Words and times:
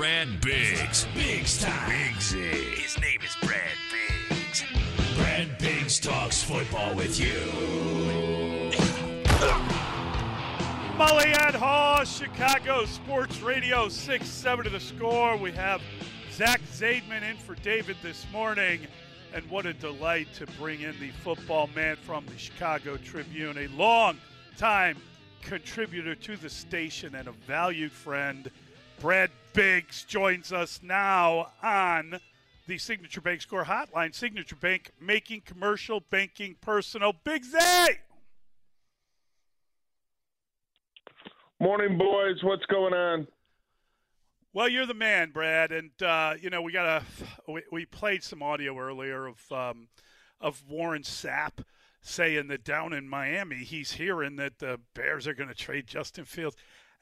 Brad 0.00 0.40
Biggs. 0.40 1.06
Biggs 1.14 1.60
time. 1.60 1.90
Biggsy. 1.90 2.72
His 2.72 2.98
name 3.02 3.20
is 3.20 3.36
Brad 3.42 3.60
Biggs. 3.92 4.64
Brad 5.18 5.58
Biggs 5.58 6.00
talks 6.00 6.42
football 6.42 6.94
with 6.94 7.20
you. 7.20 7.34
Mully 10.96 11.38
and 11.42 11.54
Haugh, 11.54 12.06
Chicago 12.06 12.86
Sports 12.86 13.42
Radio, 13.42 13.90
6 13.90 14.26
7 14.26 14.64
to 14.64 14.70
the 14.70 14.80
score. 14.80 15.36
We 15.36 15.52
have 15.52 15.82
Zach 16.32 16.62
Zaidman 16.72 17.22
in 17.22 17.36
for 17.36 17.54
David 17.56 17.98
this 18.02 18.24
morning. 18.32 18.80
And 19.34 19.44
what 19.50 19.66
a 19.66 19.74
delight 19.74 20.28
to 20.36 20.46
bring 20.58 20.80
in 20.80 20.98
the 20.98 21.10
football 21.10 21.68
man 21.74 21.96
from 21.96 22.24
the 22.24 22.38
Chicago 22.38 22.96
Tribune, 22.96 23.58
a 23.58 23.66
long 23.76 24.16
time 24.56 24.96
contributor 25.42 26.14
to 26.14 26.38
the 26.38 26.48
station 26.48 27.14
and 27.14 27.28
a 27.28 27.32
valued 27.32 27.92
friend. 27.92 28.50
Brad 28.98 29.30
Biggs 29.52 30.04
joins 30.04 30.52
us 30.52 30.80
now 30.82 31.50
on 31.62 32.20
the 32.66 32.78
Signature 32.78 33.20
Bank 33.20 33.42
Score 33.42 33.64
Hotline. 33.64 34.14
Signature 34.14 34.56
Bank 34.56 34.92
making 35.00 35.42
commercial 35.42 36.00
banking 36.00 36.56
personal. 36.60 37.12
Big 37.24 37.44
Zay! 37.44 37.98
Morning, 41.58 41.98
boys. 41.98 42.36
What's 42.42 42.64
going 42.66 42.94
on? 42.94 43.26
Well, 44.52 44.68
you're 44.68 44.86
the 44.86 44.94
man, 44.94 45.30
Brad, 45.30 45.72
and 45.72 45.90
uh, 46.02 46.34
you 46.40 46.50
know 46.50 46.62
we 46.62 46.72
got 46.72 46.86
a 46.86 47.50
we, 47.50 47.62
we, 47.70 47.86
played 47.86 48.22
some 48.22 48.42
audio 48.42 48.78
earlier 48.78 49.26
of 49.26 49.52
um, 49.52 49.88
of 50.40 50.62
Warren 50.68 51.02
Sapp 51.02 51.64
saying 52.02 52.48
that 52.48 52.64
down 52.64 52.92
in 52.92 53.08
Miami 53.08 53.56
he's 53.56 53.92
hearing 53.92 54.36
that 54.36 54.58
the 54.58 54.80
Bears 54.94 55.26
are 55.26 55.34
going 55.34 55.48
to 55.48 55.54
trade 55.54 55.86
Justin 55.86 56.24
Fields, 56.24 56.56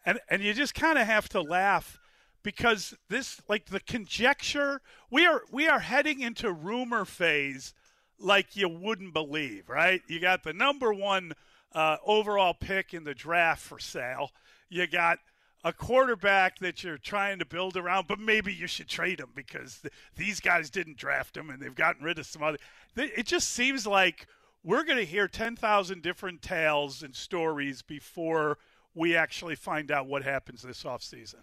and 0.05 0.19
and 0.29 0.43
you 0.43 0.53
just 0.55 0.75
kind 0.75 0.99
of 0.99 1.07
have 1.07 1.29
to 1.31 1.41
laugh 1.41 1.99
because 2.43 2.95
this 3.09 3.41
like 3.49 3.67
the 3.67 3.81
conjecture 3.81 4.81
we 5.11 5.27
are 5.27 5.43
we 5.51 5.69
are 5.69 5.81
heading 5.81 6.21
into 6.21 6.53
rumor 6.53 7.05
phase 7.05 7.75
like 8.19 8.57
you 8.57 8.69
wouldn't 8.69 9.13
believe, 9.13 9.69
right? 9.69 10.03
You 10.09 10.21
got 10.21 10.43
the 10.43 10.53
number 10.53 10.93
one 10.93 11.33
uh, 11.73 11.97
overall 12.05 12.55
pick 12.55 12.95
in 12.95 13.05
the 13.05 13.15
draft 13.15 13.63
for 13.63 13.79
sale. 13.79 14.31
You 14.69 14.87
got 14.87 15.19
a 15.65 15.73
quarterback 15.73 16.59
that 16.59 16.83
you're 16.83 16.99
trying 16.99 17.39
to 17.39 17.45
build 17.45 17.77
around, 17.77 18.07
but 18.07 18.19
maybe 18.19 18.53
you 18.53 18.67
should 18.67 18.89
trade 18.89 19.21
him 19.21 19.31
because 19.35 19.81
th- 19.81 19.93
these 20.17 20.41
guys 20.41 20.71
didn't 20.71 20.97
draft 20.97 21.37
him 21.37 21.51
and 21.51 21.61
they've 21.61 21.75
gotten 21.75 22.05
rid 22.05 22.19
of 22.19 22.27
some 22.27 22.43
other. 22.43 22.59
It 22.97 23.27
just 23.27 23.51
seems 23.51 23.87
like 23.87 24.27
we're 24.65 24.85
going 24.85 24.99
to 24.99 25.05
hear 25.05 25.29
10,000 25.29 26.03
different 26.03 26.43
tales 26.43 27.03
and 27.03 27.15
stories 27.15 27.83
before 27.83 28.59
we 28.95 29.17
actually 29.17 29.55
find 29.55 29.91
out 29.91 30.07
what 30.07 30.23
happens 30.23 30.63
this 30.63 30.85
offseason. 30.85 31.43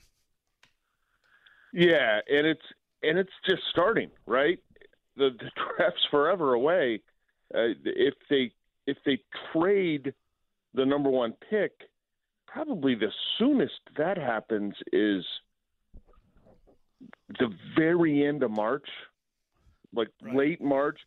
Yeah, 1.76 2.22
and 2.30 2.48
it's 2.48 2.66
and 3.04 3.20
it's 3.20 3.34
just 3.48 3.62
starting, 3.70 4.10
right? 4.26 4.60
The, 5.18 5.32
the 5.38 5.52
draft's 5.78 6.08
forever 6.10 6.54
away. 6.54 7.02
Uh, 7.54 7.76
if 7.84 8.14
they 8.30 8.52
if 8.88 8.98
they 9.06 9.20
trade 9.52 10.14
the 10.74 10.86
number 10.86 11.10
one 11.10 11.34
pick, 11.50 11.74
probably 12.48 12.96
the 12.96 13.12
soonest 13.38 13.80
that 13.98 14.18
happens 14.18 14.74
is 14.94 15.26
the 17.40 17.50
very 17.78 18.26
end 18.26 18.42
of 18.42 18.52
March, 18.52 18.88
like 19.94 20.08
right. 20.24 20.36
late 20.36 20.62
March. 20.62 21.00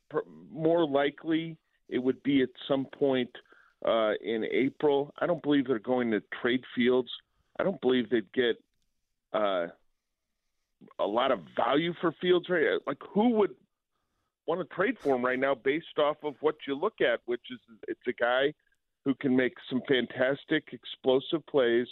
More 0.53 0.87
likely, 0.87 1.57
it 1.89 1.99
would 1.99 2.23
be 2.23 2.43
at 2.43 2.51
some 2.69 2.87
point 2.99 3.31
uh, 3.87 4.13
in 4.23 4.45
April. 4.53 5.15
I 5.19 5.27
don't 5.27 5.43
believe 5.43 5.67
they're 5.67 5.79
going 5.79 6.11
to 6.11 6.23
trade 6.43 6.63
Fields. 6.77 7.09
I 7.59 7.65
don't 7.65 7.81
believe 7.81 8.11
they'd 8.11 8.33
get 8.35 8.63
uh, 9.33 9.69
a 10.99 11.07
lot 11.07 11.31
of 11.31 11.41
value 11.57 11.93
for 12.01 12.13
Fields. 12.21 12.49
Right? 12.49 12.79
Like, 12.87 12.99
who 13.13 13.31
would 13.31 13.55
want 14.47 14.61
to 14.61 14.75
trade 14.75 14.97
for 14.99 15.15
him 15.15 15.25
right 15.25 15.39
now, 15.39 15.55
based 15.55 15.99
off 15.99 16.17
of 16.25 16.35
what 16.41 16.57
you 16.67 16.75
look 16.75 17.01
at, 17.01 17.21
which 17.27 17.43
is 17.51 17.59
it's 17.87 18.01
a 18.09 18.13
guy 18.13 18.53
who 19.05 19.15
can 19.15 19.37
make 19.37 19.55
some 19.69 19.83
fantastic 19.87 20.65
explosive 20.73 21.47
plays, 21.47 21.87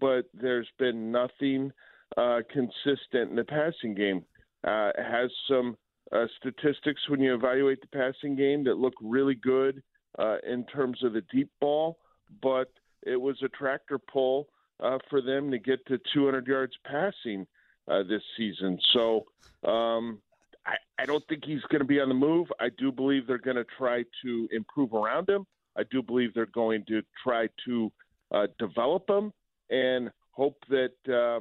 but 0.00 0.26
there's 0.34 0.68
been 0.78 1.10
nothing 1.10 1.72
uh, 2.16 2.40
consistent 2.52 3.30
in 3.30 3.36
the 3.36 3.44
passing 3.44 3.94
game. 3.94 4.24
Uh, 4.66 4.90
has 4.96 5.30
some 5.48 5.76
uh, 6.12 6.26
statistics 6.38 7.00
when 7.08 7.20
you 7.20 7.34
evaluate 7.34 7.80
the 7.80 7.86
passing 7.88 8.36
game 8.36 8.64
that 8.64 8.76
look 8.76 8.94
really 9.02 9.34
good 9.34 9.82
uh, 10.18 10.36
in 10.46 10.64
terms 10.66 11.02
of 11.02 11.12
the 11.12 11.22
deep 11.32 11.50
ball, 11.60 11.98
but 12.42 12.72
it 13.02 13.20
was 13.20 13.36
a 13.42 13.48
tractor 13.48 13.98
pull 13.98 14.48
uh, 14.80 14.98
for 15.08 15.20
them 15.22 15.50
to 15.50 15.58
get 15.58 15.84
to 15.86 15.98
200 16.12 16.46
yards 16.46 16.72
passing 16.84 17.46
uh, 17.88 18.02
this 18.02 18.22
season. 18.36 18.78
So 18.92 19.24
um, 19.68 20.20
I, 20.66 20.74
I 20.98 21.06
don't 21.06 21.26
think 21.28 21.44
he's 21.44 21.62
going 21.70 21.80
to 21.80 21.86
be 21.86 22.00
on 22.00 22.08
the 22.08 22.14
move. 22.14 22.48
I 22.60 22.68
do 22.76 22.90
believe 22.90 23.26
they're 23.26 23.38
going 23.38 23.56
to 23.56 23.66
try 23.78 24.04
to 24.22 24.48
improve 24.52 24.92
around 24.92 25.28
him. 25.28 25.46
I 25.76 25.82
do 25.90 26.02
believe 26.02 26.34
they're 26.34 26.46
going 26.46 26.84
to 26.88 27.02
try 27.22 27.48
to 27.66 27.92
uh, 28.32 28.46
develop 28.58 29.08
him 29.08 29.32
and 29.70 30.10
hope 30.30 30.56
that 30.68 30.92
uh, 31.06 31.40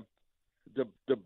the 0.76 0.88
the 1.08 1.18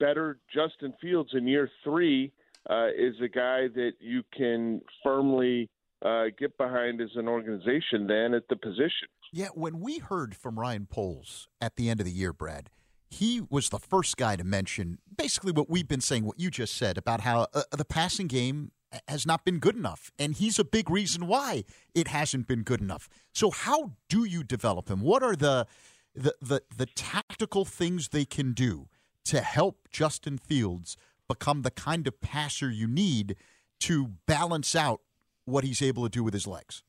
better 0.00 0.38
Justin 0.52 0.92
Fields 1.00 1.30
in 1.34 1.46
year 1.46 1.70
three 1.84 2.32
uh, 2.68 2.88
is 2.88 3.14
a 3.22 3.28
guy 3.28 3.68
that 3.68 3.92
you 4.00 4.22
can 4.36 4.80
firmly 5.02 5.68
uh, 6.04 6.24
get 6.38 6.56
behind 6.58 7.00
as 7.00 7.10
an 7.14 7.28
organization. 7.28 8.06
Then 8.06 8.34
at 8.34 8.48
the 8.48 8.56
position. 8.56 9.08
Yeah, 9.32 9.48
when 9.54 9.80
we 9.80 9.98
heard 9.98 10.36
from 10.36 10.58
Ryan 10.58 10.86
Poles 10.86 11.48
at 11.60 11.76
the 11.76 11.88
end 11.88 12.00
of 12.00 12.06
the 12.06 12.12
year, 12.12 12.32
Brad, 12.34 12.68
he 13.12 13.42
was 13.50 13.68
the 13.68 13.78
first 13.78 14.16
guy 14.16 14.36
to 14.36 14.44
mention 14.44 14.98
basically 15.16 15.52
what 15.52 15.68
we've 15.68 15.88
been 15.88 16.00
saying, 16.00 16.24
what 16.24 16.40
you 16.40 16.50
just 16.50 16.76
said 16.76 16.96
about 16.96 17.20
how 17.20 17.46
uh, 17.52 17.62
the 17.70 17.84
passing 17.84 18.26
game 18.26 18.72
has 19.08 19.26
not 19.26 19.44
been 19.44 19.58
good 19.58 19.76
enough. 19.76 20.10
And 20.18 20.34
he's 20.34 20.58
a 20.58 20.64
big 20.64 20.90
reason 20.90 21.26
why 21.26 21.64
it 21.94 22.08
hasn't 22.08 22.46
been 22.46 22.62
good 22.62 22.80
enough. 22.80 23.08
So 23.32 23.50
how 23.50 23.92
do 24.08 24.24
you 24.24 24.42
develop 24.42 24.88
him? 24.88 25.00
What 25.00 25.22
are 25.22 25.36
the 25.36 25.66
the 26.14 26.34
the, 26.40 26.62
the 26.76 26.86
tactical 26.86 27.64
things 27.64 28.08
they 28.08 28.24
can 28.24 28.52
do 28.52 28.88
to 29.24 29.40
help 29.40 29.88
Justin 29.90 30.38
Fields 30.38 30.96
become 31.28 31.62
the 31.62 31.70
kind 31.70 32.06
of 32.06 32.20
passer 32.20 32.70
you 32.70 32.86
need 32.86 33.36
to 33.80 34.12
balance 34.26 34.74
out 34.74 35.00
what 35.44 35.64
he's 35.64 35.82
able 35.82 36.02
to 36.04 36.08
do 36.08 36.22
with 36.22 36.34
his 36.34 36.46
legs? 36.46 36.82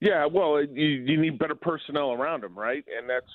Yeah, 0.00 0.26
well, 0.26 0.62
you, 0.62 0.86
you 0.86 1.20
need 1.20 1.38
better 1.38 1.54
personnel 1.54 2.12
around 2.12 2.44
him, 2.44 2.58
right? 2.58 2.84
And 2.98 3.08
that's 3.08 3.30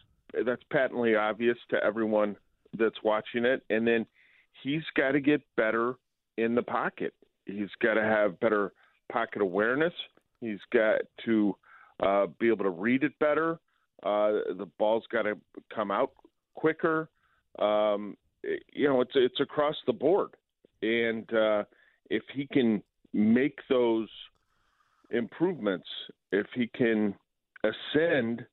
that's 0.46 0.64
patently 0.72 1.16
obvious 1.16 1.58
to 1.70 1.84
everyone 1.84 2.36
that's 2.78 3.04
watching 3.04 3.46
it. 3.46 3.64
And 3.70 3.86
then 3.86 4.06
he's 4.64 4.84
got 4.96 5.12
to 5.12 5.20
get 5.20 5.42
better 5.58 5.96
in 6.38 6.56
the 6.56 6.62
pocket. 6.62 7.14
He's 7.46 7.70
got 7.82 7.96
to 7.96 8.04
have 8.04 8.40
better 8.40 8.74
pocket 9.12 9.42
awareness. 9.42 9.94
He's 10.40 10.60
got 10.74 11.02
to 11.26 11.56
uh, 12.02 12.28
be 12.40 12.48
able 12.48 12.66
to 12.66 12.70
read 12.70 13.04
it 13.04 13.18
better. 13.20 13.60
Uh, 14.04 14.56
the 14.58 14.68
ball's 14.80 15.04
got 15.12 15.24
to 15.24 15.38
come 15.74 15.92
out 15.92 16.12
quicker. 16.56 17.10
Um, 17.60 18.18
you 18.74 18.88
know, 18.88 19.02
it's 19.02 19.12
it's 19.14 19.40
across 19.40 19.76
the 19.86 19.94
board, 19.94 20.30
and 20.82 21.32
uh, 21.34 21.64
if 22.10 22.24
he 22.34 22.48
can 22.48 22.82
make 23.14 23.60
those 23.70 24.10
improvements, 25.12 25.88
if 26.32 26.48
he 26.56 26.68
can 26.76 27.14
ascend, 27.64 28.46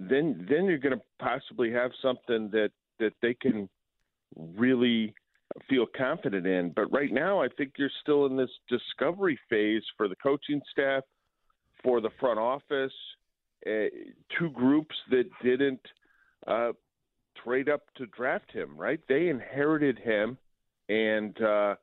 then 0.00 0.46
then 0.48 0.64
you're 0.64 0.78
going 0.78 0.96
to 0.96 1.02
possibly 1.18 1.72
have 1.72 1.90
something 2.00 2.50
that 2.52 2.70
that 2.98 3.12
they 3.22 3.34
can 3.34 3.68
really 4.36 5.14
feel 5.68 5.86
confident 5.96 6.46
in. 6.46 6.70
But 6.74 6.92
right 6.92 7.12
now, 7.12 7.42
I 7.42 7.48
think 7.56 7.72
you're 7.76 7.90
still 8.02 8.26
in 8.26 8.36
this 8.36 8.50
discovery 8.68 9.38
phase 9.48 9.82
for 9.96 10.08
the 10.08 10.16
coaching 10.16 10.60
staff, 10.70 11.04
for 11.82 12.00
the 12.00 12.10
front 12.20 12.38
office, 12.38 12.92
uh, 13.66 13.88
two 14.38 14.50
groups 14.50 14.94
that 15.10 15.24
didn't 15.42 15.80
uh, 16.46 16.72
trade 17.42 17.68
up 17.68 17.82
to 17.96 18.06
draft 18.06 18.50
him, 18.52 18.76
right? 18.76 19.00
They 19.08 19.28
inherited 19.28 19.98
him, 19.98 20.38
and 20.88 21.40
uh, 21.40 21.74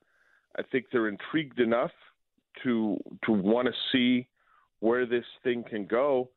I 0.58 0.62
think 0.72 0.86
they're 0.92 1.10
intrigued 1.10 1.60
enough 1.60 1.92
to 2.64 2.98
to 3.26 3.32
want 3.32 3.68
to 3.68 3.74
see 3.92 4.28
where 4.80 5.06
this 5.06 5.26
thing 5.44 5.64
can 5.70 5.86
go. 5.86 6.30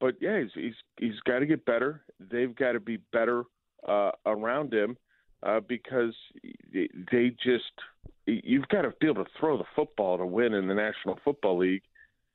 But 0.00 0.16
yeah, 0.20 0.40
he's 0.40 0.50
he's, 0.54 0.74
he's 0.98 1.20
got 1.20 1.40
to 1.40 1.46
get 1.46 1.64
better. 1.64 2.02
They've 2.20 2.54
got 2.54 2.72
to 2.72 2.80
be 2.80 2.98
better 3.12 3.44
uh, 3.86 4.10
around 4.26 4.72
him 4.72 4.96
uh, 5.42 5.60
because 5.60 6.14
they 6.72 7.30
just 7.42 7.72
you've 8.26 8.68
got 8.68 8.82
to 8.82 8.92
be 9.00 9.06
able 9.06 9.24
to 9.24 9.30
throw 9.38 9.56
the 9.56 9.64
football 9.74 10.18
to 10.18 10.26
win 10.26 10.54
in 10.54 10.68
the 10.68 10.74
National 10.74 11.18
Football 11.24 11.58
League, 11.58 11.82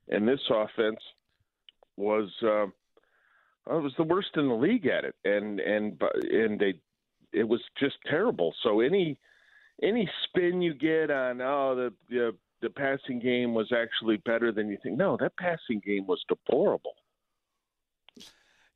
and 0.09 0.27
this 0.27 0.39
offense 0.49 0.99
was 1.97 2.29
uh, 2.43 2.65
well, 3.67 3.79
it 3.79 3.83
was 3.83 3.93
the 3.97 4.03
worst 4.03 4.29
in 4.35 4.47
the 4.47 4.55
league 4.55 4.87
at 4.87 5.05
it, 5.05 5.15
and 5.23 5.59
and 5.59 6.01
and 6.31 6.59
they 6.59 6.75
it 7.33 7.47
was 7.47 7.61
just 7.79 7.95
terrible. 8.09 8.53
So 8.63 8.79
any 8.79 9.17
any 9.83 10.09
spin 10.23 10.61
you 10.61 10.73
get 10.73 11.11
on 11.11 11.41
oh 11.41 11.75
the 11.75 11.93
the 12.09 12.35
the 12.61 12.69
passing 12.69 13.19
game 13.19 13.53
was 13.53 13.71
actually 13.71 14.17
better 14.17 14.51
than 14.51 14.69
you 14.69 14.77
think. 14.81 14.97
No, 14.97 15.17
that 15.19 15.35
passing 15.37 15.81
game 15.83 16.05
was 16.07 16.23
deplorable. 16.27 16.93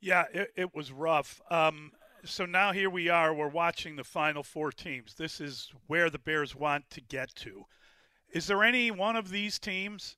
Yeah, 0.06 0.25
it, 0.31 0.54
it 0.56 0.75
was 0.75 0.92
rough. 0.92 1.42
Um, 1.50 1.92
so 2.24 2.46
now 2.46 2.72
here 2.72 2.92
we 2.92 3.10
are. 3.10 3.34
We're 3.34 3.48
watching 3.48 3.96
the 3.96 4.04
final 4.04 4.44
four 4.44 4.72
teams. 4.72 5.16
This 5.16 5.42
is 5.42 5.72
where 5.88 6.12
the 6.12 6.19
Bears 6.19 6.56
want 6.56 6.92
to 6.92 7.02
get 7.02 7.34
to. 7.38 7.66
Is 8.31 8.46
there 8.46 8.63
any 8.63 8.92
one 8.92 9.16
of 9.16 9.31
these 9.31 9.57
teams 9.57 10.18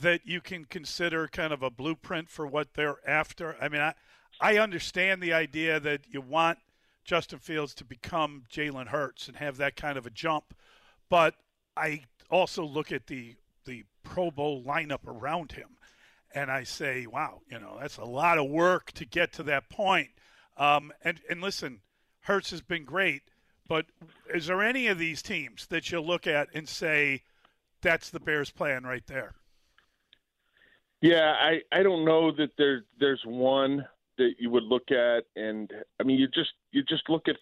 that 0.00 0.22
you 0.24 0.40
can 0.40 0.64
consider 0.64 1.28
kind 1.28 1.52
of 1.52 1.62
a 1.62 1.68
blueprint 1.68 2.30
for 2.30 2.46
what 2.46 2.72
they're 2.72 3.06
after? 3.06 3.54
I 3.60 3.68
mean, 3.68 3.82
I, 3.82 3.92
I 4.40 4.56
understand 4.56 5.20
the 5.20 5.34
idea 5.34 5.78
that 5.78 6.00
you 6.08 6.22
want 6.22 6.60
Justin 7.04 7.38
Fields 7.38 7.74
to 7.74 7.84
become 7.84 8.44
Jalen 8.50 8.86
Hurts 8.86 9.28
and 9.28 9.36
have 9.36 9.58
that 9.58 9.76
kind 9.76 9.98
of 9.98 10.06
a 10.06 10.10
jump, 10.10 10.54
but 11.10 11.34
I 11.76 12.04
also 12.30 12.64
look 12.64 12.90
at 12.90 13.08
the 13.08 13.36
the 13.66 13.84
Pro 14.04 14.30
Bowl 14.30 14.64
lineup 14.64 15.06
around 15.06 15.52
him, 15.52 15.76
and 16.34 16.50
I 16.50 16.64
say, 16.64 17.06
wow, 17.06 17.40
you 17.50 17.58
know, 17.58 17.76
that's 17.80 17.96
a 17.96 18.04
lot 18.04 18.38
of 18.38 18.48
work 18.48 18.92
to 18.92 19.04
get 19.04 19.32
to 19.34 19.42
that 19.44 19.68
point. 19.68 20.10
Um, 20.56 20.92
and 21.02 21.20
and 21.30 21.40
listen, 21.40 21.80
Hurts 22.20 22.50
has 22.50 22.60
been 22.60 22.84
great, 22.84 23.22
but 23.68 23.86
is 24.32 24.46
there 24.46 24.62
any 24.62 24.86
of 24.86 24.98
these 24.98 25.22
teams 25.22 25.66
that 25.66 25.90
you 25.90 26.00
look 26.00 26.26
at 26.26 26.48
and 26.54 26.68
say 26.68 27.22
that's 27.80 28.10
the 28.10 28.20
Bears' 28.20 28.50
plan 28.50 28.84
right 28.84 29.06
there? 29.06 29.34
Yeah, 31.00 31.34
I 31.38 31.60
I 31.72 31.82
don't 31.82 32.04
know 32.04 32.30
that 32.32 32.50
there 32.56 32.84
there's 33.00 33.22
one 33.24 33.86
that 34.18 34.34
you 34.38 34.50
would 34.50 34.62
look 34.62 34.90
at, 34.90 35.24
and 35.36 35.70
I 35.98 36.04
mean 36.04 36.18
you 36.18 36.28
just 36.28 36.52
you 36.70 36.82
just 36.82 37.08
look 37.08 37.28
at 37.28 37.36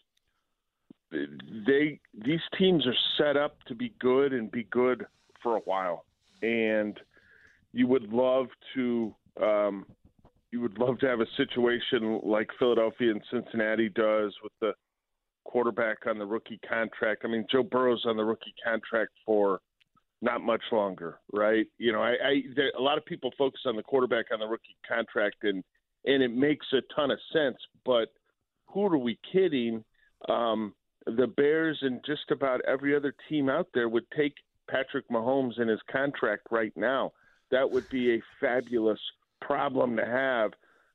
they 1.10 2.00
these 2.14 2.40
teams 2.56 2.86
are 2.86 2.94
set 3.18 3.36
up 3.36 3.62
to 3.64 3.74
be 3.74 3.92
good 3.98 4.32
and 4.32 4.50
be 4.50 4.64
good 4.64 5.06
for 5.42 5.56
a 5.56 5.60
while, 5.60 6.04
and 6.42 6.98
you 7.72 7.86
would 7.86 8.12
love 8.12 8.46
to 8.74 9.14
um, 9.40 9.86
you 10.50 10.60
would 10.60 10.78
love 10.78 10.98
to 10.98 11.06
have 11.06 11.20
a 11.20 11.26
situation 11.36 12.20
like 12.24 12.48
Philadelphia 12.58 13.12
and 13.12 13.22
Cincinnati 13.30 13.88
does 13.88 14.34
with 14.42 14.52
the 14.60 14.72
quarterback 15.44 15.98
on 16.06 16.18
the 16.18 16.26
rookie 16.26 16.60
contract. 16.68 17.22
I 17.24 17.28
mean, 17.28 17.46
Joe 17.50 17.62
Burrow's 17.62 18.04
on 18.04 18.16
the 18.16 18.24
rookie 18.24 18.54
contract 18.64 19.12
for 19.24 19.60
not 20.22 20.42
much 20.42 20.62
longer, 20.72 21.18
right? 21.32 21.66
You 21.78 21.92
know, 21.92 22.02
I, 22.02 22.10
I 22.10 22.42
there, 22.54 22.72
a 22.78 22.82
lot 22.82 22.98
of 22.98 23.04
people 23.04 23.30
focus 23.38 23.60
on 23.66 23.76
the 23.76 23.82
quarterback 23.82 24.26
on 24.32 24.40
the 24.40 24.46
rookie 24.46 24.76
contract, 24.86 25.36
and 25.42 25.62
and 26.04 26.22
it 26.22 26.34
makes 26.34 26.66
a 26.72 26.80
ton 26.94 27.10
of 27.10 27.18
sense. 27.32 27.56
But 27.84 28.08
who 28.68 28.86
are 28.86 28.98
we 28.98 29.18
kidding? 29.32 29.84
Um, 30.28 30.74
the 31.06 31.26
Bears 31.26 31.78
and 31.80 32.00
just 32.04 32.30
about 32.30 32.60
every 32.68 32.94
other 32.94 33.14
team 33.28 33.48
out 33.48 33.68
there 33.72 33.88
would 33.88 34.04
take 34.16 34.34
Patrick 34.68 35.08
Mahomes 35.08 35.58
in 35.58 35.68
his 35.68 35.80
contract 35.90 36.46
right 36.50 36.72
now. 36.76 37.12
That 37.50 37.70
would 37.70 37.88
be 37.88 38.14
a 38.14 38.22
fabulous 38.40 39.00
problem 39.40 39.96
to 39.96 40.04
have 40.04 40.52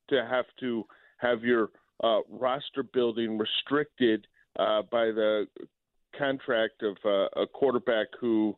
to 0.10 0.28
have 0.30 0.46
to 0.60 0.86
have 1.18 1.44
your 1.44 1.70
uh, 2.04 2.20
roster 2.30 2.84
building 2.84 3.38
restricted 3.38 4.28
uh, 4.60 4.82
by 4.92 5.06
the 5.06 5.48
contract 6.18 6.84
of 6.84 6.98
uh, 7.06 7.42
a 7.42 7.48
quarterback 7.48 8.08
who 8.20 8.56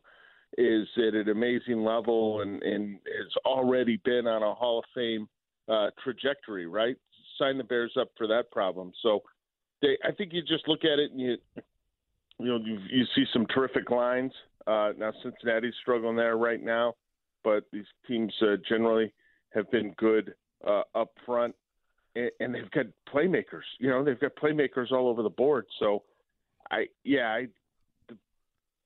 is 0.56 0.86
at 0.96 1.14
an 1.14 1.28
amazing 1.28 1.84
level 1.84 2.40
and, 2.40 2.62
and 2.62 2.94
has 2.94 3.32
already 3.44 4.00
been 4.04 4.26
on 4.26 4.42
a 4.42 4.54
Hall 4.54 4.78
of 4.78 4.84
Fame 4.94 5.28
uh, 5.68 5.88
trajectory, 6.02 6.66
right? 6.66 6.96
Sign 7.38 7.58
the 7.58 7.64
Bears 7.64 7.92
up 8.00 8.08
for 8.16 8.26
that 8.26 8.50
problem. 8.50 8.92
So 9.02 9.20
they, 9.82 9.98
I 10.04 10.12
think 10.12 10.32
you 10.32 10.42
just 10.42 10.66
look 10.66 10.84
at 10.84 10.98
it 10.98 11.12
and 11.12 11.20
you, 11.20 11.36
you 12.38 12.46
know, 12.46 12.58
you, 12.64 12.78
you 12.90 13.04
see 13.14 13.24
some 13.32 13.46
terrific 13.46 13.90
lines. 13.90 14.32
Uh, 14.66 14.92
now 14.96 15.12
Cincinnati's 15.22 15.74
struggling 15.80 16.16
there 16.16 16.36
right 16.36 16.62
now, 16.62 16.94
but 17.48 17.64
these 17.72 17.86
teams 18.06 18.32
uh, 18.42 18.56
generally 18.68 19.10
have 19.54 19.70
been 19.70 19.94
good 19.96 20.34
uh, 20.66 20.82
up 20.94 21.12
front, 21.24 21.54
and, 22.14 22.30
and 22.40 22.54
they've 22.54 22.70
got 22.72 22.84
playmakers. 23.12 23.64
You 23.78 23.88
know, 23.88 24.04
they've 24.04 24.20
got 24.20 24.36
playmakers 24.36 24.92
all 24.92 25.08
over 25.08 25.22
the 25.22 25.30
board. 25.30 25.64
So, 25.78 26.02
I 26.70 26.86
yeah, 27.04 27.28
I 27.28 27.46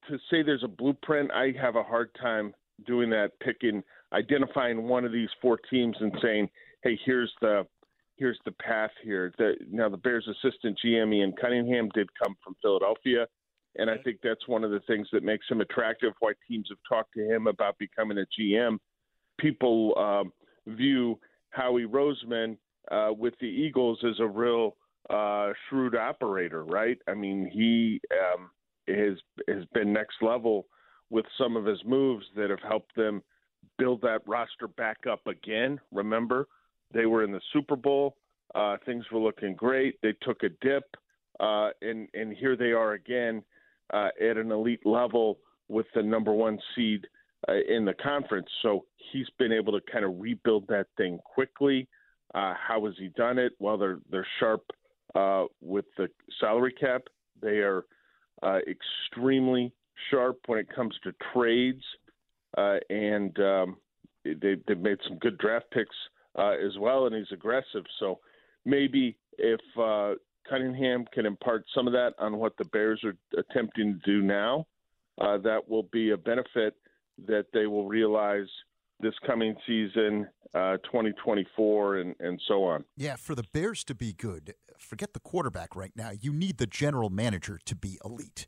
to 0.09 0.19
say 0.31 0.43
there's 0.43 0.63
a 0.63 0.69
blueprint, 0.69 1.33
I 1.33 1.53
have 1.61 1.75
a 1.75 1.83
hard 1.83 2.11
time 2.21 2.55
doing 2.87 3.11
that. 3.11 3.33
Picking, 3.41 3.83
identifying 4.13 4.85
one 4.85 5.05
of 5.05 5.11
these 5.11 5.31
four 5.41 5.59
teams 5.69 5.97
and 5.99 6.13
saying, 6.23 6.49
"Hey, 6.85 6.97
here's 7.05 7.33
the 7.41 7.67
here's 8.15 8.39
the 8.45 8.53
path 8.53 8.93
here." 9.03 9.33
The, 9.39 9.55
now, 9.73 9.89
the 9.89 9.97
Bears' 9.97 10.29
assistant 10.29 10.79
GM 10.85 11.13
Ian 11.13 11.35
Cunningham 11.41 11.89
did 11.95 12.09
come 12.23 12.37
from 12.45 12.55
Philadelphia, 12.63 13.27
and 13.77 13.91
I 13.91 13.97
think 13.99 14.19
that's 14.23 14.47
one 14.47 14.65
of 14.65 14.71
the 14.71 14.81
things 14.87 15.09
that 15.13 15.23
makes 15.23 15.47
him 15.49 15.61
attractive. 15.61 16.13
Why 16.21 16.33
teams 16.49 16.69
have 16.71 16.79
talked 16.89 17.15
to 17.15 17.25
him 17.25 17.47
about 17.47 17.79
becoming 17.79 18.19
a 18.19 18.41
GM. 18.41 18.79
People 19.39 19.97
um, 19.97 20.33
view 20.67 21.19
Howie 21.51 21.87
Roseman 21.87 22.57
uh, 22.91 23.11
with 23.17 23.35
the 23.41 23.47
Eagles 23.47 23.99
as 24.07 24.19
a 24.21 24.27
real 24.27 24.77
uh, 25.11 25.53
shrewd 25.69 25.97
operator, 25.97 26.65
right? 26.65 26.99
I 27.09 27.15
mean, 27.15 27.51
he 27.53 28.01
um, 28.13 28.51
has 28.89 29.19
has 29.49 29.65
been 29.73 29.93
next 29.93 30.17
level 30.21 30.67
with 31.11 31.27
some 31.39 31.57
of 31.57 31.65
his 31.65 31.79
moves 31.85 32.25
that 32.37 32.51
have 32.51 32.63
helped 32.67 32.95
them 32.97 33.23
build 33.79 34.01
that 34.03 34.21
roster 34.27 34.69
back 34.69 34.99
up 35.11 35.27
again. 35.27 35.79
Remember, 35.93 36.49
they 36.93 37.07
were 37.07 37.25
in 37.25 37.33
the 37.33 37.41
Super 37.53 37.77
Bowl. 37.77 38.17
Uh, 38.55 38.77
things 38.85 39.05
were 39.11 39.21
looking 39.21 39.55
great. 39.55 39.99
They 40.03 40.15
took 40.23 40.43
a 40.43 40.49
dip, 40.61 40.85
uh, 41.41 41.71
and 41.81 42.09
and 42.15 42.35
here 42.37 42.57
they 42.57 42.73
are 42.73 42.93
again 42.93 43.43
uh, 43.93 44.09
at 44.21 44.37
an 44.37 44.51
elite 44.51 44.85
level 44.87 45.39
with 45.69 45.87
the 45.95 46.03
number 46.03 46.33
one 46.33 46.59
seed 46.75 47.07
uh, 47.49 47.55
in 47.69 47.85
the 47.85 47.95
conference. 47.95 48.49
So 48.63 48.85
he's 49.13 49.27
been 49.39 49.53
able 49.53 49.73
to 49.73 49.81
kind 49.93 50.05
of 50.05 50.13
rebuild 50.19 50.67
that 50.69 50.87
thing 50.97 51.19
quickly. 51.25 51.89
Uh, 52.35 52.55
how 52.55 52.85
has 52.87 52.95
he 52.99 53.09
done 53.09 53.39
it? 53.39 53.53
Well, 53.59 53.77
they're 53.77 53.99
they're 54.11 54.27
sharp 54.41 54.65
uh, 55.15 55.45
with 55.61 55.85
the 55.97 56.09
salary 56.41 56.73
cap. 56.79 57.03
They 57.41 57.59
are 57.59 57.85
uh, 58.43 58.59
extremely 58.67 59.73
sharp 60.11 60.39
when 60.47 60.59
it 60.59 60.75
comes 60.75 60.95
to 61.05 61.13
trades, 61.35 61.83
uh, 62.57 62.77
and 62.89 63.39
um, 63.41 63.77
they, 64.25 64.57
they've 64.67 64.79
made 64.79 64.99
some 65.07 65.19
good 65.19 65.37
draft 65.39 65.67
picks 65.73 65.97
as 66.39 66.79
well. 66.79 67.07
And 67.07 67.15
he's 67.15 67.27
aggressive, 67.33 67.85
so 67.99 68.21
maybe 68.65 69.19
if 69.37 69.61
Cunningham 70.49 71.05
can 71.13 71.27
impart 71.27 71.65
some 71.75 71.87
of 71.87 71.93
that 71.93 72.15
on 72.19 72.37
what 72.37 72.57
the 72.57 72.65
Bears 72.67 73.03
are 73.05 73.17
attempting 73.39 74.01
to 74.05 74.11
do 74.11 74.23
now, 74.23 74.67
uh, 75.21 75.39
that 75.39 75.69
will 75.69 75.85
be 75.85 76.11
a 76.11 76.17
benefit 76.17 76.75
that 77.27 77.47
they 77.53 77.67
will 77.67 77.87
realize 77.87 78.47
this 79.01 79.15
coming 79.27 79.55
season, 79.67 80.29
uh, 80.55 80.77
2024, 80.85 81.97
and, 81.99 82.15
and 82.21 82.41
so 82.47 82.65
on. 82.65 82.85
Yeah, 82.97 83.17
for 83.17 83.35
the 83.35 83.45
Bears 83.53 83.85
to 83.85 83.95
be 83.95 84.13
good, 84.13 84.55
forget 84.79 85.13
the 85.13 85.21
quarterback 85.21 85.75
right 85.75 85.93
now. 85.97 86.11
You 86.19 86.33
need 86.33 86.59
the 86.59 86.67
general 86.67 87.11
manager 87.11 87.59
to 87.65 87.75
be 87.75 87.99
elite 88.05 88.47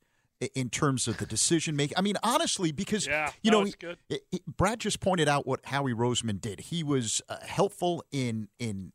in 0.55 0.69
terms 0.69 1.09
of 1.09 1.19
the 1.19 1.27
decision 1.27 1.77
making. 1.77 1.97
I 1.97 2.01
mean, 2.01 2.17
honestly, 2.23 2.73
because 2.73 3.07
yeah, 3.07 3.31
you 3.43 3.51
no, 3.51 3.65
know, 3.65 3.71
he, 4.09 4.21
he, 4.31 4.43
Brad 4.47 4.81
just 4.81 5.01
pointed 5.01 5.29
out 5.29 5.47
what 5.47 5.65
Howie 5.67 5.95
Roseman 5.95 6.41
did. 6.41 6.61
He 6.61 6.83
was 6.83 7.23
uh, 7.29 7.37
helpful 7.47 8.05
in 8.13 8.49
in 8.59 8.93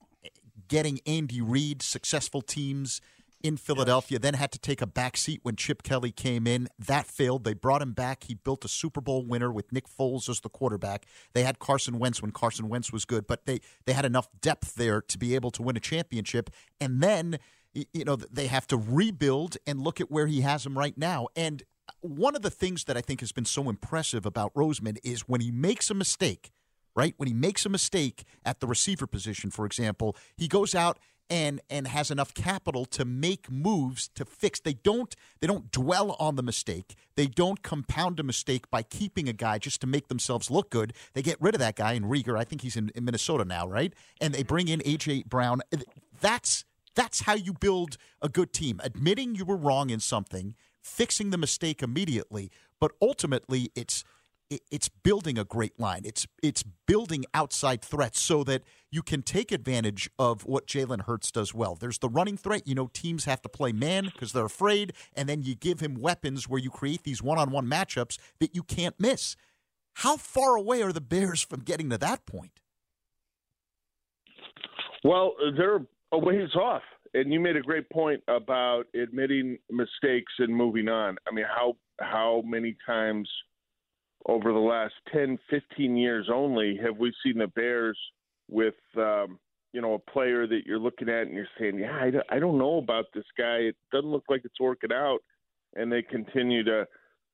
getting 0.69 1.01
Andy 1.05 1.41
Reid 1.41 1.81
successful 1.81 2.41
teams 2.41 3.01
in 3.41 3.57
Philadelphia, 3.57 4.17
yes. 4.17 4.21
then 4.21 4.33
had 4.33 4.51
to 4.51 4.59
take 4.59 4.81
a 4.81 4.87
back 4.87 5.15
seat 5.17 5.39
when 5.43 5.55
Chip 5.55 5.83
Kelly 5.83 6.11
came 6.11 6.45
in. 6.45 6.67
That 6.77 7.05
failed. 7.05 7.43
They 7.43 7.53
brought 7.53 7.81
him 7.81 7.93
back. 7.93 8.23
He 8.25 8.33
built 8.33 8.65
a 8.65 8.67
Super 8.67 9.01
Bowl 9.01 9.25
winner 9.25 9.51
with 9.51 9.71
Nick 9.71 9.85
Foles 9.87 10.29
as 10.29 10.41
the 10.41 10.49
quarterback. 10.49 11.05
They 11.33 11.43
had 11.43 11.59
Carson 11.59 11.99
Wentz 11.99 12.21
when 12.21 12.31
Carson 12.31 12.69
Wentz 12.69 12.91
was 12.91 13.05
good, 13.05 13.27
but 13.27 13.45
they, 13.45 13.61
they 13.85 13.93
had 13.93 14.05
enough 14.05 14.27
depth 14.41 14.75
there 14.75 15.01
to 15.01 15.17
be 15.17 15.35
able 15.35 15.51
to 15.51 15.61
win 15.61 15.77
a 15.77 15.79
championship. 15.79 16.49
And 16.81 17.01
then, 17.01 17.39
you 17.73 18.03
know, 18.03 18.15
they 18.15 18.47
have 18.47 18.67
to 18.67 18.77
rebuild 18.77 19.57
and 19.65 19.81
look 19.81 20.01
at 20.01 20.11
where 20.11 20.27
he 20.27 20.41
has 20.41 20.63
them 20.63 20.77
right 20.77 20.97
now. 20.97 21.27
And 21.35 21.63
one 22.01 22.35
of 22.35 22.41
the 22.41 22.51
things 22.51 22.83
that 22.85 22.97
I 22.97 23.01
think 23.01 23.21
has 23.21 23.31
been 23.31 23.45
so 23.45 23.69
impressive 23.69 24.25
about 24.25 24.53
Roseman 24.53 24.97
is 25.03 25.21
when 25.21 25.41
he 25.41 25.51
makes 25.51 25.89
a 25.89 25.93
mistake, 25.93 26.51
right? 26.99 27.13
When 27.15 27.27
he 27.27 27.33
makes 27.33 27.65
a 27.65 27.69
mistake 27.69 28.25
at 28.43 28.59
the 28.59 28.67
receiver 28.67 29.07
position, 29.07 29.51
for 29.51 29.65
example, 29.65 30.17
he 30.35 30.49
goes 30.49 30.75
out 30.75 30.99
and 31.29 31.61
and 31.69 31.87
has 31.87 32.11
enough 32.11 32.33
capital 32.33 32.83
to 32.85 33.05
make 33.05 33.49
moves 33.49 34.09
to 34.15 34.25
fix. 34.25 34.59
They 34.59 34.73
don't 34.73 35.15
they 35.39 35.47
don't 35.47 35.71
dwell 35.71 36.17
on 36.19 36.35
the 36.35 36.43
mistake. 36.43 36.95
They 37.15 37.27
don't 37.27 37.63
compound 37.63 38.19
a 38.19 38.23
mistake 38.23 38.69
by 38.69 38.83
keeping 38.83 39.29
a 39.29 39.33
guy 39.33 39.59
just 39.59 39.79
to 39.81 39.87
make 39.87 40.09
themselves 40.09 40.51
look 40.51 40.69
good. 40.69 40.91
They 41.13 41.21
get 41.21 41.37
rid 41.39 41.55
of 41.55 41.59
that 41.59 41.77
guy 41.77 41.93
in 41.93 42.03
Reagor. 42.03 42.37
I 42.37 42.43
think 42.43 42.63
he's 42.63 42.75
in, 42.75 42.91
in 42.95 43.05
Minnesota 43.05 43.45
now, 43.45 43.65
right? 43.65 43.93
And 44.19 44.33
they 44.33 44.39
mm-hmm. 44.39 44.47
bring 44.47 44.67
in 44.67 44.81
AJ 44.81 45.27
Brown. 45.27 45.61
That's 46.19 46.65
that's 46.95 47.21
how 47.21 47.35
you 47.35 47.53
build 47.53 47.95
a 48.21 48.27
good 48.27 48.51
team. 48.51 48.81
Admitting 48.83 49.35
you 49.35 49.45
were 49.45 49.55
wrong 49.55 49.89
in 49.89 50.01
something, 50.01 50.55
fixing 50.81 51.29
the 51.29 51.37
mistake 51.37 51.81
immediately, 51.81 52.51
but 52.77 52.91
ultimately 53.01 53.71
it's 53.73 54.03
it's 54.49 54.89
building 54.89 55.37
a 55.37 55.43
great 55.43 55.79
line. 55.79 56.01
It's 56.05 56.25
it's 56.41 56.63
building 56.63 57.25
outside 57.33 57.83
threats 57.83 58.19
so 58.19 58.43
that 58.45 58.63
you 58.91 59.03
can 59.03 59.21
take 59.21 59.51
advantage 59.51 60.09
of 60.17 60.45
what 60.45 60.65
Jalen 60.65 61.03
Hurts 61.03 61.31
does 61.31 61.53
well. 61.53 61.75
There's 61.75 61.99
the 61.99 62.09
running 62.09 62.35
threat. 62.35 62.67
You 62.67 62.73
know, 62.75 62.89
teams 62.91 63.25
have 63.25 63.41
to 63.43 63.49
play 63.49 63.71
man 63.71 64.05
because 64.05 64.33
they're 64.33 64.45
afraid, 64.45 64.93
and 65.13 65.29
then 65.29 65.43
you 65.43 65.55
give 65.55 65.81
him 65.81 65.95
weapons 65.95 66.49
where 66.49 66.59
you 66.59 66.71
create 66.71 67.03
these 67.03 67.21
one-on-one 67.21 67.67
matchups 67.67 68.17
that 68.39 68.55
you 68.55 68.63
can't 68.63 68.99
miss. 68.99 69.35
How 69.93 70.17
far 70.17 70.55
away 70.55 70.81
are 70.81 70.93
the 70.93 71.01
Bears 71.01 71.41
from 71.41 71.59
getting 71.59 71.89
to 71.91 71.97
that 71.99 72.25
point? 72.25 72.61
Well, 75.03 75.35
they're 75.57 75.85
a 76.11 76.17
ways 76.17 76.55
off. 76.55 76.83
And 77.13 77.33
you 77.33 77.39
made 77.39 77.55
a 77.55 77.61
great 77.61 77.89
point 77.89 78.23
about 78.27 78.85
admitting 78.93 79.57
mistakes 79.69 80.33
and 80.39 80.55
moving 80.55 80.87
on. 80.89 81.17
I 81.27 81.33
mean, 81.33 81.45
how 81.47 81.75
how 81.99 82.41
many 82.45 82.75
times– 82.85 83.29
over 84.25 84.51
the 84.51 84.59
last 84.59 84.93
10, 85.13 85.37
15 85.49 85.95
years 85.95 86.29
only 86.31 86.77
have 86.83 86.97
we 86.97 87.13
seen 87.23 87.37
the 87.37 87.47
Bears 87.47 87.97
with, 88.49 88.75
um, 88.97 89.39
you 89.73 89.81
know, 89.81 89.93
a 89.93 90.11
player 90.11 90.47
that 90.47 90.61
you're 90.65 90.79
looking 90.79 91.09
at 91.09 91.27
and 91.27 91.33
you're 91.33 91.47
saying, 91.59 91.77
yeah, 91.79 91.97
I 91.99 92.09
don't, 92.09 92.25
I 92.29 92.39
don't 92.39 92.57
know 92.57 92.77
about 92.77 93.05
this 93.13 93.25
guy. 93.37 93.57
It 93.57 93.75
doesn't 93.91 94.09
look 94.09 94.25
like 94.29 94.41
it's 94.43 94.59
working 94.59 94.91
out. 94.91 95.19
And 95.75 95.91
they 95.91 96.01
continue 96.01 96.63
to, 96.63 96.87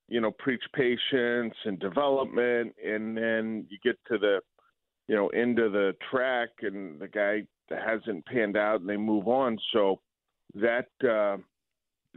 you 0.10 0.22
know, 0.22 0.32
preach 0.32 0.63
patience 0.74 1.56
and 1.63 1.80
development. 1.80 2.75
And 2.86 3.18
then 3.18 3.65
you 3.70 3.77
get 3.84 3.98
to 4.10 4.18
the, 4.18 4.42
you 5.08 5.15
know, 5.15 5.27
end 5.30 5.60
of 5.60 5.72
the 5.72 5.96
track 6.12 6.50
and 6.62 7.00
the 7.00 7.08
guy 7.08 7.44
hasn't 7.70 8.25
panned 8.25 8.58
out 8.58 8.82
and 8.82 8.89
they 8.89 8.98
move 8.98 9.27
on. 9.27 9.58
So 9.74 10.01
that, 10.56 10.88
uh, 11.04 11.42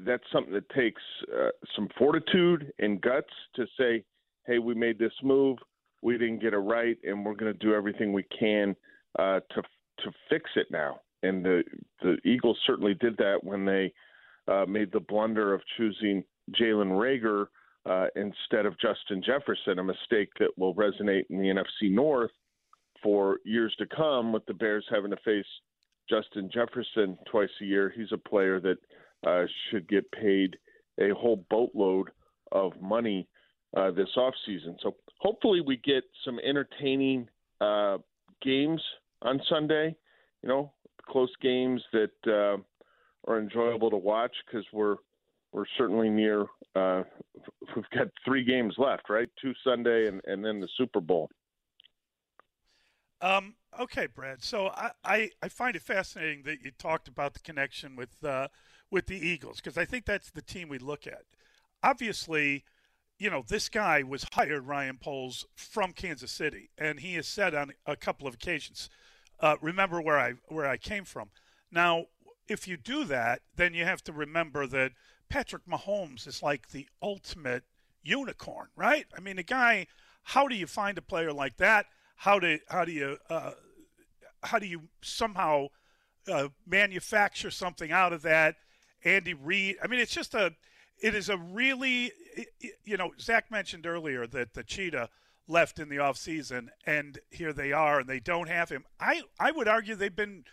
that's 0.04 0.24
something 0.32 0.52
that 0.52 0.68
takes 0.70 1.02
uh, 1.32 1.50
some 1.74 1.88
fortitude 1.96 2.72
and 2.78 3.00
guts 3.00 3.32
to 3.56 3.66
say, 3.78 4.04
hey, 4.48 4.58
we 4.58 4.74
made 4.74 4.98
this 4.98 5.12
move, 5.22 5.58
we 6.02 6.16
didn't 6.16 6.40
get 6.40 6.54
it 6.54 6.58
right, 6.58 6.96
and 7.04 7.24
we're 7.24 7.34
going 7.34 7.52
to 7.52 7.58
do 7.58 7.74
everything 7.74 8.12
we 8.12 8.24
can 8.36 8.74
uh, 9.18 9.40
to 9.54 9.62
to 10.04 10.12
fix 10.30 10.50
it 10.56 10.66
now. 10.70 11.00
And 11.22 11.44
the 11.44 11.62
the 12.02 12.16
Eagles 12.24 12.58
certainly 12.66 12.94
did 12.94 13.16
that 13.18 13.38
when 13.42 13.64
they 13.64 13.92
uh, 14.48 14.64
made 14.66 14.90
the 14.90 15.00
blunder 15.00 15.52
of 15.52 15.60
choosing 15.76 16.24
Jalen 16.58 16.90
Reagor 16.92 17.46
uh, 17.86 18.06
instead 18.16 18.64
of 18.64 18.78
Justin 18.80 19.22
Jefferson, 19.24 19.78
a 19.78 19.84
mistake 19.84 20.30
that 20.40 20.56
will 20.56 20.74
resonate 20.74 21.24
in 21.30 21.38
the 21.38 21.48
NFC 21.48 21.90
North 21.90 22.30
for 23.02 23.38
years 23.44 23.74
to 23.78 23.86
come, 23.86 24.32
with 24.32 24.46
the 24.46 24.54
Bears 24.54 24.84
having 24.90 25.10
to 25.10 25.16
face 25.24 25.46
Justin 26.08 26.50
Jefferson 26.52 27.18
twice 27.30 27.50
a 27.60 27.64
year. 27.64 27.92
He's 27.94 28.12
a 28.12 28.28
player 28.28 28.60
that 28.60 28.78
uh, 29.26 29.44
should 29.70 29.88
get 29.88 30.10
paid 30.12 30.56
a 30.98 31.10
whole 31.10 31.44
boatload 31.50 32.10
of 32.52 32.72
money 32.80 33.28
uh, 33.76 33.90
this 33.90 34.08
offseason. 34.16 34.76
So 34.82 34.96
hopefully 35.18 35.60
we 35.60 35.76
get 35.76 36.04
some 36.24 36.38
entertaining 36.38 37.28
uh, 37.60 37.98
games 38.42 38.82
on 39.22 39.40
Sunday. 39.48 39.94
You 40.42 40.48
know, 40.48 40.72
close 41.08 41.32
games 41.42 41.82
that 41.92 42.10
uh, 42.26 42.58
are 43.30 43.38
enjoyable 43.38 43.90
to 43.90 43.96
watch 43.96 44.32
because 44.46 44.64
we're 44.72 44.96
we're 45.52 45.64
certainly 45.76 46.08
near. 46.08 46.46
Uh, 46.76 47.02
we've 47.76 47.90
got 47.94 48.08
three 48.24 48.44
games 48.44 48.74
left, 48.78 49.08
right? 49.08 49.28
Two 49.40 49.52
Sunday 49.64 50.06
and, 50.06 50.20
and 50.26 50.44
then 50.44 50.60
the 50.60 50.68
Super 50.76 51.00
Bowl. 51.00 51.30
Um, 53.20 53.54
okay, 53.80 54.06
Brad. 54.06 54.44
So 54.44 54.68
I, 54.68 54.90
I, 55.04 55.30
I, 55.42 55.48
find 55.48 55.74
it 55.74 55.82
fascinating 55.82 56.44
that 56.44 56.62
you 56.62 56.70
talked 56.70 57.08
about 57.08 57.34
the 57.34 57.40
connection 57.40 57.96
with 57.96 58.22
uh, 58.22 58.46
with 58.92 59.06
the 59.06 59.16
Eagles 59.16 59.56
because 59.56 59.76
I 59.76 59.84
think 59.84 60.04
that's 60.04 60.30
the 60.30 60.42
team 60.42 60.68
we 60.68 60.78
look 60.78 61.06
at. 61.06 61.22
Obviously, 61.82 62.64
you 63.18 63.30
know, 63.30 63.42
this 63.46 63.68
guy 63.68 64.02
was 64.02 64.24
hired, 64.32 64.66
Ryan 64.66 64.98
Poles, 64.98 65.46
from 65.56 65.92
Kansas 65.92 66.30
City, 66.30 66.70
and 66.78 67.00
he 67.00 67.14
has 67.14 67.26
said 67.26 67.54
on 67.54 67.72
a 67.84 67.96
couple 67.96 68.28
of 68.28 68.34
occasions, 68.34 68.88
uh, 69.40 69.56
"Remember 69.60 70.00
where 70.00 70.18
I 70.18 70.34
where 70.46 70.66
I 70.66 70.76
came 70.76 71.04
from." 71.04 71.30
Now, 71.70 72.06
if 72.46 72.68
you 72.68 72.76
do 72.76 73.04
that, 73.04 73.42
then 73.56 73.74
you 73.74 73.84
have 73.84 74.02
to 74.04 74.12
remember 74.12 74.66
that 74.68 74.92
Patrick 75.28 75.66
Mahomes 75.66 76.26
is 76.26 76.42
like 76.42 76.70
the 76.70 76.88
ultimate 77.02 77.64
unicorn, 78.02 78.68
right? 78.76 79.06
I 79.16 79.20
mean, 79.20 79.38
a 79.38 79.42
guy. 79.42 79.86
How 80.22 80.46
do 80.46 80.54
you 80.54 80.66
find 80.66 80.98
a 80.98 81.02
player 81.02 81.32
like 81.32 81.56
that? 81.56 81.86
How 82.16 82.38
do 82.38 82.58
how 82.68 82.84
do 82.84 82.92
you 82.92 83.18
uh, 83.28 83.52
how 84.42 84.58
do 84.58 84.66
you 84.66 84.82
somehow 85.02 85.68
uh, 86.30 86.48
manufacture 86.66 87.50
something 87.50 87.90
out 87.90 88.12
of 88.12 88.22
that? 88.22 88.56
Andy 89.04 89.34
Reid. 89.34 89.76
I 89.82 89.86
mean, 89.86 90.00
it's 90.00 90.12
just 90.12 90.34
a 90.34 90.54
it 91.00 91.14
is 91.14 91.28
a 91.28 91.36
really, 91.36 92.12
you 92.84 92.96
know, 92.96 93.12
Zach 93.20 93.50
mentioned 93.50 93.86
earlier 93.86 94.26
that 94.26 94.54
the 94.54 94.62
cheetah 94.62 95.08
left 95.46 95.78
in 95.78 95.88
the 95.88 95.96
offseason, 95.96 96.68
and 96.86 97.18
here 97.30 97.52
they 97.52 97.72
are, 97.72 98.00
and 98.00 98.08
they 98.08 98.20
don't 98.20 98.48
have 98.48 98.68
him. 98.68 98.84
I, 99.00 99.22
I 99.40 99.50
would 99.50 99.68
argue 99.68 99.94
they've 99.94 100.14
been 100.14 100.44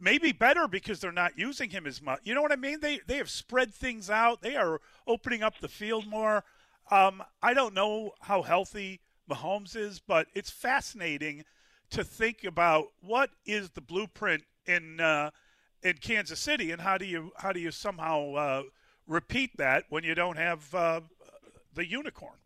maybe 0.00 0.32
better 0.32 0.68
because 0.68 1.00
they're 1.00 1.12
not 1.12 1.38
using 1.38 1.70
him 1.70 1.86
as 1.86 2.02
much. 2.02 2.20
You 2.24 2.34
know 2.34 2.42
what 2.42 2.52
I 2.52 2.56
mean? 2.56 2.80
They 2.80 3.00
they 3.06 3.16
have 3.16 3.30
spread 3.30 3.74
things 3.74 4.10
out. 4.10 4.42
They 4.42 4.56
are 4.56 4.80
opening 5.06 5.42
up 5.42 5.58
the 5.58 5.68
field 5.68 6.06
more. 6.06 6.44
Um, 6.90 7.22
I 7.42 7.54
don't 7.54 7.74
know 7.74 8.12
how 8.20 8.42
healthy 8.42 9.00
Mahomes 9.30 9.76
is, 9.76 10.00
but 10.00 10.26
it's 10.34 10.50
fascinating 10.50 11.44
to 11.90 12.04
think 12.04 12.44
about 12.44 12.88
what 13.00 13.30
is 13.44 13.70
the 13.70 13.80
blueprint 13.80 14.44
in 14.66 15.00
uh, 15.00 15.30
in 15.82 15.94
Kansas 15.94 16.40
City, 16.40 16.70
and 16.70 16.82
how 16.82 16.98
do 16.98 17.06
you 17.06 17.32
how 17.36 17.52
do 17.52 17.60
you 17.60 17.70
somehow 17.70 18.34
uh, 18.34 18.62
repeat 19.08 19.56
that 19.56 19.84
when 19.88 20.04
you 20.04 20.14
don't 20.14 20.36
have 20.36 20.72
uh, 20.74 21.00
the 21.74 21.88
unicorn. 21.88 22.36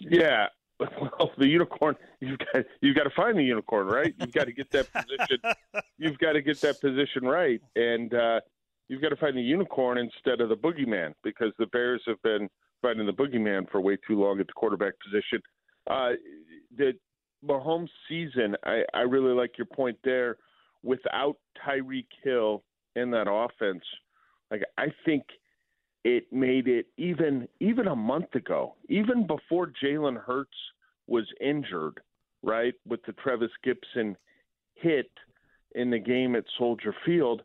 Yeah, 0.00 0.48
well, 0.78 1.30
the 1.38 1.46
unicorn 1.46 1.96
you've 2.20 2.38
got 2.38 2.64
you've 2.82 2.96
got 2.96 3.04
to 3.04 3.10
find 3.10 3.38
the 3.38 3.42
unicorn, 3.42 3.86
right? 3.86 4.14
You've 4.18 4.32
got 4.32 4.44
to 4.44 4.52
get 4.52 4.70
that 4.72 4.92
position. 4.92 5.38
you've 5.98 6.18
got 6.18 6.32
to 6.32 6.42
get 6.42 6.60
that 6.60 6.80
position 6.80 7.22
right, 7.24 7.60
and 7.76 8.12
uh, 8.12 8.40
you've 8.88 9.00
got 9.00 9.08
to 9.10 9.16
find 9.16 9.36
the 9.36 9.42
unicorn 9.42 9.96
instead 9.96 10.40
of 10.40 10.50
the 10.50 10.56
boogeyman 10.56 11.14
because 11.24 11.52
the 11.58 11.66
Bears 11.66 12.02
have 12.06 12.20
been 12.22 12.48
finding 12.82 13.06
the 13.06 13.12
boogeyman 13.12 13.70
for 13.70 13.80
way 13.80 13.96
too 14.06 14.20
long 14.20 14.38
at 14.40 14.46
the 14.46 14.52
quarterback 14.52 14.94
position. 15.02 15.40
Uh, 15.88 16.10
the 16.76 16.92
Mahomes 17.44 17.88
season, 18.08 18.56
I, 18.64 18.82
I 18.92 19.00
really 19.00 19.34
like 19.34 19.56
your 19.56 19.66
point 19.66 19.96
there. 20.04 20.36
Without 20.82 21.36
Tyreek 21.66 22.06
Hill 22.22 22.62
in 22.96 23.10
that 23.10 23.28
offense, 23.30 23.82
like 24.50 24.62
I 24.78 24.86
think 25.04 25.24
it 26.04 26.32
made 26.32 26.68
it 26.68 26.86
even 26.96 27.48
even 27.60 27.88
a 27.88 27.96
month 27.96 28.34
ago, 28.34 28.76
even 28.88 29.26
before 29.26 29.72
Jalen 29.82 30.22
Hurts 30.22 30.56
was 31.06 31.26
injured, 31.40 32.00
right, 32.42 32.74
with 32.86 33.00
the 33.06 33.12
Trevis 33.12 33.50
Gipson 33.64 34.14
hit 34.74 35.10
in 35.74 35.90
the 35.90 35.98
game 35.98 36.36
at 36.36 36.44
Soldier 36.58 36.94
Field. 37.04 37.42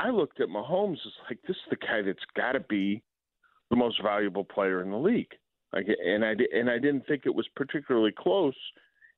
I 0.00 0.10
looked 0.10 0.40
at 0.40 0.48
Mahomes 0.48 0.94
as 0.94 1.12
like 1.28 1.40
this 1.42 1.56
is 1.56 1.70
the 1.70 1.76
guy 1.76 2.02
that's 2.02 2.18
got 2.34 2.52
to 2.52 2.60
be 2.60 3.02
the 3.70 3.76
most 3.76 4.02
valuable 4.02 4.44
player 4.44 4.82
in 4.82 4.90
the 4.90 4.96
league. 4.96 5.32
Like, 5.72 5.86
and 6.04 6.24
I 6.24 6.34
and 6.52 6.70
I 6.70 6.78
didn't 6.78 7.06
think 7.06 7.22
it 7.26 7.34
was 7.34 7.48
particularly 7.54 8.12
close. 8.16 8.56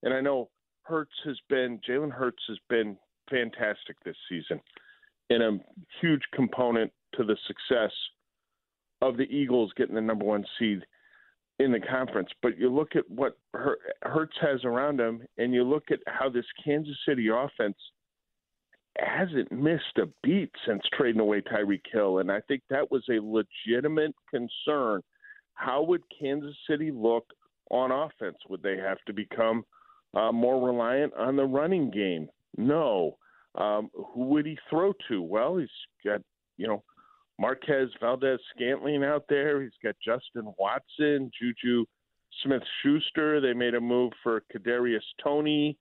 And 0.03 0.13
I 0.13 0.21
know 0.21 0.51
Hurts 0.83 1.15
has 1.25 1.39
been 1.49 1.81
Jalen 1.89 2.11
Hurts 2.11 2.43
has 2.49 2.59
been 2.69 2.97
fantastic 3.31 3.97
this 4.05 4.17
season 4.29 4.61
and 5.31 5.43
a 5.43 5.59
huge 6.01 6.23
component 6.35 6.93
to 7.15 7.25
the 7.25 7.37
success 7.47 7.93
of 9.03 9.17
the 9.17 9.25
Eagles 9.25 9.73
getting 9.77 9.95
the 9.95 10.01
number 10.01 10.25
one 10.25 10.45
seed 10.59 10.81
in 11.59 11.73
the 11.73 11.81
conference. 11.81 12.29
But 12.43 12.59
you 12.59 12.73
look 12.73 12.97
at 12.97 13.09
what 13.11 13.39
Hurts 14.03 14.37
has 14.41 14.65
around 14.65 15.01
him, 15.01 15.23
and 15.39 15.55
you 15.55 15.65
look 15.65 15.85
at 15.91 16.01
how 16.07 16.29
this 16.29 16.45
Kansas 16.65 16.97
City 17.07 17.29
offense 17.29 17.77
hasn't 18.99 19.53
missed 19.53 19.99
a 19.99 20.07
beat 20.23 20.51
since 20.67 20.83
trading 20.97 21.21
away 21.21 21.43
Tyreek 21.43 21.83
Hill. 21.93 22.19
And 22.19 22.31
I 22.31 22.41
think 22.49 22.63
that 22.71 22.91
was 22.91 23.05
a 23.11 23.21
legitimate 23.21 24.15
concern. 24.31 25.03
How 25.55 25.83
would 25.83 26.03
Kansas 26.19 26.57
City 26.69 26.91
look 26.91 27.27
on 27.71 27.91
offense? 27.91 28.37
Would 28.49 28.63
they 28.63 28.77
have 28.77 28.99
to 29.07 29.13
become 29.13 29.65
uh, 30.15 30.33
more 30.33 30.67
reliant 30.67 31.13
on 31.15 31.37
the 31.37 31.45
running 31.45 31.91
game? 31.91 32.29
No. 32.57 33.17
Um, 33.57 33.91
who 33.95 34.25
would 34.27 34.47
he 34.47 34.59
throw 34.69 34.93
to? 35.09 35.23
Well, 35.23 35.57
he's 35.57 35.69
got, 36.05 36.21
you 36.57 36.67
know, 36.67 36.85
Marquez 37.39 37.89
Valdez 38.01 38.41
Scantling 38.55 39.05
out 39.05 39.25
there. 39.29 39.63
He's 39.63 39.71
got 39.83 39.95
Justin 40.05 40.53
Watson, 40.59 41.31
Juju 41.39 41.85
Smith 42.43 42.63
Schuster. 42.83 43.41
They 43.41 43.53
made 43.53 43.75
a 43.75 43.81
move 43.81 44.13
for 44.23 44.43
Kadarius 44.55 45.01
Toney, 45.23 45.79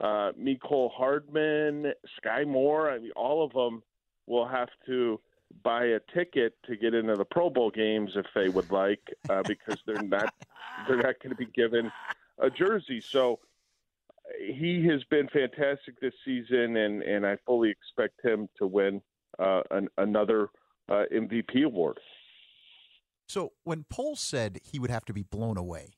uh, 0.00 0.32
Mecole 0.40 0.90
Hardman, 0.92 1.92
Skyy 2.18 2.46
Moore. 2.46 2.90
I 2.90 2.98
mean, 2.98 3.12
all 3.16 3.44
of 3.44 3.52
them 3.52 3.82
will 4.26 4.46
have 4.46 4.68
to 4.86 5.20
buy 5.62 5.84
a 5.84 6.00
ticket 6.12 6.54
to 6.66 6.76
get 6.76 6.94
into 6.94 7.14
the 7.14 7.24
Pro 7.24 7.50
Bowl 7.50 7.70
games 7.70 8.12
if 8.16 8.26
they 8.34 8.48
would 8.48 8.70
like, 8.70 9.02
uh, 9.28 9.42
because 9.46 9.78
they're 9.86 10.02
not 10.02 10.34
they're 10.86 10.96
not 10.96 11.20
going 11.22 11.30
to 11.30 11.36
be 11.36 11.46
given 11.46 11.90
a 12.38 12.50
jersey. 12.50 13.00
So 13.00 13.38
he 14.38 14.86
has 14.90 15.02
been 15.10 15.28
fantastic 15.28 16.00
this 16.00 16.14
season, 16.24 16.76
and 16.76 17.02
and 17.02 17.26
I 17.26 17.36
fully 17.46 17.70
expect 17.70 18.24
him 18.24 18.48
to 18.58 18.66
win 18.66 19.00
uh, 19.38 19.62
an, 19.70 19.88
another 19.98 20.48
uh, 20.88 21.04
MVP 21.12 21.64
award. 21.64 21.98
So 23.28 23.52
when 23.64 23.84
Paul 23.88 24.16
said 24.16 24.60
he 24.62 24.78
would 24.78 24.90
have 24.90 25.04
to 25.06 25.12
be 25.12 25.22
blown 25.22 25.56
away, 25.56 25.94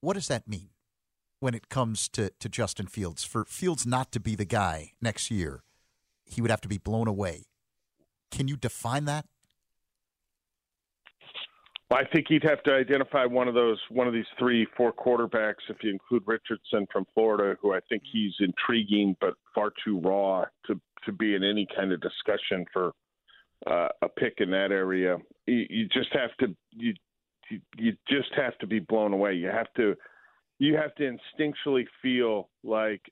what 0.00 0.14
does 0.14 0.28
that 0.28 0.48
mean 0.48 0.70
when 1.40 1.54
it 1.54 1.68
comes 1.68 2.08
to, 2.10 2.30
to 2.38 2.48
Justin 2.48 2.86
Fields? 2.86 3.24
For 3.24 3.44
Fields 3.44 3.84
not 3.84 4.12
to 4.12 4.20
be 4.20 4.36
the 4.36 4.44
guy 4.44 4.92
next 5.00 5.30
year, 5.30 5.64
he 6.24 6.40
would 6.40 6.50
have 6.50 6.60
to 6.60 6.68
be 6.68 6.78
blown 6.78 7.08
away. 7.08 7.46
Can 8.30 8.46
you 8.46 8.56
define 8.56 9.06
that? 9.06 9.26
Well, 11.90 12.00
I 12.00 12.08
think 12.12 12.26
he'd 12.28 12.42
have 12.42 12.62
to 12.64 12.72
identify 12.72 13.24
one 13.26 13.46
of 13.46 13.54
those, 13.54 13.78
one 13.90 14.08
of 14.08 14.12
these 14.12 14.26
three, 14.38 14.66
four 14.76 14.92
quarterbacks, 14.92 15.68
if 15.68 15.76
you 15.82 15.90
include 15.90 16.24
Richardson 16.26 16.86
from 16.92 17.06
Florida, 17.14 17.56
who 17.62 17.74
I 17.74 17.80
think 17.88 18.02
he's 18.10 18.34
intriguing 18.40 19.16
but 19.20 19.34
far 19.54 19.72
too 19.84 20.00
raw 20.00 20.44
to 20.66 20.80
to 21.04 21.12
be 21.12 21.36
in 21.36 21.44
any 21.44 21.68
kind 21.76 21.92
of 21.92 22.00
discussion 22.00 22.64
for 22.72 22.90
uh, 23.68 23.88
a 24.02 24.08
pick 24.08 24.34
in 24.38 24.50
that 24.50 24.72
area. 24.72 25.18
You, 25.46 25.66
you 25.70 25.88
just 25.88 26.12
have 26.12 26.36
to 26.40 26.56
you, 26.72 26.94
you 27.76 27.92
just 28.08 28.34
have 28.34 28.58
to 28.58 28.66
be 28.66 28.80
blown 28.80 29.12
away. 29.12 29.34
You 29.34 29.46
have 29.48 29.72
to 29.76 29.94
you 30.58 30.74
have 30.76 30.92
to 30.96 31.04
instinctually 31.04 31.84
feel 32.02 32.48
like 32.64 33.02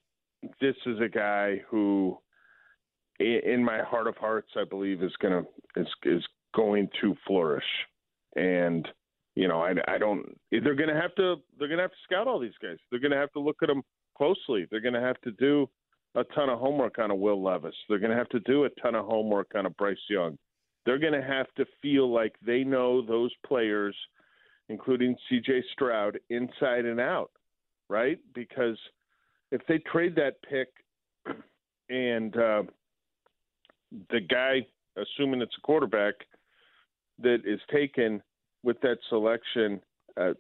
this 0.61 0.75
is 0.87 0.99
a 1.01 1.09
guy 1.09 1.61
who, 1.69 2.19
in 3.21 3.63
my 3.65 3.83
heart 3.83 4.09
of 4.09 4.17
hearts, 4.17 4.51
I 4.57 4.65
believe 4.65 5.01
is 5.01 5.15
gonna 5.23 5.45
is 5.77 5.87
is 6.03 6.25
going 6.57 6.89
to 7.03 7.15
flourish 7.25 7.65
and 8.37 8.89
you 9.35 9.49
know, 9.49 9.61
I, 9.63 9.75
I 9.89 9.99
don't. 9.99 10.39
They're 10.51 10.75
going 10.75 10.89
to 10.89 11.01
have 11.01 11.15
to. 11.17 11.37
They're 11.59 11.69
going 11.69 11.79
to 11.79 11.85
have 11.85 11.91
to 11.91 11.97
scout 12.05 12.29
all 12.29 12.39
these 12.39 12.53
guys. 12.63 12.77
They're 12.91 13.01
going 13.01 13.13
to 13.13 13.19
have 13.19 13.33
to 13.33 13.41
look 13.41 13.57
at 13.63 13.69
them 13.69 13.83
closely. 14.17 14.67
They're 14.71 14.81
going 14.81 14.95
to 14.95 15.01
have 15.01 15.21
to 15.23 15.33
do 15.33 15.69
a 16.15 16.23
ton 16.35 16.49
of 16.49 16.61
homework 16.61 16.99
on 16.99 17.11
a 17.11 17.15
Will 17.15 17.43
Levis. 17.43 17.75
They're 17.89 17.99
going 17.99 18.13
to 18.13 18.17
have 18.17 18.29
to 18.29 18.41
do 18.41 18.65
a 18.65 18.71
ton 18.81 18.95
of 18.95 19.07
homework 19.07 19.53
on 19.57 19.67
a 19.67 19.71
Bryce 19.71 19.97
Young. 20.09 20.39
They're 20.87 20.99
going 20.99 21.15
to 21.15 21.27
have 21.27 21.53
to 21.57 21.65
feel 21.83 22.13
like 22.13 22.35
they 22.47 22.63
know 22.63 23.05
those 23.05 23.33
players, 23.47 23.97
including 24.69 25.17
C.J. 25.29 25.65
Stroud, 25.73 26.19
inside 26.31 26.85
and 26.85 27.01
out, 27.01 27.33
right? 27.89 28.19
Because 28.35 28.79
if 29.51 29.63
they 29.67 29.79
trade 29.79 30.15
that 30.17 30.37
pick 30.49 30.69
and 31.89 32.37
uh, 32.37 32.63
the 34.11 34.21
guy, 34.21 34.67
assuming 34.97 35.41
it's 35.41 35.57
a 35.59 35.61
quarterback 35.63 36.15
that 37.23 37.43
is 37.45 37.61
taken 37.73 38.23
with 38.63 38.81
that 38.81 38.99
selection 39.09 39.81
uh, 40.21 40.33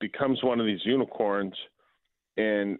becomes 0.00 0.42
one 0.42 0.60
of 0.60 0.66
these 0.66 0.84
unicorns, 0.84 1.54
and 2.36 2.78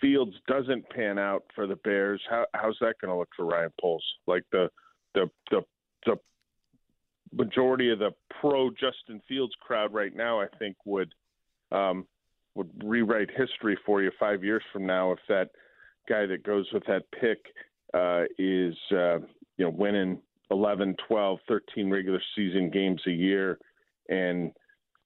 Fields 0.00 0.34
doesn't 0.46 0.88
pan 0.90 1.18
out 1.18 1.44
for 1.54 1.66
the 1.66 1.76
Bears, 1.76 2.20
how, 2.28 2.44
how's 2.54 2.76
that 2.80 2.94
going 3.00 3.10
to 3.10 3.16
look 3.16 3.30
for 3.34 3.46
Ryan 3.46 3.72
Poles? 3.80 4.04
Like 4.26 4.44
the 4.52 4.68
the 5.14 5.30
the 5.50 5.62
the 6.04 6.16
majority 7.32 7.90
of 7.90 7.98
the 7.98 8.10
pro 8.40 8.70
Justin 8.70 9.22
Fields 9.26 9.54
crowd 9.60 9.92
right 9.92 10.14
now, 10.14 10.40
I 10.40 10.46
think 10.58 10.76
would 10.84 11.12
um, 11.72 12.06
would 12.54 12.70
rewrite 12.84 13.30
history 13.36 13.78
for 13.86 14.02
you 14.02 14.10
five 14.18 14.44
years 14.44 14.62
from 14.72 14.86
now 14.86 15.12
if 15.12 15.18
that 15.28 15.50
guy 16.08 16.26
that 16.26 16.42
goes 16.42 16.66
with 16.72 16.84
that 16.86 17.04
pick 17.18 17.38
uh, 17.94 18.24
is 18.38 18.74
uh, 18.92 19.18
you 19.56 19.64
know 19.64 19.70
winning 19.70 20.18
11, 20.50 20.96
12, 21.08 21.38
13 21.48 21.90
regular 21.90 22.22
season 22.36 22.70
games 22.70 23.00
a 23.06 23.10
year 23.10 23.58
and 24.08 24.52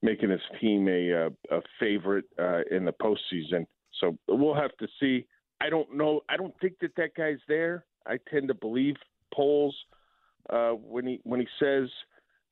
making 0.02 0.30
his 0.30 0.40
team 0.60 0.88
a, 0.88 1.28
a, 1.50 1.60
favorite 1.80 2.24
uh, 2.38 2.60
in 2.70 2.84
the 2.84 2.92
postseason. 2.92 3.66
So 4.00 4.16
we'll 4.28 4.54
have 4.54 4.76
to 4.78 4.88
see. 5.00 5.26
I 5.60 5.70
don't 5.70 5.94
know. 5.96 6.20
I 6.28 6.36
don't 6.36 6.54
think 6.60 6.74
that 6.80 6.94
that 6.96 7.14
guy's 7.14 7.38
there. 7.48 7.84
I 8.06 8.18
tend 8.30 8.48
to 8.48 8.54
believe 8.54 8.96
Poles 9.32 9.74
uh, 10.50 10.70
when 10.70 11.06
he 11.06 11.20
when 11.24 11.40
he 11.40 11.46
says 11.58 11.88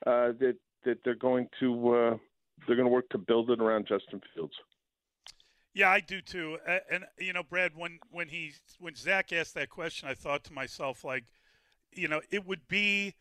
uh, 0.06 0.32
that 0.40 0.56
that 0.84 0.98
they're 1.04 1.14
going 1.14 1.48
to 1.60 1.94
uh, 1.94 2.16
they're 2.66 2.76
going 2.76 2.88
to 2.88 2.92
work 2.92 3.08
to 3.10 3.18
build 3.18 3.50
it 3.50 3.60
around 3.60 3.86
Justin 3.88 4.20
Fields. 4.34 4.54
Yeah, 5.74 5.90
I 5.90 6.00
do 6.00 6.20
too. 6.20 6.58
And 6.90 7.04
you 7.18 7.32
know, 7.32 7.42
Brad, 7.42 7.72
when 7.74 7.98
when 8.10 8.28
he 8.28 8.52
when 8.78 8.94
Zach 8.94 9.32
asked 9.32 9.54
that 9.54 9.70
question, 9.70 10.08
I 10.08 10.14
thought 10.14 10.44
to 10.44 10.52
myself 10.52 11.04
like 11.04 11.24
you 11.94 12.08
know, 12.08 12.20
it 12.30 12.46
would 12.46 12.68
be 12.68 13.14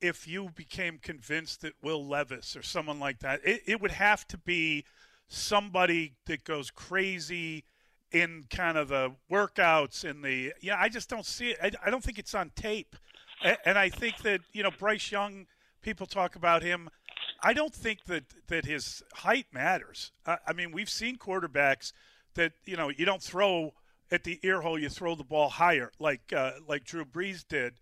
if 0.00 0.28
you 0.28 0.50
became 0.54 0.98
convinced 0.98 1.62
that 1.62 1.74
Will 1.82 2.06
Levis 2.06 2.56
or 2.56 2.62
someone 2.62 3.00
like 3.00 3.20
that. 3.20 3.40
It, 3.44 3.62
it 3.66 3.80
would 3.80 3.90
have 3.92 4.26
to 4.28 4.38
be 4.38 4.84
somebody 5.28 6.14
that 6.26 6.44
goes 6.44 6.70
crazy 6.70 7.64
in 8.10 8.44
kind 8.48 8.78
of 8.78 8.88
the 8.88 9.12
workouts 9.30 10.02
in 10.02 10.22
the 10.22 10.50
yeah 10.62 10.76
i 10.80 10.88
just 10.88 11.10
don't 11.10 11.26
see 11.26 11.50
it. 11.50 11.58
I, 11.62 11.70
I 11.84 11.90
don't 11.90 12.02
think 12.02 12.18
it's 12.18 12.34
on 12.34 12.50
tape. 12.56 12.96
And, 13.44 13.58
and, 13.66 13.78
i 13.78 13.90
think 13.90 14.18
that 14.22 14.40
you 14.52 14.62
know 14.62 14.70
bryce 14.70 15.12
young 15.12 15.46
people 15.82 16.06
talk 16.06 16.34
about 16.34 16.62
him. 16.62 16.88
I 17.42 17.52
don't 17.52 17.74
think 17.74 18.04
that 18.06 18.24
that 18.46 18.64
his 18.64 19.02
height 19.12 19.46
matters. 19.52 20.12
I, 20.24 20.38
I 20.46 20.52
mean 20.54 20.72
we've 20.72 20.88
seen 20.88 21.16
quarterbacks 21.16 21.92
that 22.34 22.52
you 22.64 22.76
know 22.76 22.88
you 22.88 23.04
don't 23.04 23.22
throw 23.22 23.74
at 24.10 24.24
the 24.24 24.40
ear 24.42 24.62
hole 24.62 24.78
you 24.78 24.88
throw 24.88 25.14
the 25.14 25.24
ball 25.24 25.50
higher 25.50 25.92
like 25.98 26.32
uh, 26.34 26.52
like 26.66 26.84
drew 26.84 27.04
brees 27.04 27.46
did 27.46 27.74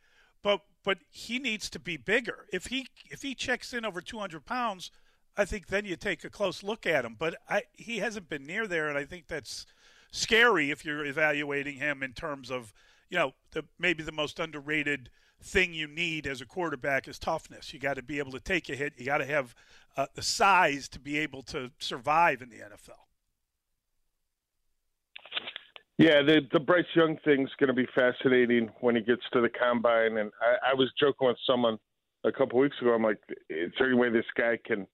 but 0.47 0.61
but 0.85 0.99
he 1.11 1.41
needs 1.41 1.69
to 1.69 1.81
be 1.81 1.97
bigger. 1.97 2.47
If 2.53 2.67
he 2.67 2.87
if 3.11 3.23
he 3.23 3.35
checks 3.35 3.73
in 3.73 3.85
over 3.85 4.01
200 4.01 4.47
pounds, 4.47 4.93
I 5.37 5.45
think 5.45 5.67
then 5.67 5.85
you 5.85 5.97
take 5.97 6.23
a 6.23 6.31
close 6.31 6.63
look 6.63 6.87
at 6.87 7.05
him. 7.05 7.17
But 7.19 7.35
I, 7.51 7.63
he 7.73 7.99
hasn't 7.99 8.29
been 8.29 8.47
near 8.47 8.69
there, 8.69 8.89
and 8.89 8.97
I 8.97 9.05
think 9.05 9.27
that's 9.27 9.67
scary 10.13 10.71
if 10.71 10.85
you're 10.85 11.05
evaluating 11.05 11.79
him 11.79 12.01
in 12.05 12.13
terms 12.13 12.53
of 12.53 12.73
you 13.11 13.19
know 13.19 13.33
the, 13.51 13.65
maybe 13.77 14.05
the 14.05 14.13
most 14.13 14.39
underrated 14.39 15.11
thing 15.43 15.75
you 15.75 15.89
need 15.89 16.29
as 16.29 16.41
a 16.41 16.47
quarterback 16.47 17.09
is 17.09 17.19
toughness. 17.19 17.75
You 17.75 17.81
got 17.81 17.95
to 17.95 18.03
be 18.03 18.21
able 18.21 18.31
to 18.31 18.41
take 18.41 18.69
a 18.69 18.77
hit. 18.77 18.93
You 18.97 19.07
got 19.07 19.19
to 19.19 19.27
have 19.27 19.53
uh, 19.97 20.07
the 20.15 20.23
size 20.23 20.89
to 20.91 21.01
be 21.01 21.19
able 21.19 21.43
to 21.43 21.73
survive 21.81 22.41
in 22.41 22.51
the 22.51 22.59
NFL. 22.59 23.06
Yeah, 25.99 26.23
the 26.23 26.41
the 26.53 26.61
Bryce 26.61 26.85
Young 26.95 27.17
thing's 27.25 27.51
going 27.59 27.69
to 27.69 27.75
be 27.75 27.87
fascinating 27.95 28.71
when 28.81 28.97
he 28.97 29.03
gets 29.03 29.23
to 29.33 29.41
the 29.41 29.49
combine. 29.49 30.19
And 30.19 30.31
I, 30.41 30.73
I 30.73 30.75
was 30.75 30.93
joking 31.01 31.29
with 31.29 31.39
someone 31.47 31.79
a 32.25 32.33
couple 32.33 32.59
weeks 32.59 32.77
ago. 32.81 32.93
I'm 32.93 33.03
like, 33.03 33.19
is 33.49 33.73
there 33.79 33.89
any 33.89 33.97
way 33.97 34.11
this 34.11 34.27
guy 34.37 34.59
can 34.65 34.87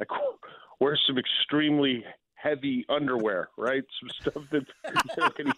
like 0.00 0.08
wear 0.80 0.98
some 1.06 1.16
extremely 1.16 2.04
heavy 2.34 2.84
underwear, 2.88 3.48
right? 3.56 3.84
Some 4.00 4.10
stuff 4.32 4.42
that 4.50 4.66
you 4.86 5.16
know, 5.22 5.30
can, 5.30 5.46
he, 5.46 5.52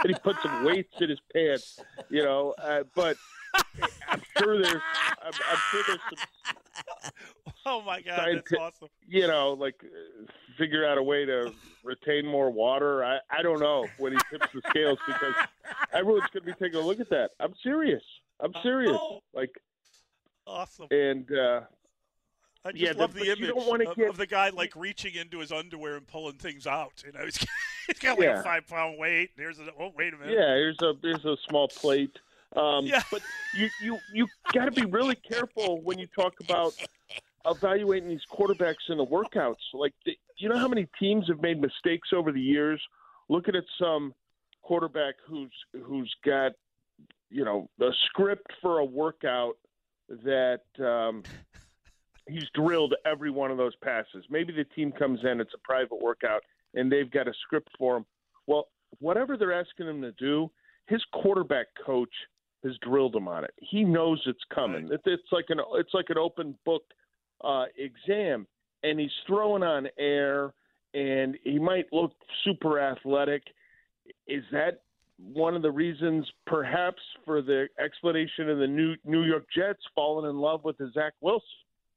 can 0.00 0.10
he 0.10 0.14
put 0.14 0.36
some 0.42 0.64
weights 0.64 0.94
in 1.00 1.10
his 1.10 1.20
pants, 1.34 1.80
you 2.08 2.22
know? 2.22 2.54
Uh, 2.58 2.84
but 2.94 3.16
I'm 4.08 4.22
sure 4.38 4.62
there's 4.62 4.82
I'm, 5.22 5.32
I'm 5.50 5.58
sure 5.70 5.82
there's 5.86 6.00
some. 6.00 7.12
Oh 7.66 7.82
my 7.82 8.00
god, 8.00 8.36
that's 8.36 8.52
awesome! 8.58 8.88
You 9.06 9.26
know, 9.26 9.52
like 9.52 9.74
figure 10.60 10.86
out 10.86 10.98
a 10.98 11.02
way 11.02 11.24
to 11.24 11.52
retain 11.82 12.26
more 12.26 12.50
water. 12.50 13.02
I 13.02 13.18
I 13.30 13.42
don't 13.42 13.60
know 13.60 13.86
when 13.98 14.12
he 14.12 14.18
tips 14.30 14.48
the 14.52 14.60
scales 14.68 14.98
because 15.06 15.34
everyone's 15.92 16.28
going 16.32 16.44
to 16.44 16.52
be 16.52 16.52
taking 16.52 16.78
a 16.78 16.86
look 16.86 17.00
at 17.00 17.08
that. 17.10 17.30
I'm 17.40 17.54
serious. 17.62 18.02
I'm 18.38 18.52
serious. 18.62 18.96
Oh. 19.00 19.22
Like 19.32 19.50
awesome. 20.46 20.88
And 20.90 21.30
uh, 21.32 21.62
I 22.64 22.72
just 22.72 22.82
yeah, 22.82 22.92
love 22.94 23.14
the, 23.14 23.20
the 23.20 23.32
image 23.32 23.50
of, 23.50 23.96
get... 23.96 24.10
of, 24.10 24.16
the 24.18 24.26
guy 24.26 24.50
like 24.50 24.76
reaching 24.76 25.14
into 25.14 25.38
his 25.38 25.50
underwear 25.50 25.96
and 25.96 26.06
pulling 26.06 26.34
things 26.34 26.66
out. 26.66 27.02
You 27.04 27.12
know, 27.12 27.24
he's, 27.24 27.46
he's 27.86 27.98
got 27.98 28.18
like 28.18 28.28
yeah. 28.28 28.40
a 28.40 28.42
five 28.42 28.66
pound 28.66 28.98
weight. 28.98 29.30
There's 29.36 29.58
a 29.58 29.68
oh 29.78 29.92
wait 29.96 30.12
a 30.12 30.18
minute. 30.18 30.34
Yeah, 30.34 30.54
here's 30.54 30.80
a 30.82 30.94
here's 31.02 31.24
a 31.24 31.36
small 31.48 31.68
plate. 31.68 32.18
Um, 32.54 32.84
yeah. 32.84 33.02
But 33.10 33.22
you 33.56 33.70
you 33.80 33.98
you 34.12 34.26
got 34.52 34.66
to 34.66 34.72
be 34.72 34.84
really 34.84 35.14
careful 35.14 35.80
when 35.80 35.98
you 35.98 36.06
talk 36.14 36.34
about 36.40 36.74
evaluating 37.46 38.08
these 38.08 38.24
quarterbacks 38.30 38.88
in 38.88 38.98
the 38.98 39.06
workouts. 39.06 39.56
Like, 39.72 39.94
you 40.40 40.48
know 40.48 40.58
how 40.58 40.68
many 40.68 40.86
teams 40.98 41.26
have 41.28 41.40
made 41.40 41.60
mistakes 41.60 42.08
over 42.14 42.32
the 42.32 42.40
years 42.40 42.80
looking 43.28 43.54
at 43.54 43.64
some 43.78 44.14
quarterback 44.62 45.14
who's 45.26 45.52
who's 45.84 46.12
got 46.24 46.52
you 47.30 47.44
know 47.44 47.68
a 47.80 47.90
script 48.06 48.46
for 48.60 48.78
a 48.78 48.84
workout 48.84 49.56
that 50.24 50.62
um, 50.78 51.22
he's 52.28 52.46
drilled 52.54 52.94
every 53.06 53.30
one 53.30 53.50
of 53.50 53.56
those 53.56 53.74
passes. 53.82 54.24
Maybe 54.28 54.52
the 54.52 54.64
team 54.64 54.92
comes 54.92 55.20
in, 55.24 55.40
it's 55.40 55.54
a 55.54 55.58
private 55.58 56.00
workout, 56.00 56.42
and 56.74 56.90
they've 56.90 57.10
got 57.10 57.28
a 57.28 57.32
script 57.42 57.68
for 57.78 57.96
him. 57.96 58.06
Well, 58.46 58.68
whatever 58.98 59.36
they're 59.36 59.58
asking 59.58 59.86
him 59.88 60.02
to 60.02 60.12
do, 60.12 60.50
his 60.86 61.02
quarterback 61.12 61.66
coach 61.84 62.12
has 62.64 62.72
drilled 62.82 63.14
him 63.14 63.28
on 63.28 63.44
it. 63.44 63.54
He 63.58 63.84
knows 63.84 64.20
it's 64.26 64.44
coming. 64.52 64.88
Right. 64.88 65.00
It's 65.06 65.32
like 65.32 65.46
an 65.48 65.60
it's 65.74 65.94
like 65.94 66.10
an 66.10 66.18
open 66.18 66.56
book 66.64 66.82
uh, 67.42 67.66
exam, 67.78 68.46
and 68.82 68.98
he's 68.98 69.10
throwing 69.26 69.62
on 69.62 69.88
air, 69.98 70.52
and 70.94 71.36
he 71.44 71.58
might 71.58 71.86
look 71.92 72.12
super 72.44 72.80
athletic. 72.80 73.42
Is 74.26 74.44
that 74.52 74.82
one 75.18 75.54
of 75.54 75.62
the 75.62 75.70
reasons, 75.70 76.26
perhaps, 76.46 77.02
for 77.24 77.42
the 77.42 77.68
explanation 77.82 78.48
of 78.48 78.58
the 78.58 78.66
New 78.66 78.94
New 79.04 79.22
York 79.22 79.46
Jets 79.54 79.82
falling 79.94 80.28
in 80.28 80.36
love 80.38 80.64
with 80.64 80.76
Zach 80.94 81.12
Wilson? 81.20 81.46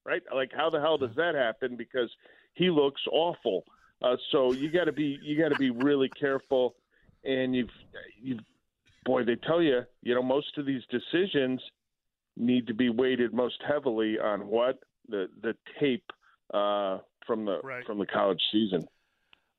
Right? 0.06 0.22
Like, 0.34 0.52
how 0.56 0.69
the 0.69 0.82
hell 0.82 0.98
does 0.98 1.15
that 1.15 1.34
happen? 1.34 1.78
Because 1.78 2.10
he 2.54 2.69
looks 2.69 3.02
awful. 3.12 3.63
Uh, 4.02 4.17
so 4.32 4.52
you 4.52 4.69
got 4.69 4.86
to 4.86 4.91
be 4.91 5.17
you 5.24 5.38
got 5.41 5.50
to 5.50 5.60
be 5.60 5.69
really 5.69 6.10
careful. 6.10 6.76
And 7.24 7.56
you've 7.56 7.69
you've 8.22 8.41
boy, 9.06 9.24
they 9.24 9.36
tell 9.36 9.62
you, 9.62 9.82
you 10.02 10.13
know, 10.13 10.24
most 10.24 10.58
of 10.58 10.65
these 10.65 10.82
decisions 10.89 11.62
need 12.36 12.67
to 12.67 12.74
be 12.74 12.89
weighted 12.89 13.34
most 13.34 13.62
heavily 13.67 14.19
on 14.19 14.48
what 14.48 14.80
the 15.08 15.30
the 15.41 15.56
tape 15.80 16.12
uh, 16.53 16.99
from 17.25 17.45
the 17.45 17.59
right. 17.63 17.85
from 17.85 17.99
the 17.99 18.05
college 18.05 18.41
season. 18.51 18.85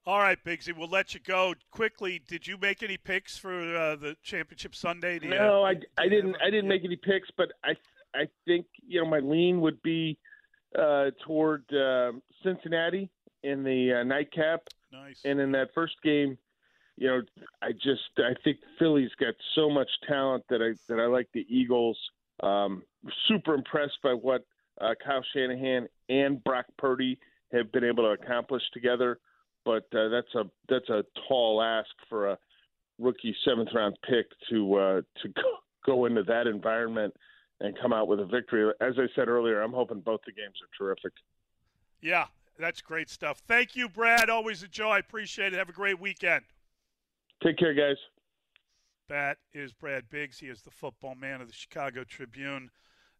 All 0.06 0.18
right, 0.18 0.38
Biggsy, 0.44 0.76
we'll 0.76 0.88
let 0.88 1.14
you 1.14 1.20
go 1.20 1.54
quickly. 1.70 2.20
Did 2.28 2.46
you 2.46 2.58
make 2.58 2.82
any 2.82 2.98
picks 2.98 3.38
for 3.38 3.74
uh, 3.74 3.96
the 3.96 4.16
championship 4.22 4.74
Sunday? 4.74 5.18
No, 5.18 5.64
I, 5.64 5.76
I 5.96 6.08
didn't. 6.08 6.36
I 6.44 6.50
didn't 6.50 6.68
make 6.68 6.84
any 6.84 6.96
picks, 6.96 7.30
but 7.36 7.52
I 7.64 7.74
I 8.14 8.28
think 8.46 8.66
you 8.86 9.02
know 9.02 9.08
my 9.08 9.20
lean 9.20 9.60
would 9.62 9.80
be 9.82 10.18
uh, 10.78 11.06
toward 11.26 11.64
uh, 11.72 12.12
Cincinnati 12.42 13.10
in 13.42 13.64
the 13.64 14.00
uh, 14.00 14.02
nightcap. 14.04 14.60
Nice. 14.92 15.20
And 15.24 15.40
in 15.40 15.52
that 15.52 15.68
first 15.74 15.94
game, 16.02 16.36
you 16.96 17.08
know, 17.08 17.22
I 17.62 17.72
just 17.72 18.02
I 18.18 18.34
think 18.44 18.58
Philly's 18.78 19.10
got 19.18 19.34
so 19.54 19.70
much 19.70 19.88
talent 20.06 20.44
that 20.50 20.60
I 20.62 20.74
that 20.92 21.00
I 21.00 21.06
like 21.06 21.28
the 21.32 21.46
Eagles. 21.48 21.98
Um, 22.40 22.82
super 23.28 23.54
impressed 23.54 23.98
by 24.02 24.12
what 24.12 24.44
uh, 24.80 24.94
Kyle 25.04 25.24
Shanahan 25.34 25.88
and 26.08 26.42
Brock 26.44 26.66
Purdy 26.78 27.18
have 27.52 27.70
been 27.72 27.84
able 27.84 28.04
to 28.04 28.22
accomplish 28.22 28.62
together. 28.72 29.18
But 29.64 29.84
uh, 29.94 30.08
that's 30.08 30.34
a 30.34 30.44
that's 30.68 30.88
a 30.90 31.04
tall 31.26 31.62
ask 31.62 31.88
for 32.08 32.28
a 32.30 32.38
rookie 32.98 33.34
seventh 33.44 33.70
round 33.74 33.96
pick 34.08 34.26
to 34.50 34.74
uh, 34.74 35.00
to 35.22 35.28
go, 35.28 35.42
go 35.86 36.04
into 36.04 36.22
that 36.24 36.46
environment 36.46 37.14
and 37.60 37.78
come 37.80 37.92
out 37.92 38.08
with 38.08 38.20
a 38.20 38.26
victory. 38.26 38.70
As 38.80 38.94
I 38.98 39.06
said 39.14 39.28
earlier, 39.28 39.62
I'm 39.62 39.72
hoping 39.72 40.00
both 40.00 40.20
the 40.26 40.32
games 40.32 40.56
are 40.62 40.68
terrific. 40.76 41.12
Yeah, 42.02 42.26
that's 42.58 42.82
great 42.82 43.08
stuff. 43.08 43.42
Thank 43.48 43.74
you, 43.74 43.88
Brad. 43.88 44.28
Always 44.28 44.62
a 44.62 44.68
joy. 44.68 44.98
Appreciate 44.98 45.54
it. 45.54 45.56
Have 45.56 45.70
a 45.70 45.72
great 45.72 45.98
weekend. 45.98 46.44
Take 47.42 47.56
care, 47.58 47.74
guys. 47.74 47.96
That 49.08 49.38
is 49.52 49.72
Brad 49.72 50.08
Biggs. 50.10 50.38
He 50.38 50.46
is 50.46 50.62
the 50.62 50.70
football 50.70 51.14
man 51.14 51.40
of 51.40 51.46
the 51.46 51.54
Chicago 51.54 52.04
Tribune. 52.04 52.70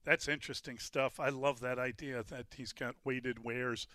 That's 0.04 0.28
interesting 0.28 0.78
stuff. 0.78 1.18
I 1.18 1.30
love 1.30 1.60
that 1.60 1.78
idea 1.78 2.22
that 2.28 2.46
he's 2.56 2.72
got 2.72 2.94
weighted 3.04 3.44
wares. 3.44 3.86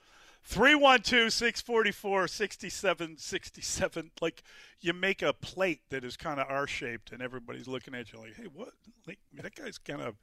312 0.43 1.32
644 1.34 2.28
6767. 2.28 4.12
Like 4.22 4.43
you 4.80 4.93
make 4.93 5.22
a 5.22 5.34
plate 5.34 5.82
that 5.89 6.04
is 6.04 6.17
kind 6.17 6.39
of 6.39 6.48
R 6.50 6.65
shaped, 6.67 7.12
and 7.12 7.22
everybody's 7.22 7.67
looking 7.67 7.93
at 7.93 8.12
you 8.12 8.19
like, 8.19 8.36
hey, 8.36 8.48
what? 8.54 8.69
Like, 9.06 9.19
that 9.34 9.56
guy's 9.56 9.78
kind 9.78 10.02
of 10.02 10.15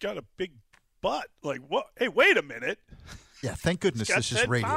got 0.00 0.16
a 0.16 0.24
big 0.36 0.52
butt. 1.00 1.26
Like, 1.42 1.60
what? 1.68 1.86
Hey, 1.96 2.08
wait 2.08 2.36
a 2.36 2.42
minute. 2.42 2.78
Yeah, 3.42 3.54
thank 3.54 3.80
goodness 3.80 4.08
this 4.08 4.32
is 4.32 4.48
radio. 4.48 4.68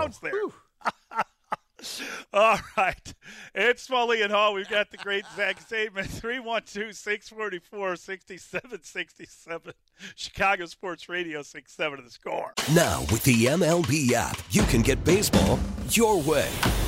All 2.33 2.59
right. 2.75 3.13
It's 3.53 3.87
Mully 3.87 4.23
and 4.23 4.31
Haugh. 4.31 4.53
We've 4.53 4.69
got 4.69 4.91
the 4.91 4.97
great 4.97 5.25
Zach 5.35 5.59
Zaidman, 5.59 6.05
312 6.05 6.95
644 6.95 7.95
6767. 7.95 9.73
Chicago 10.15 10.65
Sports 10.65 11.09
Radio 11.09 11.41
67 11.41 11.99
of 11.99 12.05
the 12.05 12.11
score. 12.11 12.53
Now, 12.73 13.01
with 13.11 13.23
the 13.23 13.45
MLB 13.45 14.11
app, 14.13 14.39
you 14.51 14.63
can 14.63 14.81
get 14.81 15.03
baseball 15.03 15.59
your 15.89 16.21
way. 16.21 16.49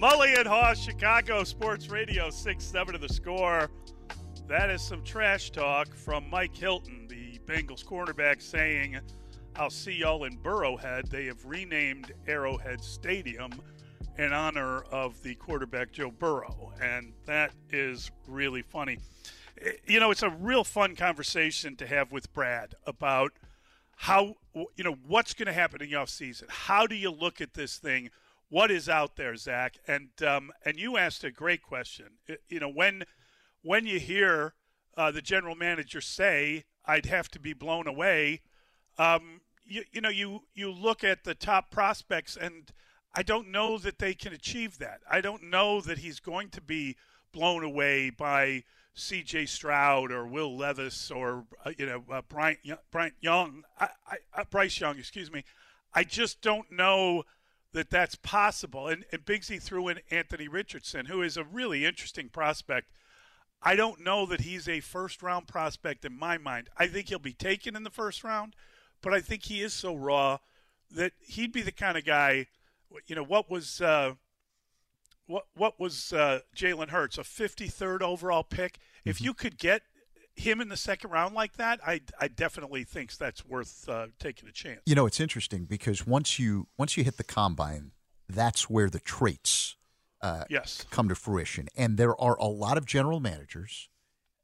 Mully 0.00 0.36
and 0.36 0.46
Haugh, 0.46 0.74
Chicago 0.74 1.44
Sports 1.44 1.88
Radio 1.88 2.28
6 2.28 2.64
7 2.64 2.96
of 2.96 3.00
the 3.00 3.08
score. 3.08 3.70
That 4.48 4.68
is 4.68 4.82
some 4.82 5.04
trash 5.04 5.50
talk 5.50 5.94
from 5.94 6.28
Mike 6.28 6.54
Hilton, 6.54 7.06
the 7.08 7.38
Bengals 7.46 7.84
cornerback, 7.84 8.42
saying 8.42 8.98
I'll 9.54 9.70
see 9.70 9.92
y'all 9.92 10.24
in 10.24 10.36
Burrowhead. 10.38 11.08
They 11.08 11.26
have 11.26 11.44
renamed 11.44 12.12
Arrowhead 12.26 12.82
Stadium 12.82 13.52
in 14.18 14.32
honor 14.32 14.82
of 14.90 15.22
the 15.22 15.36
quarterback 15.36 15.92
Joe 15.92 16.10
Burrow, 16.10 16.72
and 16.82 17.12
that 17.26 17.52
is 17.70 18.10
really 18.26 18.62
funny. 18.62 18.98
Eh, 19.62 19.72
you 19.86 20.00
know, 20.00 20.10
it's 20.10 20.24
a 20.24 20.30
real 20.30 20.64
fun 20.64 20.96
conversation 20.96 21.76
to 21.76 21.86
have 21.86 22.10
with 22.10 22.32
Brad 22.32 22.74
about 22.84 23.32
how 23.96 24.34
you 24.74 24.82
know 24.82 24.96
what's 25.06 25.34
going 25.34 25.46
to 25.46 25.52
happen 25.52 25.80
in 25.80 25.88
the 25.88 25.94
off 25.96 26.08
season. 26.08 26.48
How 26.50 26.88
do 26.88 26.96
you 26.96 27.12
look 27.12 27.40
at 27.40 27.54
this 27.54 27.78
thing? 27.78 28.10
What 28.54 28.70
is 28.70 28.88
out 28.88 29.16
there, 29.16 29.34
Zach? 29.34 29.78
And 29.88 30.10
um, 30.24 30.52
and 30.64 30.78
you 30.78 30.96
asked 30.96 31.24
a 31.24 31.32
great 31.32 31.60
question. 31.60 32.06
You 32.48 32.60
know, 32.60 32.68
when 32.68 33.02
when 33.62 33.84
you 33.84 33.98
hear 33.98 34.54
uh, 34.96 35.10
the 35.10 35.20
general 35.20 35.56
manager 35.56 36.00
say, 36.00 36.62
"I'd 36.86 37.06
have 37.06 37.28
to 37.32 37.40
be 37.40 37.52
blown 37.52 37.88
away," 37.88 38.42
um, 38.96 39.40
you, 39.64 39.82
you 39.90 40.00
know, 40.00 40.08
you, 40.08 40.42
you 40.54 40.70
look 40.70 41.02
at 41.02 41.24
the 41.24 41.34
top 41.34 41.72
prospects, 41.72 42.36
and 42.36 42.72
I 43.12 43.24
don't 43.24 43.50
know 43.50 43.76
that 43.78 43.98
they 43.98 44.14
can 44.14 44.32
achieve 44.32 44.78
that. 44.78 45.00
I 45.10 45.20
don't 45.20 45.50
know 45.50 45.80
that 45.80 45.98
he's 45.98 46.20
going 46.20 46.50
to 46.50 46.60
be 46.60 46.96
blown 47.32 47.64
away 47.64 48.10
by 48.10 48.62
C.J. 48.94 49.46
Stroud 49.46 50.12
or 50.12 50.28
Will 50.28 50.56
Levis 50.56 51.10
or 51.10 51.44
uh, 51.66 51.72
you 51.76 51.86
know 51.86 52.04
uh, 52.08 52.22
Bryant 52.28 52.60
Bryant 52.92 53.16
Young, 53.20 53.64
I, 53.80 53.88
I, 54.06 54.16
uh, 54.32 54.44
Bryce 54.48 54.78
Young, 54.78 54.96
excuse 54.96 55.32
me. 55.32 55.42
I 55.92 56.04
just 56.04 56.40
don't 56.40 56.70
know 56.70 57.24
that 57.74 57.90
that's 57.90 58.14
possible. 58.14 58.88
And, 58.88 59.04
and 59.12 59.24
Biggsy 59.24 59.60
threw 59.60 59.88
in 59.88 60.00
Anthony 60.10 60.48
Richardson, 60.48 61.06
who 61.06 61.20
is 61.20 61.36
a 61.36 61.44
really 61.44 61.84
interesting 61.84 62.30
prospect. 62.30 62.90
I 63.62 63.76
don't 63.76 64.02
know 64.02 64.26
that 64.26 64.40
he's 64.40 64.68
a 64.68 64.80
first 64.80 65.22
round 65.22 65.46
prospect 65.46 66.04
in 66.04 66.18
my 66.18 66.38
mind. 66.38 66.70
I 66.78 66.86
think 66.86 67.08
he'll 67.08 67.18
be 67.18 67.32
taken 67.32 67.76
in 67.76 67.82
the 67.82 67.90
first 67.90 68.24
round 68.24 68.54
but 69.04 69.12
I 69.12 69.20
think 69.20 69.44
he 69.44 69.60
is 69.60 69.74
so 69.74 69.94
raw 69.94 70.38
that 70.90 71.12
he'd 71.20 71.52
be 71.52 71.60
the 71.60 71.70
kind 71.70 71.98
of 71.98 72.06
guy. 72.06 72.46
You 73.06 73.14
know 73.14 73.22
what 73.22 73.50
was 73.50 73.82
uh, 73.82 74.14
what 75.26 75.44
what 75.54 75.78
was 75.78 76.12
uh, 76.14 76.40
Jalen 76.56 76.88
Hurts 76.88 77.18
a 77.18 77.20
53rd 77.20 78.00
overall 78.00 78.42
pick? 78.42 78.78
Mm-hmm. 78.78 79.10
If 79.10 79.20
you 79.20 79.34
could 79.34 79.58
get 79.58 79.82
him 80.36 80.60
in 80.60 80.68
the 80.68 80.76
second 80.76 81.10
round 81.10 81.34
like 81.34 81.56
that, 81.56 81.80
I 81.86 82.00
I 82.20 82.28
definitely 82.28 82.84
think 82.84 83.16
that's 83.16 83.44
worth 83.46 83.88
uh, 83.88 84.06
taking 84.18 84.48
a 84.48 84.52
chance. 84.52 84.80
You 84.86 84.94
know, 84.94 85.06
it's 85.06 85.20
interesting 85.20 85.64
because 85.64 86.06
once 86.06 86.38
you 86.38 86.68
once 86.76 86.96
you 86.96 87.04
hit 87.04 87.16
the 87.16 87.24
combine, 87.24 87.92
that's 88.28 88.68
where 88.68 88.90
the 88.90 89.00
traits 89.00 89.76
uh, 90.20 90.44
yes 90.48 90.84
come 90.90 91.08
to 91.08 91.14
fruition, 91.14 91.68
and 91.76 91.96
there 91.96 92.20
are 92.20 92.36
a 92.38 92.46
lot 92.46 92.76
of 92.76 92.86
general 92.86 93.20
managers 93.20 93.88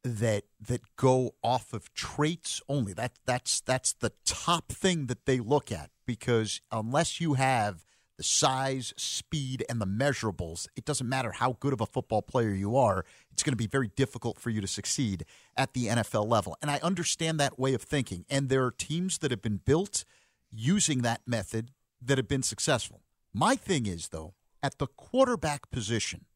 that 0.05 0.45
that 0.61 0.81
go 0.97 1.35
off 1.43 1.73
of 1.73 1.93
traits 1.95 2.61
only. 2.69 2.93
That 2.93 3.13
that's 3.27 3.61
that's 3.61 3.93
the 3.93 4.13
top 4.25 4.69
thing 4.69 5.07
that 5.07 5.27
they 5.27 5.41
look 5.41 5.73
at 5.73 5.91
because 6.07 6.61
unless 6.71 7.21
you 7.21 7.35
have 7.35 7.85
the 8.21 8.25
size, 8.25 8.93
speed, 8.99 9.65
and 9.71 9.81
the 9.81 9.87
measurables, 9.87 10.69
it 10.77 10.85
doesn't 10.85 11.09
matter 11.09 11.33
how 11.33 11.57
good 11.59 11.73
of 11.73 11.81
a 11.81 11.87
football 11.87 12.21
player 12.21 12.51
you 12.51 12.77
are. 12.77 13.07
It's 13.33 13.43
going 13.43 13.55
to 13.55 13.57
be 13.57 13.67
very 13.67 13.89
difficult 13.97 14.39
for 14.39 14.51
you 14.51 14.61
to 14.61 14.67
succeed 14.67 15.25
at 15.57 15.73
the 15.73 15.87
NFL 15.87 16.29
level. 16.29 16.55
And 16.61 16.71
I 16.71 16.81
understand 16.83 17.41
that 17.41 17.59
way 17.59 17.73
of 17.73 17.81
thinking. 17.81 18.27
And 18.29 18.51
there 18.51 18.63
are 18.67 18.73
teams 18.73 19.21
that 19.21 19.31
have 19.31 19.41
been 19.41 19.63
built 19.65 20.05
using 20.51 21.01
that 21.01 21.23
method 21.27 21.71
that 22.03 22.19
have 22.19 22.29
been 22.29 22.43
successful. 22.43 23.01
My 23.33 23.57
thing 23.57 23.87
is 23.87 24.09
though, 24.09 24.35
at 24.63 24.77
the 24.77 24.87
quarterback 24.87 25.71
position, 25.71 26.27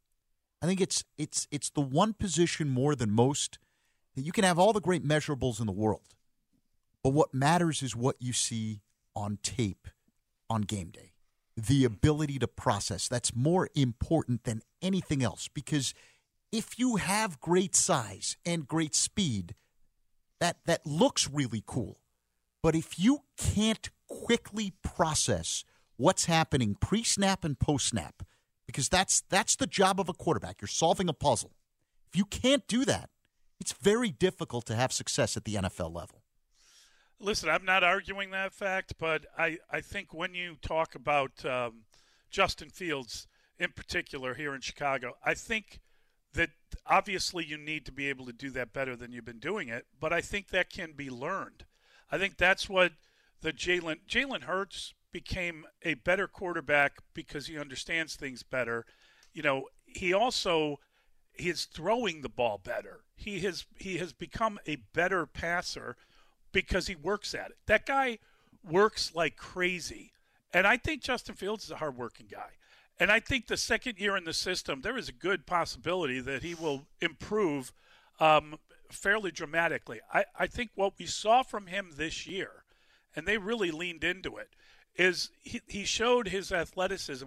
I 0.62 0.66
think 0.66 0.80
it's 0.80 1.04
it's 1.18 1.46
it's 1.50 1.68
the 1.68 1.82
one 1.82 2.14
position 2.14 2.70
more 2.70 2.94
than 2.94 3.10
most 3.10 3.58
that 4.14 4.22
you 4.22 4.32
can 4.32 4.44
have 4.44 4.58
all 4.58 4.72
the 4.72 4.80
great 4.80 5.06
measurables 5.06 5.60
in 5.60 5.66
the 5.66 5.72
world, 5.72 6.14
but 7.02 7.10
what 7.10 7.34
matters 7.34 7.82
is 7.82 7.94
what 7.94 8.16
you 8.20 8.32
see 8.32 8.80
on 9.14 9.38
tape 9.42 9.88
on 10.48 10.62
game 10.62 10.88
day. 10.88 11.13
The 11.56 11.84
ability 11.84 12.38
to 12.40 12.48
process 12.48 13.08
that's 13.08 13.34
more 13.34 13.68
important 13.74 14.44
than 14.44 14.62
anything 14.82 15.22
else 15.22 15.48
because 15.48 15.94
if 16.50 16.78
you 16.78 16.96
have 16.96 17.40
great 17.40 17.74
size 17.74 18.36
and 18.44 18.66
great 18.66 18.94
speed, 18.94 19.54
that 20.40 20.58
that 20.66 20.84
looks 20.84 21.30
really 21.30 21.62
cool. 21.64 22.00
But 22.62 22.74
if 22.74 22.98
you 22.98 23.20
can't 23.36 23.90
quickly 24.08 24.72
process 24.82 25.64
what's 25.96 26.24
happening 26.24 26.76
pre-snap 26.80 27.44
and 27.44 27.58
post-snap, 27.58 28.22
because 28.66 28.88
that's 28.88 29.22
that's 29.28 29.56
the 29.56 29.66
job 29.66 30.00
of 30.00 30.08
a 30.08 30.12
quarterback. 30.12 30.60
You're 30.60 30.68
solving 30.68 31.08
a 31.08 31.12
puzzle. 31.12 31.52
If 32.08 32.18
you 32.18 32.24
can't 32.24 32.66
do 32.66 32.84
that, 32.84 33.10
it's 33.60 33.72
very 33.72 34.10
difficult 34.10 34.66
to 34.66 34.74
have 34.74 34.92
success 34.92 35.36
at 35.36 35.44
the 35.44 35.54
NFL 35.54 35.94
level. 35.94 36.23
Listen, 37.24 37.48
I'm 37.48 37.64
not 37.64 37.82
arguing 37.82 38.32
that 38.32 38.52
fact, 38.52 38.96
but 38.98 39.24
I, 39.38 39.56
I 39.70 39.80
think 39.80 40.12
when 40.12 40.34
you 40.34 40.56
talk 40.60 40.94
about 40.94 41.42
um, 41.46 41.84
Justin 42.30 42.68
Fields 42.68 43.26
in 43.58 43.70
particular 43.70 44.34
here 44.34 44.54
in 44.54 44.60
Chicago, 44.60 45.14
I 45.24 45.32
think 45.32 45.80
that 46.34 46.50
obviously 46.86 47.42
you 47.42 47.56
need 47.56 47.86
to 47.86 47.92
be 47.92 48.10
able 48.10 48.26
to 48.26 48.32
do 48.34 48.50
that 48.50 48.74
better 48.74 48.94
than 48.94 49.10
you've 49.10 49.24
been 49.24 49.38
doing 49.38 49.68
it, 49.68 49.86
but 49.98 50.12
I 50.12 50.20
think 50.20 50.48
that 50.48 50.68
can 50.68 50.92
be 50.92 51.08
learned. 51.08 51.64
I 52.12 52.18
think 52.18 52.36
that's 52.36 52.68
what 52.68 52.92
the 53.40 53.54
Jalen 53.54 54.00
Jalen 54.06 54.42
Hurts 54.42 54.92
became 55.10 55.64
a 55.80 55.94
better 55.94 56.28
quarterback 56.28 56.98
because 57.14 57.46
he 57.46 57.58
understands 57.58 58.16
things 58.16 58.42
better. 58.42 58.84
You 59.32 59.42
know, 59.42 59.68
he 59.86 60.12
also 60.12 60.78
he 61.32 61.48
is 61.48 61.64
throwing 61.64 62.20
the 62.20 62.28
ball 62.28 62.60
better. 62.62 63.00
He 63.16 63.40
has 63.40 63.64
he 63.78 63.96
has 63.96 64.12
become 64.12 64.58
a 64.66 64.76
better 64.92 65.24
passer 65.24 65.96
because 66.54 66.86
he 66.86 66.94
works 66.94 67.34
at 67.34 67.50
it. 67.50 67.58
That 67.66 67.84
guy 67.84 68.18
works 68.66 69.12
like 69.14 69.36
crazy. 69.36 70.12
And 70.54 70.66
I 70.66 70.78
think 70.78 71.02
Justin 71.02 71.34
Fields 71.34 71.64
is 71.64 71.70
a 71.70 71.76
hardworking 71.76 72.28
guy. 72.30 72.52
And 72.98 73.10
I 73.10 73.20
think 73.20 73.48
the 73.48 73.56
second 73.56 73.98
year 73.98 74.16
in 74.16 74.24
the 74.24 74.32
system, 74.32 74.80
there 74.80 74.96
is 74.96 75.08
a 75.08 75.12
good 75.12 75.46
possibility 75.46 76.20
that 76.20 76.42
he 76.42 76.54
will 76.54 76.86
improve 77.00 77.72
um, 78.20 78.56
fairly 78.90 79.32
dramatically. 79.32 80.00
I, 80.12 80.24
I 80.38 80.46
think 80.46 80.70
what 80.76 80.94
we 80.98 81.06
saw 81.06 81.42
from 81.42 81.66
him 81.66 81.90
this 81.96 82.26
year, 82.26 82.64
and 83.16 83.26
they 83.26 83.36
really 83.36 83.72
leaned 83.72 84.04
into 84.04 84.36
it, 84.36 84.50
is 84.96 85.30
he, 85.42 85.60
he 85.66 85.84
showed 85.84 86.28
his 86.28 86.52
athleticism. 86.52 87.26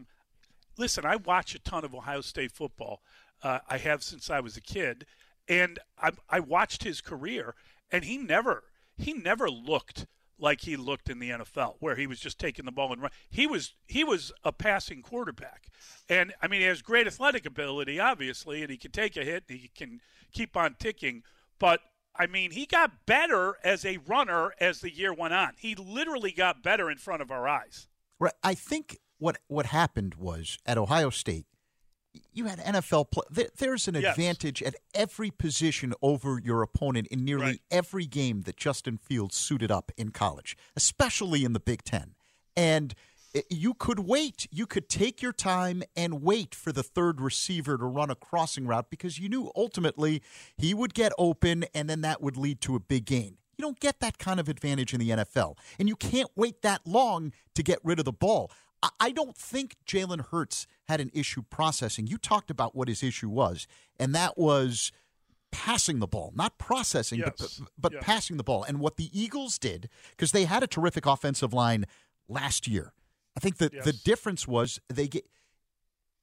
Listen, 0.78 1.06
I 1.06 1.18
watch 1.18 1.54
a 1.54 1.60
ton 1.60 1.84
of 1.84 1.94
Ohio 1.94 2.22
State 2.22 2.54
football. 2.54 3.02
Uh, 3.44 3.60
I 3.70 3.78
have 3.78 4.04
since 4.04 4.30
I 4.30 4.40
was 4.40 4.56
a 4.56 4.62
kid, 4.62 5.06
and 5.50 5.80
I, 6.02 6.12
I 6.30 6.40
watched 6.40 6.84
his 6.84 7.02
career, 7.02 7.56
and 7.92 8.06
he 8.06 8.18
never 8.18 8.64
he 8.98 9.14
never 9.14 9.50
looked 9.50 10.06
like 10.40 10.62
he 10.62 10.76
looked 10.76 11.10
in 11.10 11.20
the 11.20 11.32
NFL, 11.32 11.76
where 11.80 11.96
he 11.96 12.06
was 12.06 12.20
just 12.20 12.40
taking 12.40 12.66
the 12.66 12.72
ball 12.72 12.94
and 12.94 13.02
run. 13.02 13.12
He 13.30 13.48
was 13.48 13.74
he 13.88 14.04
was 14.04 14.32
a 14.44 14.52
passing 14.52 15.02
quarterback, 15.02 15.70
and 16.10 16.34
I 16.42 16.48
mean 16.48 16.62
he 16.62 16.68
has 16.68 16.82
great 16.82 17.08
athletic 17.08 17.46
ability, 17.46 18.00
obviously, 18.00 18.62
and 18.62 18.70
he 18.70 18.78
can 18.78 18.92
take 18.92 19.18
a 19.18 19.24
hit, 19.24 19.46
and 19.50 19.60
he 19.60 19.70
can 19.70 20.02
keep 20.32 20.56
on 20.56 20.76
ticking. 20.80 21.24
But 21.60 21.82
I 22.16 22.28
mean, 22.28 22.52
he 22.52 22.66
got 22.66 23.06
better 23.06 23.58
as 23.64 23.86
a 23.86 23.98
runner 23.98 24.54
as 24.60 24.82
the 24.82 24.92
year 24.92 25.14
went 25.14 25.34
on. 25.34 25.54
He 25.58 25.76
literally 25.76 26.32
got 26.32 26.64
better 26.64 26.90
in 26.90 26.98
front 26.98 27.22
of 27.22 27.32
our 27.32 27.48
eyes. 27.48 27.88
Right. 28.20 28.34
I 28.44 28.56
think 28.56 28.98
what 29.20 29.38
what 29.48 29.68
happened 29.68 30.16
was 30.16 30.58
at 30.66 30.78
Ohio 30.78 31.10
State, 31.10 31.46
you 32.34 32.46
had 32.46 32.60
NFL 32.60 33.12
play. 33.12 33.48
there's 33.58 33.88
an 33.88 33.96
yes. 33.96 34.12
advantage 34.12 34.62
at 34.64 34.76
every 34.94 35.32
position 35.32 35.94
over 36.02 36.40
your 36.44 36.62
opponent 36.62 37.08
in 37.08 37.26
nearly 37.26 37.46
right. 37.46 37.62
every 37.72 38.06
game 38.06 38.42
that 38.42 38.58
Justin 38.58 38.98
Fields 38.98 39.36
suited 39.36 39.72
up 39.72 39.92
in 39.98 40.10
college, 40.10 40.58
especially 40.76 41.44
in 41.44 41.54
the 41.54 41.60
Big 41.60 41.84
Ten. 41.84 42.16
And 42.56 42.94
eh, 43.36 43.42
you 43.50 43.74
could 43.74 44.00
wait. 44.00 44.48
You 44.52 44.66
could 44.66 44.90
take 44.90 45.22
your 45.22 45.34
time 45.34 45.84
and 45.96 46.22
wait 46.22 46.54
for 46.56 46.72
the 46.72 46.84
third 46.84 47.22
receiver 47.22 47.78
to 47.78 47.86
run 47.86 48.10
a 48.10 48.16
crossing 48.16 48.68
route 48.68 48.90
because 48.90 49.20
you 49.20 49.30
knew 49.30 49.52
ultimately 49.56 50.22
he 50.58 50.74
would 50.74 50.94
get 50.94 51.12
open 51.18 51.66
and 51.74 51.90
then 51.90 52.02
that 52.02 52.22
would 52.22 52.38
lead 52.38 52.62
to 52.62 52.76
a 52.76 52.80
big 52.80 53.06
gain. 53.06 53.38
You 53.58 53.64
don't 53.64 53.80
get 53.80 54.00
that 54.02 54.20
kind 54.20 54.40
of 54.40 54.48
advantage 54.50 54.94
in 54.94 55.00
the 55.00 55.10
NFL. 55.10 55.58
And 55.80 55.90
you 55.90 55.96
can't 55.96 56.30
wait 56.36 56.62
that 56.62 56.82
long 56.86 57.34
to 57.56 57.64
get 57.64 57.80
rid 57.84 57.98
of 57.98 58.06
the 58.06 58.12
ball. 58.12 58.52
I 59.00 59.12
don't 59.12 59.36
think 59.36 59.76
Jalen 59.88 60.28
Hurts 60.30 60.68
had 60.88 61.02
an 61.02 61.10
issue 61.14 61.42
processing. 61.50 62.08
You 62.08 62.18
talked 62.18 62.52
about 62.52 62.76
what 62.76 62.88
his 62.88 63.02
issue 63.02 63.30
was, 63.30 63.68
and 64.00 64.14
that 64.14 64.38
was 64.38 64.92
passing 65.52 66.00
the 66.00 66.08
ball, 66.08 66.32
not 66.36 66.58
processing, 66.58 67.20
yes. 67.20 67.32
but, 67.38 67.70
but 67.78 67.94
yes. 67.94 68.04
passing 68.04 68.38
the 68.38 68.44
ball. 68.44 68.64
And 68.64 68.80
what 68.80 68.98
the 68.98 69.10
Eagles 69.12 69.58
did, 69.58 69.90
because 70.12 70.32
they 70.32 70.46
had 70.46 70.62
a 70.62 70.68
terrific 70.68 71.06
offensive 71.06 71.54
line 71.54 71.86
last 72.28 72.68
year, 72.68 72.94
I 73.36 73.40
think 73.40 73.58
that 73.58 73.74
yes. 73.74 73.86
the 73.86 73.94
difference 73.94 74.48
was 74.48 74.80
they 74.90 75.08
get 75.08 75.26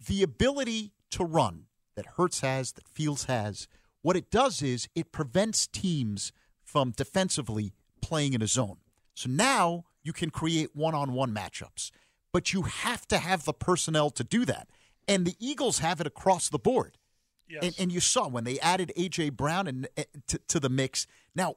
the 0.07 0.23
ability 0.23 0.93
to 1.11 1.25
run 1.25 1.67
that 1.97 2.07
Hurts 2.17 2.41
has, 2.41 2.73
that 2.73 2.89
Fields 2.89 3.25
has. 3.25 3.69
What 4.03 4.17
it 4.17 4.31
does 4.31 4.63
is 4.63 4.89
it 4.95 5.13
prevents 5.13 5.67
teams 5.67 6.33
from 6.63 6.91
defensively 6.91 7.73
playing 8.03 8.35
in 8.35 8.43
a 8.43 8.47
zone. 8.47 8.79
So 9.15 9.31
now 9.31 9.85
you 10.03 10.13
can 10.13 10.31
create 10.31 10.71
one 10.75 10.95
on 10.95 11.13
one 11.13 11.35
matchups 11.35 11.91
but 12.35 12.53
you 12.53 12.63
have 12.63 13.07
to 13.07 13.19
have 13.19 13.45
the 13.45 13.53
personnel 13.53 14.11
to 14.11 14.25
do 14.25 14.45
that. 14.45 14.69
And 15.07 15.25
the 15.25 15.37
Eagles 15.39 15.79
have 15.79 16.01
it 16.01 16.07
across 16.09 16.49
the 16.49 16.59
board. 16.59 16.99
Yes. 17.49 17.63
And, 17.63 17.75
and 17.79 17.93
you 17.93 18.01
saw 18.01 18.27
when 18.27 18.43
they 18.43 18.59
added 18.59 18.93
A.J. 18.97 19.31
Brown 19.31 19.69
and, 19.69 19.87
uh, 19.97 20.03
to, 20.27 20.41
to 20.49 20.59
the 20.59 20.69
mix. 20.69 21.07
Now, 21.37 21.55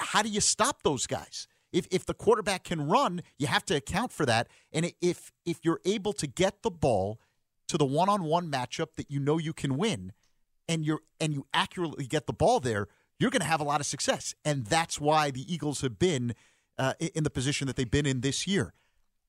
how 0.00 0.22
do 0.22 0.28
you 0.28 0.40
stop 0.40 0.82
those 0.82 1.06
guys? 1.06 1.46
If, 1.72 1.86
if 1.92 2.04
the 2.04 2.14
quarterback 2.14 2.64
can 2.64 2.88
run, 2.88 3.22
you 3.38 3.46
have 3.46 3.64
to 3.66 3.76
account 3.76 4.10
for 4.10 4.26
that. 4.26 4.48
And 4.72 4.92
if 5.00 5.30
if 5.46 5.60
you're 5.62 5.80
able 5.84 6.12
to 6.14 6.26
get 6.26 6.62
the 6.62 6.70
ball 6.70 7.20
to 7.68 7.78
the 7.78 7.86
one-on-one 7.86 8.50
matchup 8.50 8.96
that 8.96 9.08
you 9.08 9.20
know 9.20 9.38
you 9.38 9.52
can 9.52 9.76
win, 9.76 10.12
and 10.68 10.84
you're 10.84 11.02
and 11.20 11.32
you 11.32 11.46
accurately 11.54 12.06
get 12.08 12.26
the 12.26 12.32
ball 12.32 12.58
there, 12.58 12.88
you're 13.20 13.30
going 13.30 13.40
to 13.40 13.46
have 13.46 13.60
a 13.60 13.64
lot 13.64 13.78
of 13.78 13.86
success. 13.86 14.34
And 14.44 14.66
that's 14.66 15.00
why 15.00 15.30
the 15.30 15.50
Eagles 15.52 15.80
have 15.82 16.00
been 16.00 16.34
uh, 16.76 16.94
in 16.98 17.22
the 17.22 17.30
position 17.30 17.68
that 17.68 17.76
they've 17.76 17.88
been 17.88 18.06
in 18.06 18.20
this 18.20 18.48
year. 18.48 18.74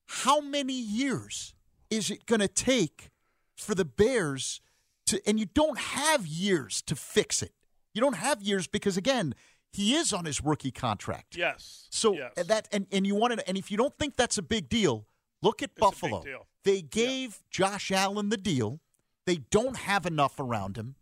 How 0.06 0.40
many 0.40 0.74
years 0.74 1.54
is 1.90 2.10
it 2.10 2.26
going 2.26 2.40
to 2.40 2.48
take 2.48 3.10
for 3.56 3.74
the 3.74 3.84
Bears 3.84 4.60
to, 5.06 5.20
and 5.26 5.38
you 5.38 5.46
don't 5.46 5.78
have 5.78 6.26
years 6.26 6.82
to 6.82 6.96
fix 6.96 7.42
it. 7.42 7.52
You 7.92 8.00
don't 8.00 8.16
have 8.16 8.42
years 8.42 8.66
because, 8.66 8.96
again, 8.96 9.34
he 9.72 9.94
is 9.94 10.12
on 10.12 10.24
his 10.24 10.42
rookie 10.42 10.70
contract. 10.70 11.36
Yes. 11.36 11.86
So 11.90 12.14
yes. 12.14 12.32
that, 12.46 12.68
and, 12.72 12.86
and 12.90 13.06
you 13.06 13.14
want 13.14 13.38
to, 13.38 13.48
and 13.48 13.56
if 13.56 13.70
you 13.70 13.76
don't 13.76 13.96
think 13.98 14.16
that's 14.16 14.38
a 14.38 14.42
big 14.42 14.68
deal, 14.68 15.06
look 15.42 15.62
at 15.62 15.70
it's 15.70 15.80
Buffalo. 15.80 16.24
They 16.64 16.82
gave 16.82 17.30
yeah. 17.30 17.36
Josh 17.50 17.92
Allen 17.92 18.30
the 18.30 18.36
deal. 18.36 18.80
They 19.26 19.36
don't 19.50 19.76
have 19.76 20.06
enough 20.06 20.40
around 20.40 20.76
him. 20.76 20.96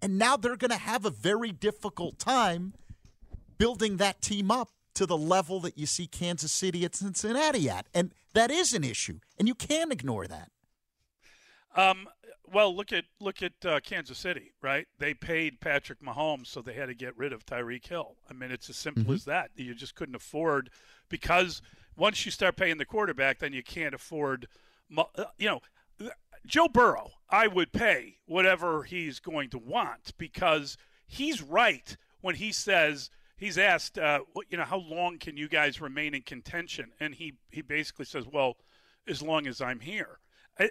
And 0.00 0.18
now 0.18 0.36
they're 0.36 0.56
going 0.56 0.70
to 0.70 0.76
have 0.76 1.04
a 1.04 1.10
very 1.10 1.50
difficult 1.50 2.18
time 2.18 2.74
building 3.58 3.96
that 3.96 4.22
team 4.22 4.50
up 4.50 4.70
to 4.98 5.06
the 5.06 5.16
level 5.16 5.60
that 5.60 5.78
you 5.78 5.86
see 5.86 6.08
Kansas 6.08 6.50
City 6.50 6.84
at 6.84 6.96
Cincinnati 6.96 7.70
at. 7.70 7.86
And 7.94 8.12
that 8.34 8.50
is 8.50 8.74
an 8.74 8.82
issue, 8.82 9.20
and 9.38 9.46
you 9.46 9.54
can't 9.54 9.92
ignore 9.92 10.26
that. 10.26 10.50
Um, 11.76 12.08
well, 12.52 12.74
look 12.74 12.92
at 12.92 13.04
look 13.20 13.40
at 13.40 13.52
uh, 13.64 13.78
Kansas 13.78 14.18
City, 14.18 14.54
right? 14.60 14.88
They 14.98 15.14
paid 15.14 15.60
Patrick 15.60 16.00
Mahomes, 16.02 16.48
so 16.48 16.60
they 16.60 16.72
had 16.72 16.86
to 16.86 16.94
get 16.94 17.16
rid 17.16 17.32
of 17.32 17.46
Tyreek 17.46 17.86
Hill. 17.86 18.16
I 18.28 18.32
mean, 18.32 18.50
it's 18.50 18.68
as 18.68 18.76
simple 18.76 19.04
mm-hmm. 19.04 19.12
as 19.12 19.24
that. 19.26 19.52
You 19.54 19.72
just 19.72 19.94
couldn't 19.94 20.16
afford 20.16 20.70
because 21.08 21.62
once 21.96 22.26
you 22.26 22.32
start 22.32 22.56
paying 22.56 22.78
the 22.78 22.84
quarterback, 22.84 23.38
then 23.38 23.52
you 23.52 23.62
can't 23.62 23.94
afford. 23.94 24.48
Uh, 24.96 25.04
you 25.36 25.46
know, 25.46 25.60
Joe 26.44 26.66
Burrow, 26.66 27.12
I 27.30 27.46
would 27.46 27.72
pay 27.72 28.16
whatever 28.26 28.82
he's 28.82 29.20
going 29.20 29.50
to 29.50 29.58
want 29.58 30.12
because 30.18 30.76
he's 31.06 31.40
right 31.40 31.96
when 32.20 32.34
he 32.34 32.50
says 32.50 33.10
he's 33.38 33.56
asked, 33.56 33.98
uh, 33.98 34.20
you 34.50 34.58
know, 34.58 34.64
how 34.64 34.78
long 34.78 35.18
can 35.18 35.36
you 35.36 35.48
guys 35.48 35.80
remain 35.80 36.14
in 36.14 36.22
contention? 36.22 36.90
And 37.00 37.14
he, 37.14 37.34
he 37.50 37.62
basically 37.62 38.04
says, 38.04 38.26
well, 38.30 38.56
as 39.06 39.22
long 39.22 39.46
as 39.46 39.60
I'm 39.62 39.80
here. 39.80 40.18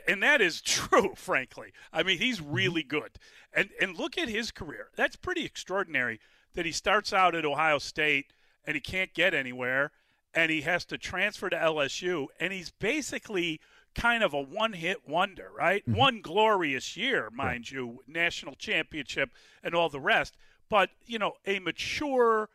And 0.08 0.22
that 0.22 0.42
is 0.42 0.62
true, 0.62 1.14
frankly. 1.16 1.72
I 1.92 2.04
mean, 2.04 2.20
he's 2.20 2.40
mm-hmm. 2.40 2.54
really 2.54 2.84
good. 2.84 3.18
And, 3.54 3.70
and 3.82 3.98
look 3.98 4.18
at 4.18 4.30
his 4.30 4.52
career. 4.52 4.90
That's 4.96 5.16
pretty 5.16 5.46
extraordinary 5.46 6.20
that 6.54 6.66
he 6.66 6.72
starts 6.72 7.14
out 7.14 7.36
at 7.36 7.46
Ohio 7.46 7.80
State 7.80 8.34
and 8.66 8.76
he 8.76 8.82
can't 8.82 9.14
get 9.14 9.34
anywhere 9.34 9.92
and 10.34 10.52
he 10.52 10.62
has 10.62 10.86
to 10.86 10.98
transfer 10.98 11.50
to 11.50 11.56
LSU 11.56 12.28
and 12.40 12.52
he's 12.52 12.70
basically 12.70 13.60
kind 13.96 14.24
of 14.24 14.34
a 14.34 14.42
one 14.42 14.74
hit 14.74 15.08
wonder, 15.08 15.50
right? 15.58 15.84
Mm-hmm. 15.84 15.98
One 15.98 16.22
glorious 16.22 16.96
year, 16.96 17.30
mind 17.32 17.50
right. 17.50 17.72
you, 17.72 18.04
national 18.08 18.56
championship 18.56 19.32
and 19.64 19.74
all 19.74 19.90
the 19.90 20.00
rest. 20.00 20.36
But, 20.70 20.90
you 21.06 21.18
know, 21.18 21.34
a 21.46 21.60
mature, 21.60 22.50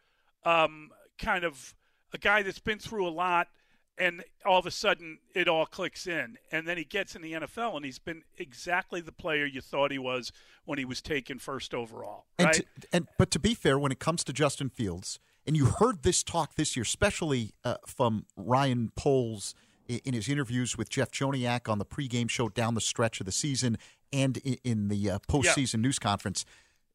um, 0.44 0.90
kind 1.18 1.44
of 1.44 1.74
a 2.12 2.18
guy 2.18 2.42
that's 2.42 2.58
been 2.58 2.78
through 2.78 3.06
a 3.06 3.10
lot, 3.10 3.48
and 3.98 4.24
all 4.44 4.58
of 4.58 4.66
a 4.66 4.70
sudden 4.70 5.18
it 5.34 5.48
all 5.48 5.66
clicks 5.66 6.06
in, 6.06 6.36
and 6.50 6.66
then 6.66 6.76
he 6.76 6.84
gets 6.84 7.14
in 7.14 7.22
the 7.22 7.32
NFL, 7.32 7.76
and 7.76 7.84
he's 7.84 7.98
been 7.98 8.22
exactly 8.38 9.00
the 9.00 9.12
player 9.12 9.44
you 9.44 9.60
thought 9.60 9.90
he 9.90 9.98
was 9.98 10.32
when 10.64 10.78
he 10.78 10.84
was 10.84 11.00
taken 11.00 11.38
first 11.38 11.74
overall. 11.74 12.26
Right? 12.38 12.56
And, 12.56 12.66
to, 12.80 12.88
and 12.92 13.08
but 13.18 13.30
to 13.32 13.38
be 13.38 13.54
fair, 13.54 13.78
when 13.78 13.92
it 13.92 13.98
comes 13.98 14.24
to 14.24 14.32
Justin 14.32 14.68
Fields, 14.68 15.18
and 15.46 15.56
you 15.56 15.66
heard 15.66 16.02
this 16.02 16.22
talk 16.22 16.54
this 16.54 16.76
year, 16.76 16.82
especially 16.82 17.52
uh, 17.64 17.76
from 17.86 18.26
Ryan 18.36 18.92
Poles 18.94 19.54
in 19.88 20.14
his 20.14 20.28
interviews 20.28 20.78
with 20.78 20.88
Jeff 20.88 21.10
Joniak 21.10 21.68
on 21.68 21.78
the 21.78 21.84
pregame 21.84 22.30
show 22.30 22.48
down 22.48 22.74
the 22.74 22.80
stretch 22.80 23.20
of 23.20 23.26
the 23.26 23.32
season 23.32 23.76
and 24.12 24.38
in 24.62 24.88
the 24.88 25.10
uh, 25.10 25.18
postseason 25.28 25.74
yeah. 25.74 25.80
news 25.80 25.98
conference. 25.98 26.44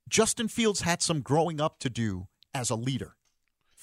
Justin 0.07 0.47
Fields 0.47 0.81
had 0.81 1.01
some 1.01 1.21
growing 1.21 1.59
up 1.59 1.79
to 1.79 1.89
do 1.89 2.27
as 2.53 2.69
a 2.69 2.75
leader 2.75 3.16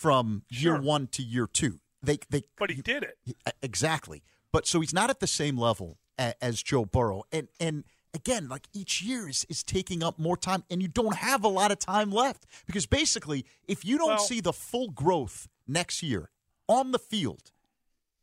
from 0.04 0.42
year 0.50 0.78
one 0.78 1.06
to 1.06 1.22
year 1.22 1.46
two. 1.46 1.80
they 2.02 2.18
they. 2.28 2.42
But 2.58 2.70
he 2.70 2.82
did 2.82 3.02
it 3.02 3.16
exactly. 3.62 4.22
But 4.52 4.66
so 4.66 4.80
he's 4.80 4.92
not 4.92 5.08
at 5.08 5.20
the 5.20 5.26
same 5.26 5.56
level 5.58 5.98
as, 6.18 6.34
as 6.42 6.62
Joe 6.62 6.84
Burrow, 6.84 7.22
and 7.32 7.48
and 7.58 7.84
again, 8.12 8.48
like 8.48 8.68
each 8.74 9.02
year 9.02 9.26
is, 9.28 9.46
is 9.48 9.62
taking 9.62 10.02
up 10.02 10.18
more 10.18 10.36
time, 10.36 10.62
and 10.70 10.82
you 10.82 10.88
don't 10.88 11.16
have 11.16 11.42
a 11.42 11.48
lot 11.48 11.72
of 11.72 11.78
time 11.78 12.10
left 12.10 12.44
because 12.66 12.84
basically, 12.86 13.46
if 13.66 13.82
you 13.82 13.96
don't 13.96 14.08
Well- 14.08 14.18
see 14.18 14.40
the 14.40 14.52
full 14.52 14.90
growth 14.90 15.48
next 15.66 16.02
year 16.02 16.30
on 16.68 16.92
the 16.92 16.98
field, 16.98 17.50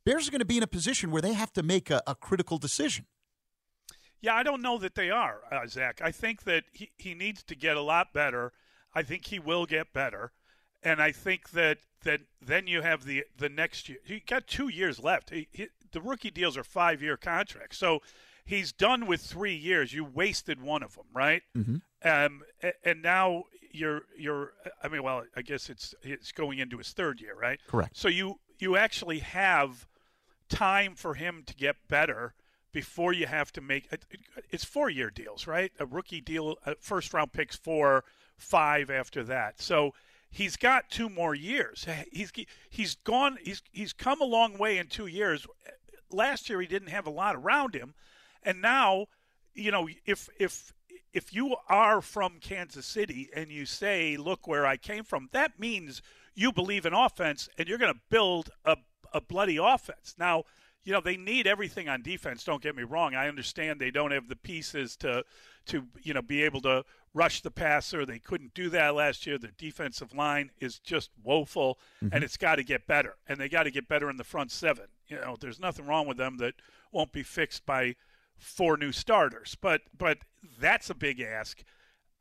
Bears 0.05 0.27
are 0.27 0.31
going 0.31 0.39
to 0.39 0.45
be 0.45 0.57
in 0.57 0.63
a 0.63 0.67
position 0.67 1.09
where 1.09 1.21
they 1.21 1.33
have 1.33 1.51
to 1.53 1.63
make 1.63 1.89
a, 1.89 2.03
a 2.05 2.13
critical 2.13 2.59
decision. 2.59 3.05
Yeah, 4.21 4.35
I 4.35 4.43
don't 4.43 4.61
know 4.61 4.77
that 4.77 4.93
they 4.93 5.09
are, 5.09 5.41
uh, 5.51 5.65
Zach. 5.65 5.99
I 6.03 6.11
think 6.11 6.43
that 6.43 6.65
he, 6.71 6.91
he 6.97 7.15
needs 7.15 7.41
to 7.43 7.55
get 7.55 7.75
a 7.75 7.81
lot 7.81 8.13
better. 8.13 8.53
I 8.93 9.01
think 9.01 9.25
he 9.25 9.39
will 9.39 9.65
get 9.65 9.93
better, 9.93 10.31
and 10.83 11.01
I 11.01 11.11
think 11.11 11.51
that 11.51 11.79
that 12.03 12.21
then 12.41 12.67
you 12.67 12.81
have 12.81 13.05
the 13.05 13.25
the 13.37 13.49
next 13.49 13.89
year. 13.89 13.99
He 14.03 14.19
got 14.19 14.47
two 14.47 14.67
years 14.69 14.99
left. 14.99 15.29
He, 15.29 15.47
he, 15.51 15.67
the 15.91 16.01
rookie 16.01 16.31
deals 16.31 16.57
are 16.57 16.63
five 16.63 17.01
year 17.01 17.17
contracts, 17.17 17.77
so 17.77 18.01
he's 18.45 18.71
done 18.71 19.05
with 19.05 19.21
three 19.21 19.55
years. 19.55 19.93
You 19.93 20.03
wasted 20.03 20.61
one 20.61 20.83
of 20.83 20.95
them, 20.95 21.05
right? 21.13 21.43
Mm-hmm. 21.57 21.75
Um, 22.07 22.41
and 22.83 23.01
now 23.01 23.43
you're 23.71 24.03
you're. 24.17 24.53
I 24.83 24.87
mean, 24.87 25.03
well, 25.03 25.23
I 25.35 25.41
guess 25.41 25.69
it's 25.69 25.93
it's 26.01 26.31
going 26.31 26.59
into 26.59 26.77
his 26.77 26.91
third 26.91 27.21
year, 27.21 27.35
right? 27.35 27.59
Correct. 27.67 27.95
So 27.95 28.07
you 28.07 28.39
you 28.59 28.77
actually 28.77 29.19
have 29.19 29.87
time 30.49 30.95
for 30.95 31.13
him 31.13 31.43
to 31.45 31.55
get 31.55 31.75
better 31.87 32.33
before 32.73 33.13
you 33.13 33.25
have 33.25 33.51
to 33.51 33.61
make 33.61 33.89
it's 34.49 34.63
four 34.63 34.89
year 34.89 35.09
deals 35.09 35.47
right 35.47 35.71
a 35.79 35.85
rookie 35.85 36.21
deal 36.21 36.55
a 36.65 36.75
first 36.75 37.13
round 37.13 37.31
picks 37.31 37.55
four 37.55 38.03
five 38.37 38.89
after 38.89 39.23
that 39.23 39.61
so 39.61 39.93
he's 40.31 40.55
got 40.55 40.89
two 40.89 41.09
more 41.09 41.35
years 41.35 41.85
he's 42.11 42.31
he's 42.69 42.95
gone 42.95 43.37
he's 43.43 43.61
he's 43.71 43.93
come 43.93 44.21
a 44.21 44.25
long 44.25 44.57
way 44.57 44.77
in 44.77 44.87
two 44.87 45.07
years 45.07 45.45
last 46.09 46.49
year 46.49 46.61
he 46.61 46.67
didn't 46.67 46.89
have 46.89 47.05
a 47.05 47.11
lot 47.11 47.35
around 47.35 47.75
him 47.75 47.93
and 48.43 48.61
now 48.61 49.05
you 49.53 49.69
know 49.71 49.87
if 50.05 50.29
if 50.39 50.73
if 51.13 51.33
you 51.33 51.57
are 51.67 51.99
from 51.99 52.39
Kansas 52.39 52.85
City 52.85 53.29
and 53.35 53.49
you 53.49 53.65
say 53.65 54.15
look 54.15 54.47
where 54.47 54.65
I 54.65 54.77
came 54.77 55.03
from 55.03 55.29
that 55.33 55.59
means 55.59 56.01
you 56.33 56.51
believe 56.51 56.85
in 56.85 56.93
offense 56.93 57.49
and 57.57 57.67
you're 57.67 57.77
going 57.77 57.93
to 57.93 57.99
build 58.09 58.49
a 58.65 58.77
a 59.13 59.19
bloody 59.19 59.57
offense 59.57 60.15
now 60.17 60.43
you 60.83 60.93
know 60.93 61.01
they 61.01 61.17
need 61.17 61.47
everything 61.47 61.89
on 61.89 62.01
defense. 62.01 62.43
Don't 62.43 62.61
get 62.61 62.75
me 62.75 62.83
wrong. 62.83 63.15
I 63.15 63.27
understand 63.27 63.79
they 63.79 63.91
don't 63.91 64.11
have 64.11 64.27
the 64.27 64.35
pieces 64.35 64.95
to 64.97 65.23
to 65.67 65.87
you 66.01 66.13
know 66.13 66.21
be 66.21 66.43
able 66.43 66.61
to 66.61 66.83
rush 67.13 67.41
the 67.41 67.51
passer. 67.51 68.05
They 68.05 68.19
couldn't 68.19 68.53
do 68.53 68.69
that 68.69 68.95
last 68.95 69.27
year. 69.27 69.37
Their 69.37 69.51
defensive 69.57 70.13
line 70.13 70.51
is 70.59 70.79
just 70.79 71.11
woeful, 71.23 71.79
and 71.99 72.11
mm-hmm. 72.11 72.23
it's 72.23 72.37
got 72.37 72.55
to 72.55 72.63
get 72.63 72.87
better. 72.87 73.15
And 73.27 73.39
they 73.39 73.49
got 73.49 73.63
to 73.63 73.71
get 73.71 73.87
better 73.87 74.09
in 74.09 74.17
the 74.17 74.23
front 74.23 74.51
seven. 74.51 74.85
You 75.07 75.17
know, 75.17 75.35
there's 75.39 75.59
nothing 75.59 75.85
wrong 75.85 76.07
with 76.07 76.17
them 76.17 76.37
that 76.37 76.55
won't 76.91 77.11
be 77.11 77.23
fixed 77.23 77.65
by 77.65 77.95
four 78.37 78.77
new 78.77 78.91
starters. 78.91 79.55
But 79.59 79.81
but 79.97 80.19
that's 80.59 80.89
a 80.89 80.95
big 80.95 81.19
ask. 81.19 81.63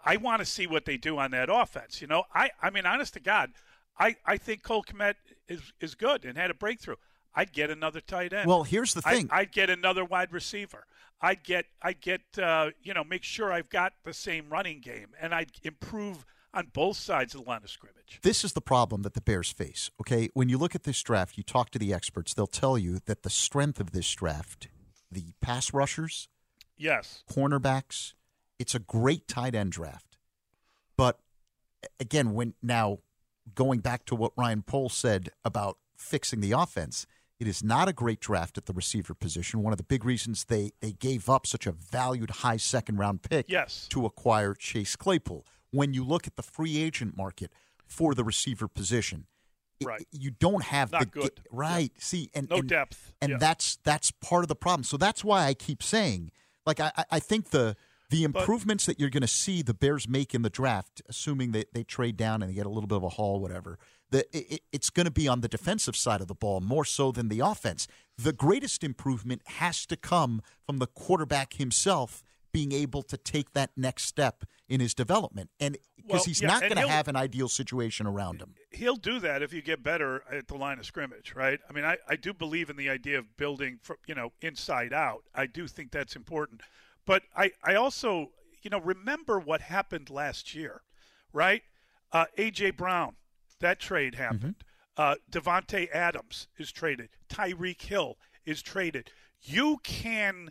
I 0.03 0.17
want 0.17 0.41
to 0.41 0.47
see 0.47 0.67
what 0.67 0.87
they 0.87 0.97
do 0.97 1.19
on 1.19 1.31
that 1.33 1.49
offense. 1.51 2.01
You 2.01 2.07
know, 2.07 2.25
I 2.35 2.51
I 2.63 2.71
mean, 2.71 2.87
honest 2.87 3.15
to 3.15 3.21
God, 3.21 3.53
I 3.99 4.17
I 4.25 4.37
think 4.37 4.63
Cole 4.63 4.85
Kmet 4.85 5.15
is 5.49 5.73
is 5.81 5.95
good 5.95 6.25
and 6.25 6.37
had 6.37 6.51
a 6.51 6.55
breakthrough. 6.55 6.97
I'd 7.35 7.53
get 7.53 7.71
another 7.71 8.01
tight 8.01 8.33
end. 8.33 8.49
Well, 8.49 8.65
here's 8.65 8.95
the 8.95 9.03
thing. 9.03 9.29
I, 9.31 9.43
would 9.43 9.53
get 9.53 9.71
another 9.71 10.05
wide 10.05 10.33
receiver. 10.33 10.87
I'd 11.21 11.45
get, 11.45 11.67
I'd 11.83 12.01
get, 12.01 12.23
uh, 12.39 12.71
you 12.83 12.95
know, 12.95 13.05
make 13.05 13.25
sure 13.25 13.53
I've 13.53 13.69
got 13.69 13.93
the 14.05 14.15
same 14.15 14.49
running 14.49 14.81
game, 14.81 15.09
and 15.21 15.35
I'd 15.35 15.51
improve 15.63 16.25
on 16.53 16.69
both 16.73 16.97
sides 16.97 17.35
of 17.35 17.45
the 17.45 17.49
line 17.49 17.63
of 17.63 17.71
scrimmage. 17.71 18.19
This 18.23 18.45
is 18.45 18.55
the 18.55 18.61
problem 18.61 19.03
that 19.03 19.15
the 19.15 19.21
Bears 19.21 19.51
face. 19.51 19.91
Okay, 20.01 20.31
when 20.35 20.49
you 20.49 20.59
look 20.59 20.75
at 20.75 20.85
this 20.85 21.01
draft, 21.03 21.37
you 21.37 21.45
talk 21.45 21.71
to 21.71 21.79
the 21.79 21.93
experts; 21.93 22.35
they'll 22.35 22.47
tell 22.47 22.79
you 22.79 22.99
that 23.07 23.23
the 23.23 23.31
strength 23.31 23.81
of 23.81 23.93
this 23.93 24.11
draft, 24.13 24.69
the 25.11 25.33
pass 25.41 25.73
rushers, 25.73 26.29
Yes, 26.77 27.23
cornerbacks, 27.31 28.15
it's 28.59 28.75
a 28.75 28.81
great 28.81 29.29
tight 29.29 29.55
end 29.55 29.73
draft. 29.73 30.17
But 30.97 31.21
again, 31.99 32.35
when 32.35 32.55
now 32.63 32.99
going 33.55 33.81
back 33.81 34.05
to 34.07 34.15
what 34.15 34.33
Ryan 34.37 34.63
Poles 34.63 34.95
said 34.95 35.31
about 35.45 35.79
fixing 35.97 36.41
the 36.41 36.53
offense, 36.53 37.07
it 37.41 37.49
is 37.49 37.65
not 37.65 37.89
a 37.89 37.93
great 37.93 38.21
draft 38.21 38.59
at 38.59 38.67
the 38.67 38.73
receiver 38.73 39.15
position. 39.15 39.63
One 39.63 39.73
of 39.73 39.79
the 39.79 39.83
big 39.85 40.05
reasons 40.05 40.45
they, 40.45 40.73
they 40.81 40.93
gave 40.93 41.29
up 41.29 41.47
such 41.47 41.67
a 41.67 41.73
valued 41.73 42.31
high 42.31 42.59
second 42.59 42.99
round 42.99 43.23
pick 43.23 43.47
Yes. 43.49 43.87
to 43.91 44.05
acquire 44.07 44.55
Chase 44.55 44.95
Claypool. 44.95 45.47
When 45.73 45.95
you 45.95 46.05
look 46.05 46.27
at 46.27 46.37
the 46.37 46.43
free 46.43 46.79
agent 46.79 47.17
market 47.17 47.51
for 47.87 48.15
the 48.15 48.23
receiver 48.25 48.69
position, 48.69 49.27
it- 49.81 49.87
Right. 49.87 50.07
you 50.13 50.31
don't 50.31 50.65
have 50.65 50.93
Not 50.93 51.01
the 51.01 51.07
good. 51.07 51.41
right. 51.51 51.91
See, 51.99 52.31
and 52.35 52.49
No 52.51 52.57
and, 52.59 52.69
depth. 52.69 53.13
and 53.23 53.31
Yeah. 53.33 53.39
that's 53.39 53.77
that's 53.83 54.11
part 54.11 54.45
of 54.45 54.49
the 54.49 54.55
problem. 54.57 54.85
So 54.85 54.97
that's 54.99 55.25
why 55.25 55.47
I 55.47 55.55
keep 55.55 55.83
saying, 55.83 56.33
like, 56.67 56.79
I 56.81 56.93
I- 57.11 57.21
think 57.21 57.51
the 57.51 57.77
the 58.11 58.25
improvements 58.25 58.87
that 58.87 58.99
you're 58.99 59.09
going 59.09 59.21
to 59.23 59.29
see 59.29 59.63
the 59.63 59.73
Bears 59.73 60.09
make 60.09 60.35
in 60.35 60.43
the 60.43 60.51
draft, 60.51 61.01
assuming 61.09 61.53
that 61.53 61.73
they 61.75 61.85
trade 61.85 62.17
down 62.17 62.43
and 62.43 62.51
they 62.51 62.55
get 62.57 62.67
a 62.67 62.69
little 62.69 62.89
bit 62.89 62.97
of 62.97 63.05
a 63.05 63.09
haul, 63.11 63.39
whatever, 63.41 63.79
it, 64.13 64.29
it- 64.33 64.63
it's 64.73 64.91
going 64.91 65.07
to 65.07 65.11
be 65.11 65.27
on 65.29 65.41
the 65.41 65.49
defensive 65.49 65.97
side 65.97 66.21
of 66.21 66.27
the 66.29 66.35
ball 66.35 66.61
more 66.61 66.85
so 66.85 67.13
than 67.13 67.29
the 67.29 67.41
offense. 67.41 67.87
The 68.17 68.33
greatest 68.33 68.83
improvement 68.85 69.43
has 69.47 69.87
to 69.87 69.97
come 69.97 70.43
from 70.67 70.79
the 70.79 70.87
quarterback 70.87 71.55
himself 71.55 72.23
being 72.53 72.73
able 72.73 73.03
to 73.05 73.17
take 73.17 73.53
that 73.53 73.71
next 73.77 74.05
step 74.05 74.45
in 74.69 74.81
his 74.81 74.93
development, 74.95 75.51
and 75.61 75.77
because 75.97 76.11
Well, 76.13 76.25
he's 76.25 76.41
yeah, 76.43 76.49
not 76.49 76.61
going 76.63 76.75
to 76.77 76.89
have 76.89 77.07
an 77.09 77.15
ideal 77.17 77.49
situation 77.49 78.07
around 78.07 78.41
him. 78.41 78.55
he'll 78.73 78.97
do 78.97 79.19
that 79.21 79.43
if 79.43 79.53
you 79.53 79.63
get 79.63 79.83
better 79.85 80.23
at 80.31 80.49
the 80.49 80.57
line 80.57 80.79
of 80.81 80.87
scrimmage, 80.87 81.33
right? 81.37 81.61
I 81.69 81.73
mean, 81.73 81.85
I, 81.85 81.99
I 82.09 82.17
do 82.17 82.33
believe 82.35 82.69
in 82.71 82.77
the 82.77 82.89
idea 82.89 83.19
of 83.19 83.37
building, 83.37 83.79
from, 83.83 83.97
you 84.07 84.15
know, 84.17 84.33
inside 84.43 84.93
out. 84.93 85.23
I 85.35 85.47
do 85.47 85.67
think 85.69 85.91
that's 85.93 86.17
important. 86.17 86.61
But 87.07 87.23
I, 87.37 87.53
I 87.65 87.75
also, 87.77 88.31
you 88.63 88.71
know, 88.71 88.81
remember 88.81 89.39
what 89.41 89.61
happened 89.61 90.11
last 90.11 90.53
year, 90.55 90.83
right? 91.33 91.63
Uh, 92.13 92.27
A.J. 92.37 92.73
Brown, 92.73 93.15
that 93.61 93.81
trade 93.81 94.15
happened. 94.17 94.57
Uh, 94.97 95.15
Davante 95.31 95.91
Adams 95.93 96.49
is 96.59 96.73
traded. 96.73 97.09
Tyreek 97.29 97.81
Hill 97.81 98.19
is 98.45 98.61
traded. 98.63 99.11
You 99.41 99.79
can, 99.83 100.51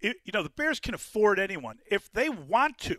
you 0.00 0.14
know, 0.32 0.42
the 0.42 0.50
Bears 0.50 0.80
can 0.80 0.94
afford 0.94 1.38
anyone. 1.38 1.78
If 1.90 2.10
they 2.12 2.28
want 2.28 2.78
to, 2.78 2.96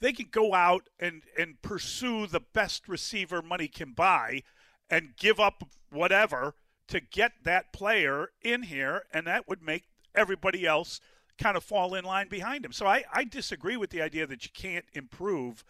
they 0.00 0.12
can 0.12 0.28
go 0.30 0.54
out 0.54 0.88
and, 0.98 1.22
and 1.38 1.60
pursue 1.60 2.26
the 2.26 2.40
best 2.40 2.88
receiver 2.88 3.42
money 3.42 3.68
can 3.68 3.92
buy 3.92 4.42
and 4.88 5.16
give 5.18 5.38
up 5.38 5.64
whatever 5.90 6.54
to 6.86 7.00
get 7.00 7.32
that 7.44 7.72
player 7.72 8.28
in 8.40 8.62
here, 8.62 9.02
and 9.12 9.26
that 9.26 9.46
would 9.48 9.62
make 9.62 9.84
everybody 10.14 10.66
else 10.66 11.00
kind 11.36 11.56
of 11.56 11.62
fall 11.62 11.94
in 11.94 12.04
line 12.04 12.28
behind 12.28 12.64
him. 12.64 12.72
So 12.72 12.86
I, 12.86 13.04
I 13.12 13.24
disagree 13.24 13.76
with 13.76 13.90
the 13.90 14.02
idea 14.02 14.26
that 14.26 14.44
you 14.44 14.50
can't 14.54 14.86
improve. 14.94 15.64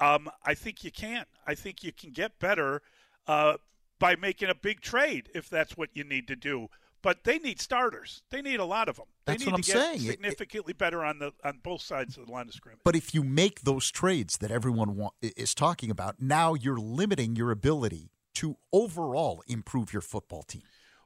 Um, 0.00 0.30
I 0.44 0.54
think 0.54 0.82
you 0.82 0.90
can. 0.90 1.24
I 1.46 1.54
think 1.54 1.84
you 1.84 1.92
can 1.92 2.10
get 2.10 2.38
better 2.38 2.82
uh, 3.26 3.58
by 3.98 4.16
making 4.16 4.48
a 4.48 4.54
big 4.54 4.80
trade 4.80 5.28
if 5.34 5.48
that's 5.50 5.76
what 5.76 5.90
you 5.94 6.04
need 6.04 6.26
to 6.28 6.36
do. 6.36 6.68
But 7.02 7.24
they 7.24 7.38
need 7.38 7.60
starters. 7.60 8.22
They 8.30 8.42
need 8.42 8.60
a 8.60 8.64
lot 8.64 8.88
of 8.88 8.96
them. 8.96 9.06
They 9.24 9.32
That's 9.32 9.46
need 9.46 9.52
what 9.52 9.62
to 9.64 9.72
I'm 9.72 9.74
get 9.74 9.84
saying. 9.84 10.00
It- 10.04 10.08
it- 10.08 10.10
significantly 10.12 10.72
better 10.74 11.02
on 11.04 11.18
the 11.18 11.32
on 11.44 11.60
both 11.62 11.80
sides 11.82 12.16
of 12.18 12.26
the 12.26 12.32
line 12.32 12.48
of 12.48 12.54
scrimmage. 12.54 12.80
But 12.84 12.94
if 12.96 13.14
you 13.14 13.22
make 13.22 13.62
those 13.62 13.90
trades 13.90 14.36
that 14.38 14.50
everyone 14.50 14.96
wa- 14.96 15.10
is 15.22 15.54
talking 15.54 15.90
about, 15.90 16.20
now 16.20 16.52
you're 16.54 16.78
limiting 16.78 17.36
your 17.36 17.50
ability 17.50 18.10
to 18.34 18.56
overall 18.72 19.42
improve 19.46 19.92
your 19.92 20.02
football 20.02 20.42
team. 20.42 20.62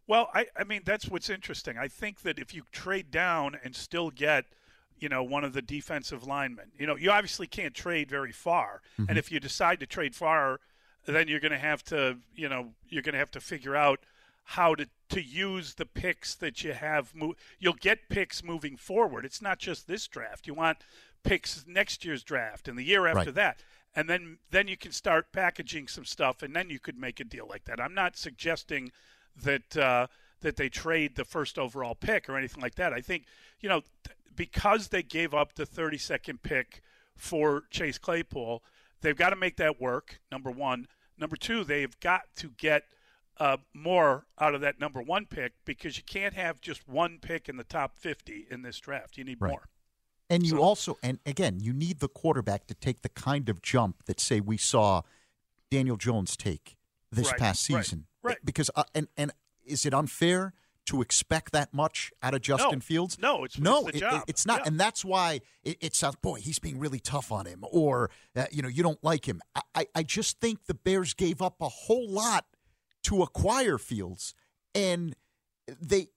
Well, 0.06 0.30
I, 0.34 0.46
I 0.56 0.64
mean 0.64 0.82
that's 0.84 1.08
what's 1.08 1.30
interesting. 1.30 1.78
I 1.78 1.88
think 1.88 2.22
that 2.22 2.38
if 2.38 2.52
you 2.54 2.64
trade 2.72 3.10
down 3.12 3.56
and 3.64 3.74
still 3.76 4.10
get, 4.10 4.44
you 5.04 5.08
know, 5.10 5.22
one 5.22 5.44
of 5.44 5.52
the 5.52 5.62
defensive 5.62 6.22
linemen, 6.26 6.68
you 6.78 6.86
know, 6.86 6.96
you 6.96 7.10
obviously 7.10 7.46
can't 7.46 7.74
trade 7.74 8.08
very 8.18 8.32
far. 8.32 8.80
And 9.08 9.18
if 9.18 9.30
you 9.30 9.38
decide 9.38 9.78
to 9.80 9.86
trade 9.86 10.14
far, 10.14 10.60
then 11.06 11.28
you're 11.28 11.40
going 11.46 11.52
to 11.60 11.66
have 11.72 11.82
to, 11.94 12.00
you 12.34 12.48
know, 12.48 12.62
you're 12.88 13.02
going 13.02 13.12
to 13.12 13.18
have 13.18 13.30
to 13.32 13.40
figure 13.40 13.76
out 13.76 14.00
how 14.56 14.74
to 14.74 14.86
to 15.10 15.20
use 15.22 15.74
the 15.74 15.86
picks 15.86 16.34
that 16.36 16.64
you 16.64 16.72
have. 16.72 17.14
Mo- 17.14 17.36
You'll 17.62 17.80
get 17.88 18.08
picks 18.08 18.42
moving 18.42 18.76
forward. 18.78 19.24
It's 19.24 19.42
not 19.42 19.58
just 19.58 19.86
this 19.86 20.08
draft. 20.08 20.46
You 20.46 20.54
want 20.54 20.78
picks 21.22 21.64
next 21.66 22.04
year's 22.04 22.22
draft 22.24 22.66
and 22.68 22.76
the 22.78 22.82
year 22.84 23.06
after 23.06 23.26
Right. 23.30 23.34
that 23.34 23.56
and 23.96 24.08
then 24.08 24.38
then 24.50 24.66
you 24.68 24.76
can 24.76 24.92
start 24.92 25.30
packaging 25.32 25.86
some 25.88 26.04
stuff, 26.04 26.42
and 26.42 26.56
then 26.56 26.68
you 26.70 26.78
could 26.80 26.98
make 26.98 27.20
a 27.20 27.24
deal 27.24 27.46
like 27.48 27.64
that. 27.64 27.78
I'm 27.80 27.94
not 27.94 28.16
suggesting 28.16 28.90
that 29.48 29.76
uh, 29.76 30.06
that 30.40 30.56
they 30.56 30.68
trade 30.68 31.14
the 31.16 31.24
first 31.24 31.58
overall 31.58 31.94
pick 31.94 32.28
or 32.28 32.36
anything 32.36 32.60
like 32.62 32.74
that. 32.74 32.92
I 32.92 33.00
think 33.00 33.24
you 33.60 33.68
know 33.68 33.80
th- 34.04 34.16
because 34.36 34.88
they 34.88 35.02
gave 35.02 35.34
up 35.34 35.54
the 35.54 35.66
32nd 35.66 36.42
pick 36.42 36.80
for 37.16 37.62
Chase 37.70 37.98
Claypool, 37.98 38.62
they've 39.00 39.16
got 39.16 39.30
to 39.30 39.36
make 39.36 39.56
that 39.56 39.80
work. 39.80 40.20
Number 40.32 40.50
one, 40.50 40.86
number 41.18 41.36
two, 41.36 41.64
they've 41.64 41.98
got 42.00 42.22
to 42.36 42.50
get. 42.56 42.84
Uh, 43.40 43.56
more 43.74 44.26
out 44.38 44.54
of 44.54 44.60
that 44.60 44.78
number 44.78 45.02
one 45.02 45.26
pick 45.26 45.54
because 45.64 45.96
you 45.96 46.04
can't 46.04 46.34
have 46.34 46.60
just 46.60 46.86
one 46.86 47.18
pick 47.20 47.48
in 47.48 47.56
the 47.56 47.64
top 47.64 47.96
50 47.98 48.46
in 48.48 48.62
this 48.62 48.78
draft. 48.78 49.18
You 49.18 49.24
need 49.24 49.38
Right. 49.40 49.48
more. 49.50 49.68
And 50.30 50.44
you 50.44 50.50
So- 50.50 50.62
also, 50.62 50.98
and 51.02 51.18
again, 51.26 51.58
you 51.58 51.72
need 51.72 51.98
the 51.98 52.06
quarterback 52.08 52.68
to 52.68 52.74
take 52.74 53.02
the 53.02 53.08
kind 53.08 53.48
of 53.48 53.60
jump 53.60 54.04
that, 54.04 54.20
say, 54.20 54.38
we 54.40 54.56
saw 54.56 55.02
Daniel 55.68 55.96
Jones 55.96 56.36
take 56.36 56.76
this 57.10 57.26
Right, 57.26 57.38
past 57.40 57.68
right, 57.70 57.84
season. 57.84 58.06
right. 58.22 58.38
Because, 58.44 58.70
uh, 58.76 58.84
and 58.94 59.08
and 59.16 59.32
is 59.64 59.84
it 59.84 59.92
unfair 59.92 60.54
to 60.86 61.00
expect 61.00 61.52
that 61.52 61.72
much 61.72 62.12
out 62.22 62.34
of 62.34 62.42
Justin 62.42 62.78
no. 62.78 62.80
Fields? 62.80 63.18
No, 63.18 63.44
it's 63.44 63.58
no, 63.58 63.86
it's, 63.86 64.00
it, 64.00 64.22
it's 64.26 64.46
not, 64.46 64.60
yeah. 64.60 64.64
and 64.66 64.80
that's 64.80 65.04
why 65.04 65.40
it, 65.62 65.78
it, 65.80 65.94
sounds. 65.94 66.16
Boy, 66.16 66.40
he's 66.40 66.58
being 66.58 66.78
really 66.78 67.00
tough 67.00 67.32
on 67.32 67.46
him, 67.46 67.64
or 67.70 68.10
uh, 68.36 68.46
you 68.50 68.62
know, 68.62 68.68
you 68.68 68.82
don't 68.82 69.02
like 69.02 69.26
him. 69.26 69.40
I, 69.54 69.60
I, 69.74 69.86
I 69.96 70.02
just 70.02 70.40
think 70.40 70.66
the 70.66 70.74
Bears 70.74 71.14
gave 71.14 71.40
up 71.40 71.60
a 71.60 71.68
whole 71.68 72.08
lot 72.08 72.46
to 73.04 73.22
acquire 73.22 73.78
Fields, 73.78 74.34
and 74.74 75.14
they 75.80 76.08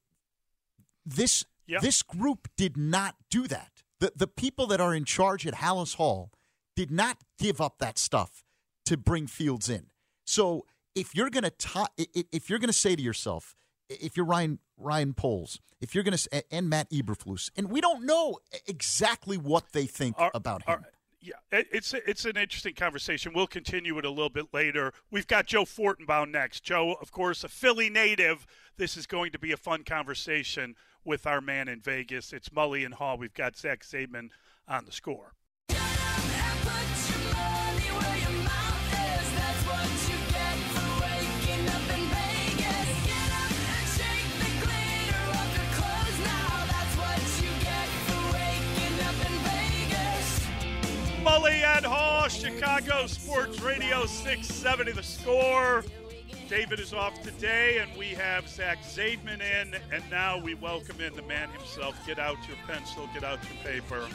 this 1.05 1.45
Yep. 1.68 1.82
this 1.82 2.01
group 2.01 2.47
did 2.55 2.78
not 2.78 3.15
do 3.30 3.47
that. 3.47 3.84
The 3.99 4.13
the 4.15 4.28
people 4.28 4.68
that 4.68 4.80
are 4.80 4.95
in 4.95 5.03
charge 5.03 5.45
at 5.45 5.55
Halas 5.55 5.95
Hall 5.95 6.32
did 6.76 6.91
not 6.91 7.18
give 7.38 7.59
up 7.59 7.80
that 7.80 7.97
stuff 7.97 8.43
to 8.86 8.95
bring 8.95 9.28
Fields 9.28 9.70
in. 9.70 9.88
So 10.26 10.65
if 10.95 11.13
you're 11.15 11.30
to 11.30 11.49
ta- 11.49 11.89
if 11.97 12.49
you're 12.49 12.59
going 12.59 12.70
to 12.70 12.74
say 12.74 12.95
to 12.95 13.01
yourself, 13.01 13.55
if 13.90 14.16
you're 14.18 14.26
Ryan 14.26 14.60
Ryan 14.78 15.14
Poles, 15.14 15.60
if 15.82 15.94
you're 15.96 16.04
going 16.04 16.18
to 16.18 16.44
and 16.52 16.70
Matt 16.70 16.90
Eberflus, 16.92 17.50
and 17.56 17.70
we 17.70 17.82
don't 17.82 18.06
know 18.06 18.38
exactly 18.68 19.38
what 19.38 19.72
they 19.74 19.86
think 19.86 20.16
Are- 20.18 20.32
about 20.34 20.64
are- 20.68 20.78
him. 20.78 20.86
yeah, 21.22 21.34
it's 21.52 21.94
it's 21.94 22.26
an 22.26 22.38
interesting 22.38 22.74
conversation. 22.74 23.34
We'll 23.34 23.48
continue 23.48 23.98
it 23.98 24.06
a 24.06 24.10
little 24.10 24.30
bit 24.30 24.54
later. 24.54 24.94
We've 25.12 25.28
got 25.28 25.46
Joe 25.48 25.64
Fortenbaugh 25.66 26.30
next. 26.30 26.64
Joe, 26.64 26.94
of 27.02 27.12
course, 27.12 27.44
a 27.44 27.48
Philly 27.50 27.90
native. 27.90 28.46
This 28.78 28.96
is 28.98 29.08
going 29.08 29.32
to 29.32 29.40
be 29.40 29.52
a 29.52 29.58
fun 29.58 29.84
conversation 29.84 30.76
with 31.04 31.26
our 31.26 31.42
man 31.42 31.68
in 31.68 31.80
Vegas. 31.80 32.34
It's 32.34 32.50
Mully 32.50 32.86
and 32.86 32.96
Haugh. 32.96 33.18
We've 33.18 33.34
got 33.34 33.56
Zach 33.58 33.82
Zaidman 33.84 34.30
on 34.68 34.86
the 34.86 34.92
score. 34.92 35.34
Mully 51.38 51.64
and 51.64 51.86
Haugh, 51.86 52.28
Chicago 52.30 53.06
Sports 53.06 53.62
Radio 53.62 54.08
670 54.08 54.92
the 54.94 55.04
score. 55.04 55.84
David 56.50 56.80
is 56.80 56.96
off 56.96 57.22
today, 57.22 57.78
and 57.78 57.96
we 57.96 58.08
have 58.08 58.50
Zach 58.50 58.80
Zaidman 58.80 59.42
in, 59.42 59.76
and 59.94 60.04
now 60.10 60.40
we 60.40 60.56
welcome 60.56 61.00
in 61.00 61.16
the 61.16 61.22
man 61.22 61.48
himself. 61.50 61.96
Get 62.08 62.18
out 62.18 62.38
your 62.48 62.58
pencil, 62.66 63.08
get 63.14 63.24
out 63.24 63.38
your 63.44 63.72
paper. 63.72 64.08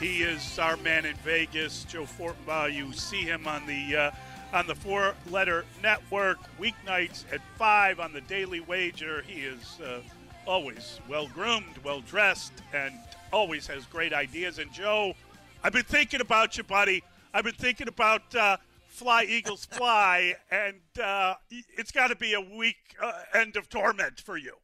He 0.00 0.22
is 0.22 0.58
our 0.58 0.76
man 0.78 1.04
in 1.04 1.14
Vegas, 1.18 1.84
Joe 1.84 2.06
Fortenbaugh. 2.06 2.74
You 2.74 2.92
see 2.92 3.22
him 3.22 3.46
on 3.46 3.64
the 3.64 3.96
uh, 3.96 4.10
on 4.52 4.66
the 4.66 4.74
Four 4.74 5.14
Letter 5.30 5.64
Network 5.80 6.38
weeknights 6.58 7.24
at 7.32 7.40
five 7.56 8.00
on 8.00 8.12
the 8.12 8.22
Daily 8.22 8.58
Wager. 8.58 9.22
He 9.22 9.42
is 9.42 9.78
uh, 9.80 10.00
always 10.44 10.98
well 11.08 11.28
groomed, 11.28 11.78
well 11.84 12.00
dressed, 12.00 12.52
and 12.72 12.94
always 13.32 13.68
has 13.68 13.84
great 13.86 14.12
ideas. 14.12 14.58
And 14.58 14.72
Joe, 14.72 15.14
I've 15.62 15.72
been 15.72 15.82
thinking 15.82 16.20
about 16.20 16.56
you, 16.56 16.62
buddy. 16.62 17.02
I've 17.34 17.44
been 17.44 17.58
thinking 17.58 17.88
about 17.88 18.34
uh, 18.34 18.58
Fly 18.86 19.24
Eagles 19.24 19.64
Fly, 19.64 20.34
and 20.50 20.80
uh, 21.02 21.34
it's 21.50 21.90
got 21.90 22.08
to 22.08 22.16
be 22.16 22.34
a 22.34 22.40
week 22.40 22.94
uh, 23.02 23.12
end 23.34 23.56
of 23.56 23.68
torment 23.68 24.20
for 24.20 24.36
you. 24.36 24.54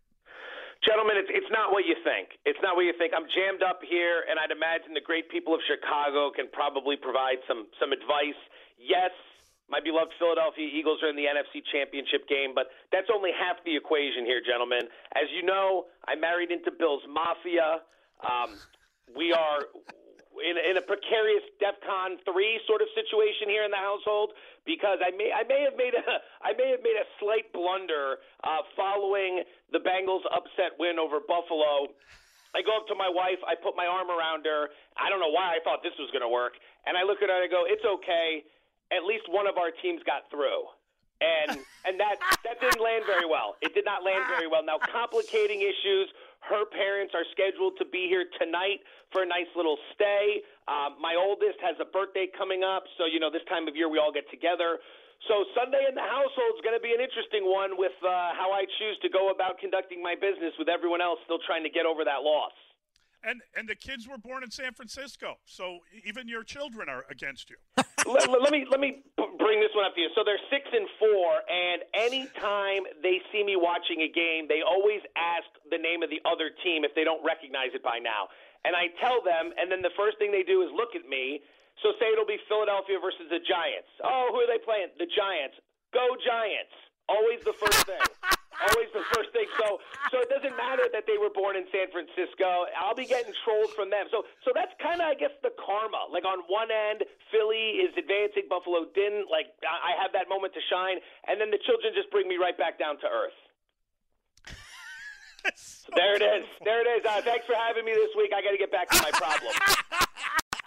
Gentlemen, 0.87 1.17
it's, 1.17 1.31
it's 1.33 1.51
not 1.51 1.73
what 1.73 1.87
you 1.87 1.97
think. 2.05 2.39
It's 2.45 2.59
not 2.63 2.77
what 2.77 2.85
you 2.85 2.93
think. 2.97 3.13
I'm 3.17 3.27
jammed 3.27 3.63
up 3.65 3.81
here, 3.83 4.23
and 4.29 4.39
I'd 4.39 4.53
imagine 4.53 4.95
the 4.95 5.03
great 5.03 5.31
people 5.31 5.55
of 5.55 5.61
Chicago 5.67 6.31
can 6.31 6.47
probably 6.53 6.95
provide 6.95 7.41
some, 7.49 7.67
some 7.81 7.91
advice. 7.91 8.39
Yes, 8.77 9.11
my 9.67 9.81
beloved 9.81 10.13
Philadelphia 10.21 10.69
Eagles 10.69 11.03
are 11.03 11.09
in 11.09 11.17
the 11.17 11.25
NFC 11.25 11.65
Championship 11.73 12.29
game, 12.29 12.53
but 12.55 12.69
that's 12.93 13.09
only 13.09 13.33
half 13.33 13.57
the 13.65 13.75
equation 13.75 14.29
here, 14.29 14.45
gentlemen. 14.45 14.87
As 15.17 15.27
you 15.35 15.43
know, 15.43 15.89
I 16.07 16.15
married 16.15 16.53
into 16.53 16.71
Bills 16.71 17.03
Mafia. 17.09 17.81
Um, 18.21 18.61
we 19.17 19.33
are 19.33 19.65
in, 20.43 20.59
in 20.59 20.75
a 20.77 20.85
precarious 20.85 21.45
DEFCON 21.63 22.19
three 22.27 22.59
sort 22.67 22.83
of 22.83 22.89
situation 22.95 23.47
here 23.47 23.63
in 23.63 23.71
the 23.71 23.81
household 23.81 24.35
because 24.67 24.99
I 24.99 25.15
may 25.15 25.31
I 25.31 25.47
may 25.47 25.63
have 25.63 25.77
made 25.79 25.95
a 25.95 26.03
I 26.49 26.57
may 26.59 26.75
have 26.75 26.83
made 26.83 26.99
a 26.99 27.07
slight 27.23 27.53
blunder 27.55 28.19
uh, 28.43 28.67
following 28.75 29.45
the 29.71 29.79
Bengals 29.79 30.27
upset 30.33 30.75
win 30.79 30.99
over 30.99 31.23
Buffalo. 31.23 31.93
I 32.55 32.63
go 32.63 32.79
up 32.79 32.87
to 32.87 32.95
my 32.95 33.11
wife, 33.11 33.43
I 33.43 33.59
put 33.59 33.75
my 33.75 33.87
arm 33.87 34.11
around 34.11 34.47
her. 34.47 34.71
I 34.95 35.11
don't 35.11 35.19
know 35.19 35.35
why 35.35 35.59
I 35.59 35.61
thought 35.67 35.83
this 35.83 35.99
was 35.99 36.07
going 36.15 36.23
to 36.23 36.31
work, 36.31 36.55
and 36.87 36.95
I 36.95 37.03
look 37.03 37.19
at 37.19 37.27
her 37.27 37.35
and 37.35 37.47
I 37.47 37.51
go, 37.51 37.67
"It's 37.67 37.85
okay. 37.85 38.47
At 38.95 39.03
least 39.03 39.27
one 39.27 39.47
of 39.47 39.59
our 39.59 39.71
teams 39.71 40.03
got 40.07 40.31
through." 40.31 40.71
And 41.23 41.59
and 41.87 41.99
that 41.99 42.19
that 42.43 42.61
didn't 42.61 42.83
land 42.83 43.07
very 43.07 43.27
well. 43.27 43.55
It 43.63 43.75
did 43.75 43.85
not 43.85 44.03
land 44.03 44.27
very 44.27 44.47
well. 44.47 44.63
Now 44.63 44.79
complicating 44.79 45.63
issues. 45.63 46.11
Her 46.45 46.69
parents 46.69 47.17
are 47.17 47.25
scheduled 47.33 47.81
to 47.81 47.89
be 47.89 48.05
here 48.09 48.29
tonight 48.37 48.85
for 49.09 49.25
a 49.25 49.29
nice 49.29 49.49
little 49.57 49.81
stay. 49.97 50.45
Um, 50.69 51.01
my 51.01 51.17
oldest 51.17 51.57
has 51.65 51.77
a 51.81 51.89
birthday 51.89 52.29
coming 52.37 52.61
up, 52.61 52.85
so 53.01 53.09
you 53.09 53.17
know 53.17 53.33
this 53.33 53.45
time 53.49 53.65
of 53.65 53.77
year 53.77 53.89
we 53.89 53.97
all 53.97 54.13
get 54.13 54.29
together. 54.29 54.77
So 55.29 55.49
Sunday 55.57 55.89
in 55.89 55.97
the 55.97 56.05
household 56.05 56.53
is 56.57 56.61
going 56.61 56.77
to 56.77 56.85
be 56.85 56.93
an 56.93 57.01
interesting 57.01 57.49
one 57.49 57.81
with 57.81 57.97
uh, 58.05 58.37
how 58.37 58.53
I 58.53 58.69
choose 58.77 59.01
to 59.01 59.09
go 59.09 59.33
about 59.33 59.57
conducting 59.57 60.05
my 60.05 60.13
business 60.13 60.53
with 60.61 60.69
everyone 60.69 61.01
else 61.01 61.17
still 61.25 61.41
trying 61.49 61.65
to 61.65 61.73
get 61.73 61.89
over 61.89 62.05
that 62.05 62.21
loss. 62.21 62.53
And 63.25 63.41
and 63.57 63.69
the 63.69 63.75
kids 63.75 64.07
were 64.07 64.19
born 64.19 64.45
in 64.45 64.51
San 64.51 64.73
Francisco, 64.73 65.41
so 65.45 65.81
even 66.05 66.29
your 66.29 66.45
children 66.45 66.89
are 66.89 67.05
against 67.09 67.49
you. 67.49 67.57
let, 68.05 68.29
let 68.29 68.53
me 68.53 68.67
let 68.71 68.81
me 68.81 69.01
bring 69.17 69.61
this 69.61 69.73
one 69.75 69.89
up 69.89 69.95
to 69.97 70.01
you. 70.01 70.13
So 70.15 70.21
they're 70.25 70.41
six 70.53 70.69
and 70.69 70.85
four, 71.01 71.41
and 71.49 71.81
anytime 71.97 72.85
they 73.01 73.25
see 73.33 73.43
me 73.43 73.57
watching 73.57 74.05
a 74.05 74.11
game, 74.13 74.45
they 74.49 74.61
always 74.61 75.01
ask 75.17 75.49
the 75.73 75.81
name 75.81 76.05
of 76.05 76.11
the 76.13 76.21
other 76.29 76.53
team 76.63 76.85
if 76.85 76.93
they 76.93 77.05
don't 77.05 77.25
recognize 77.25 77.73
it 77.73 77.83
by 77.83 77.97
now. 77.97 78.29
And 78.65 78.77
I 78.77 78.93
tell 79.01 79.21
them, 79.25 79.53
and 79.57 79.73
then 79.73 79.81
the 79.81 79.93
first 79.97 80.17
thing 80.21 80.33
they 80.33 80.45
do 80.45 80.61
is 80.61 80.69
look 80.77 80.97
at 80.97 81.09
me. 81.09 81.41
So 81.83 81.93
say 82.01 82.13
it'll 82.13 82.29
be 82.29 82.41
Philadelphia 82.49 83.01
versus 83.01 83.29
the 83.29 83.41
Giants. 83.41 83.89
Oh, 84.05 84.33
who 84.33 84.41
are 84.41 84.49
they 84.49 84.63
playing? 84.63 84.93
The 84.97 85.09
Giants. 85.09 85.57
Go 85.93 86.17
Giants. 86.21 86.73
Always 87.09 87.41
the 87.45 87.53
first 87.53 87.85
thing. 87.85 88.01
Always 88.55 88.87
the 88.95 89.03
first 89.15 89.33
thing. 89.35 89.47
So 89.59 89.81
so 90.15 90.21
it 90.23 90.31
doesn't 90.31 90.55
matter 90.57 90.87
that 90.95 91.05
they 91.11 91.19
were 91.19 91.31
born 91.35 91.57
in 91.59 91.67
San 91.75 91.91
Francisco. 91.91 92.67
I'll 92.79 92.95
be 92.95 93.05
getting 93.07 93.35
trolled 93.43 93.75
from 93.75 93.91
them. 93.91 94.07
So 94.15 94.23
so 94.47 94.53
that's 94.55 94.71
kind 94.81 95.01
of 95.03 95.09
I 95.11 95.15
guess 95.19 95.35
the 95.43 95.51
karma. 95.59 96.07
Like 96.13 96.23
on 96.25 96.39
one 96.47 96.71
end, 96.71 97.03
Philly 97.35 97.83
is 97.83 97.91
advancing, 97.99 98.47
Buffalo 98.49 98.87
didn't. 98.95 99.27
Like 99.31 99.51
I 99.67 99.95
I 99.95 99.99
have 100.03 100.13
that 100.15 100.29
moment 100.31 100.55
to 100.55 100.61
shine, 100.71 100.99
and 101.27 101.41
then 101.41 101.51
the 101.51 101.59
children 101.67 101.91
just 101.95 102.11
bring 102.15 102.29
me 102.31 102.37
right 102.39 102.55
back 102.57 102.79
down 102.79 102.99
to 103.03 103.07
earth. 103.11 103.35
So 105.57 105.93
There 105.95 106.17
it 106.17 106.23
is. 106.25 106.41
beautiful. 106.49 106.65
There 106.65 106.81
it 106.81 106.89
is. 106.99 107.05
Uh, 107.05 107.21
thanks 107.21 107.45
for 107.45 107.53
having 107.55 107.85
me 107.85 107.93
this 107.93 108.09
week. 108.17 108.33
I 108.35 108.41
got 108.41 108.53
to 108.53 108.57
get 108.57 108.73
back 108.73 108.89
to 108.89 108.97
my 109.03 109.11
problem. 109.13 109.53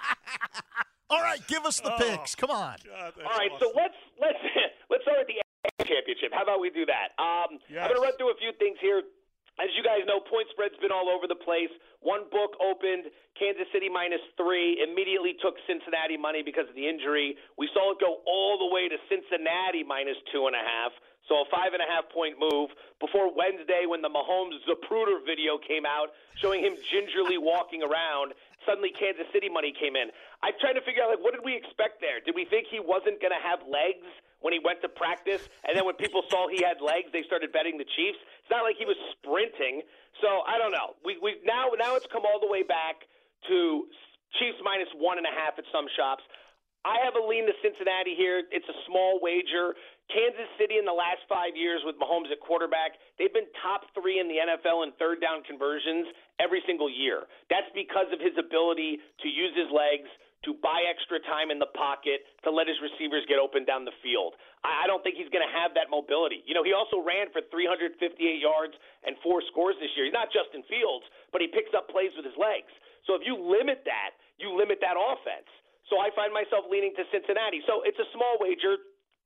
All 1.10 1.22
right, 1.22 1.40
give 1.48 1.66
us 1.66 1.80
the 1.80 1.92
Oh. 1.94 1.98
picks. 1.98 2.36
Come 2.36 2.52
on. 2.52 2.76
God, 2.86 3.14
that's 3.18 3.26
All 3.26 3.38
right, 3.38 3.50
so 3.60 3.72
let's 3.76 3.96
let's 4.22 4.38
let's 4.92 5.02
start 5.04 5.18
with 5.18 5.28
the 5.28 5.34
AFC 5.34 5.42
championship. 5.86 6.34
How 6.34 6.44
about 6.44 6.60
we 6.60 6.70
do 6.70 6.86
that? 6.86 7.14
Um, 7.22 7.60
Yes. 7.70 7.84
I'm 7.84 7.90
going 7.94 8.02
to 8.02 8.06
run 8.06 8.16
through 8.18 8.32
a 8.32 8.40
few 8.40 8.52
things 8.60 8.78
here. 8.82 9.02
As 9.58 9.74
you 9.74 9.82
guys 9.82 10.06
know, 10.06 10.22
point 10.22 10.46
spread's 10.54 10.78
been 10.78 10.94
all 10.94 11.10
over 11.10 11.26
the 11.26 11.38
place. 11.42 11.74
One 12.06 12.30
book 12.30 12.54
opened 12.62 13.10
Kansas 13.34 13.66
City 13.74 13.90
minus 13.90 14.22
three, 14.38 14.78
immediately 14.86 15.34
took 15.42 15.58
Cincinnati 15.66 16.14
money 16.14 16.46
because 16.46 16.70
of 16.70 16.78
the 16.78 16.86
injury. 16.86 17.34
We 17.58 17.66
saw 17.74 17.90
it 17.94 17.98
go 17.98 18.22
all 18.30 18.62
the 18.62 18.70
way 18.70 18.86
to 18.86 18.98
Cincinnati 19.10 19.82
minus 19.82 20.18
two 20.30 20.46
and 20.46 20.54
a 20.54 20.62
half. 20.62 20.94
So 21.26 21.42
a 21.42 21.46
five 21.50 21.74
and 21.74 21.82
a 21.82 21.90
half 21.90 22.06
point 22.14 22.38
move 22.38 22.70
before 23.02 23.34
Wednesday 23.34 23.90
when 23.90 24.06
the 24.06 24.14
Mahomes 24.14 24.62
Zapruder 24.70 25.26
video 25.26 25.58
came 25.58 25.90
out 25.90 26.14
showing 26.38 26.62
him 26.62 26.78
gingerly 26.94 27.42
walking 27.42 27.82
around. 27.82 28.38
Suddenly 28.68 28.92
Kansas 28.92 29.26
City 29.32 29.48
money 29.48 29.72
came 29.72 29.96
in. 29.96 30.12
I'm 30.44 30.54
trying 30.60 30.76
to 30.76 30.84
figure 30.84 31.02
out 31.02 31.16
like 31.16 31.24
what 31.24 31.32
did 31.32 31.48
we 31.48 31.56
expect 31.56 32.04
there? 32.04 32.20
Did 32.20 32.36
we 32.36 32.44
think 32.44 32.68
he 32.68 32.84
wasn't 32.84 33.24
going 33.24 33.32
to 33.32 33.40
have 33.40 33.64
legs 33.64 34.06
when 34.44 34.52
he 34.52 34.60
went 34.60 34.84
to 34.86 34.92
practice, 34.92 35.48
and 35.66 35.74
then 35.74 35.88
when 35.88 35.96
people 35.96 36.22
saw 36.30 36.46
he 36.52 36.62
had 36.62 36.84
legs, 36.84 37.10
they 37.16 37.24
started 37.24 37.56
betting 37.56 37.80
the 37.80 37.88
Chiefs? 37.96 38.20
It's 38.44 38.52
not 38.52 38.68
like 38.68 38.76
he 38.76 38.86
was 38.86 39.00
sprinting. 39.16 39.82
So 40.20 40.44
I 40.44 40.60
don't 40.60 40.76
know. 40.76 41.00
We 41.08 41.16
we 41.24 41.40
now 41.48 41.72
now 41.80 41.96
it's 41.96 42.06
come 42.12 42.28
all 42.28 42.44
the 42.44 42.52
way 42.52 42.62
back 42.62 43.08
to 43.48 43.88
Chiefs 44.36 44.60
minus 44.62 44.92
one 45.00 45.18
and 45.18 45.26
a 45.26 45.34
half 45.34 45.56
at 45.56 45.66
some 45.72 45.88
shops. 45.96 46.28
I 46.86 47.04
have 47.04 47.20
a 47.20 47.24
lean 47.24 47.44
to 47.48 47.56
Cincinnati 47.60 48.16
here. 48.16 48.44
It's 48.52 48.68
a 48.68 48.78
small 48.88 49.20
wager. 49.20 49.76
Kansas 50.08 50.48
City 50.56 50.80
in 50.80 50.88
the 50.88 50.96
last 50.96 51.20
five 51.28 51.52
years 51.52 51.84
with 51.84 52.00
Mahomes 52.00 52.32
at 52.32 52.40
quarterback, 52.40 52.96
they've 53.20 53.34
been 53.34 53.50
top 53.60 53.84
three 53.92 54.24
in 54.24 54.32
the 54.32 54.40
NFL 54.40 54.88
in 54.88 54.96
third 54.96 55.20
down 55.20 55.44
conversions 55.44 56.08
every 56.40 56.62
single 56.66 56.90
year. 56.90 57.26
That's 57.50 57.70
because 57.74 58.10
of 58.14 58.20
his 58.20 58.34
ability 58.38 59.00
to 59.22 59.28
use 59.28 59.54
his 59.58 59.70
legs, 59.74 60.10
to 60.46 60.54
buy 60.62 60.86
extra 60.86 61.18
time 61.26 61.50
in 61.50 61.58
the 61.58 61.70
pocket, 61.74 62.22
to 62.46 62.54
let 62.54 62.70
his 62.70 62.78
receivers 62.80 63.26
get 63.26 63.42
open 63.42 63.66
down 63.66 63.84
the 63.84 63.96
field. 64.06 64.38
I 64.62 64.86
don't 64.86 65.02
think 65.02 65.18
he's 65.18 65.32
going 65.34 65.44
to 65.44 65.54
have 65.54 65.74
that 65.74 65.90
mobility. 65.90 66.46
You 66.46 66.54
know, 66.54 66.62
he 66.62 66.78
also 66.78 67.02
ran 67.02 67.34
for 67.34 67.42
358 67.50 67.98
yards 68.38 68.78
and 69.04 69.18
four 69.26 69.42
scores 69.50 69.76
this 69.82 69.90
year. 69.98 70.06
He's 70.06 70.16
not 70.16 70.30
Justin 70.30 70.62
Fields, 70.70 71.10
but 71.34 71.42
he 71.42 71.50
picks 71.50 71.74
up 71.74 71.90
plays 71.90 72.14
with 72.14 72.24
his 72.24 72.38
legs. 72.38 72.70
So 73.10 73.18
if 73.18 73.26
you 73.26 73.34
limit 73.34 73.82
that, 73.90 74.14
you 74.38 74.54
limit 74.54 74.78
that 74.86 75.00
offense. 75.00 75.50
So 75.90 75.98
I 75.98 76.12
find 76.14 76.36
myself 76.36 76.68
leaning 76.68 76.94
to 77.00 77.04
Cincinnati. 77.10 77.64
So 77.66 77.82
it's 77.88 77.98
a 77.98 78.08
small 78.14 78.38
wager. 78.44 78.78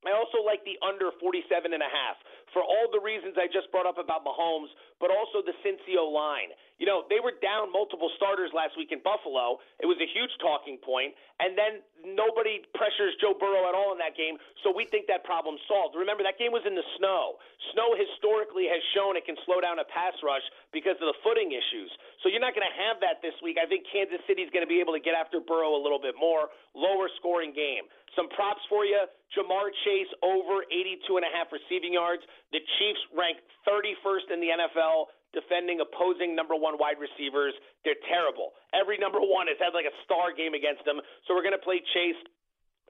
I 0.05 0.13
also 0.17 0.41
like 0.41 0.61
the 0.65 0.77
under 0.81 1.13
47 1.21 1.45
and 1.73 1.81
a 1.81 1.91
half. 1.91 2.17
for 2.53 2.63
all 2.63 2.91
the 2.91 2.99
reasons 2.99 3.39
I 3.39 3.47
just 3.47 3.71
brought 3.71 3.87
up 3.87 3.95
about 3.95 4.27
Mahomes, 4.27 4.67
but 4.99 5.07
also 5.07 5.39
the 5.39 5.55
Cincy 5.63 5.95
O-line. 5.95 6.51
You 6.81 6.89
know, 6.89 7.05
they 7.13 7.21
were 7.21 7.37
down 7.45 7.69
multiple 7.69 8.09
starters 8.17 8.49
last 8.57 8.73
week 8.73 8.89
in 8.89 9.05
Buffalo. 9.05 9.61
It 9.77 9.85
was 9.85 10.01
a 10.01 10.09
huge 10.09 10.33
talking 10.41 10.81
point, 10.81 11.13
and 11.37 11.53
then 11.53 11.85
nobody 12.01 12.65
pressures 12.73 13.13
Joe 13.21 13.37
Burrow 13.37 13.69
at 13.69 13.77
all 13.77 13.93
in 13.93 14.01
that 14.01 14.17
game, 14.17 14.41
so 14.65 14.73
we 14.73 14.89
think 14.89 15.05
that 15.05 15.21
problem 15.21 15.61
solved. 15.69 15.93
Remember, 15.93 16.25
that 16.25 16.41
game 16.41 16.49
was 16.49 16.65
in 16.65 16.73
the 16.73 16.81
snow. 16.97 17.37
Snow 17.77 17.93
historically 17.93 18.65
has 18.65 18.81
shown 18.97 19.13
it 19.13 19.29
can 19.29 19.37
slow 19.45 19.61
down 19.61 19.77
a 19.77 19.85
pass 19.93 20.17
rush 20.25 20.41
because 20.73 20.97
of 20.97 21.05
the 21.05 21.17
footing 21.21 21.53
issues. 21.53 21.93
So 22.25 22.33
you're 22.33 22.41
not 22.41 22.57
going 22.57 22.65
to 22.65 22.77
have 22.89 22.97
that 23.05 23.21
this 23.21 23.37
week. 23.45 23.61
I 23.61 23.69
think 23.69 23.85
Kansas 23.93 24.17
City's 24.25 24.49
going 24.49 24.65
to 24.65 24.71
be 24.71 24.81
able 24.81 24.97
to 24.97 25.03
get 25.05 25.13
after 25.13 25.37
Burrow 25.37 25.77
a 25.77 25.81
little 25.85 26.01
bit 26.01 26.17
more, 26.17 26.49
lower 26.73 27.13
scoring 27.21 27.53
game. 27.53 27.85
Some 28.17 28.25
props 28.33 28.65
for 28.65 28.89
you. 28.89 29.05
Ja'Marr 29.37 29.69
Chase 29.85 30.09
over 30.25 30.65
82 30.67 31.05
and 31.15 31.23
a 31.23 31.31
half 31.31 31.53
receiving 31.53 31.93
yards. 31.93 32.25
The 32.51 32.59
Chiefs 32.81 33.05
rank 33.13 33.37
31st 33.69 34.33
in 34.33 34.41
the 34.41 34.49
NFL 34.49 35.13
defending 35.31 35.79
opposing 35.79 36.35
number 36.35 36.55
one 36.55 36.75
wide 36.75 36.99
receivers. 36.99 37.55
They're 37.83 37.99
terrible. 38.07 38.55
Every 38.75 38.99
number 38.99 39.19
one 39.19 39.47
has 39.47 39.59
had 39.59 39.71
like 39.75 39.87
a 39.87 39.95
star 40.03 40.35
game 40.35 40.53
against 40.53 40.83
them. 40.83 40.99
So 41.27 41.35
we're 41.35 41.45
going 41.45 41.57
to 41.57 41.63
play 41.63 41.79
Chase. 41.95 42.19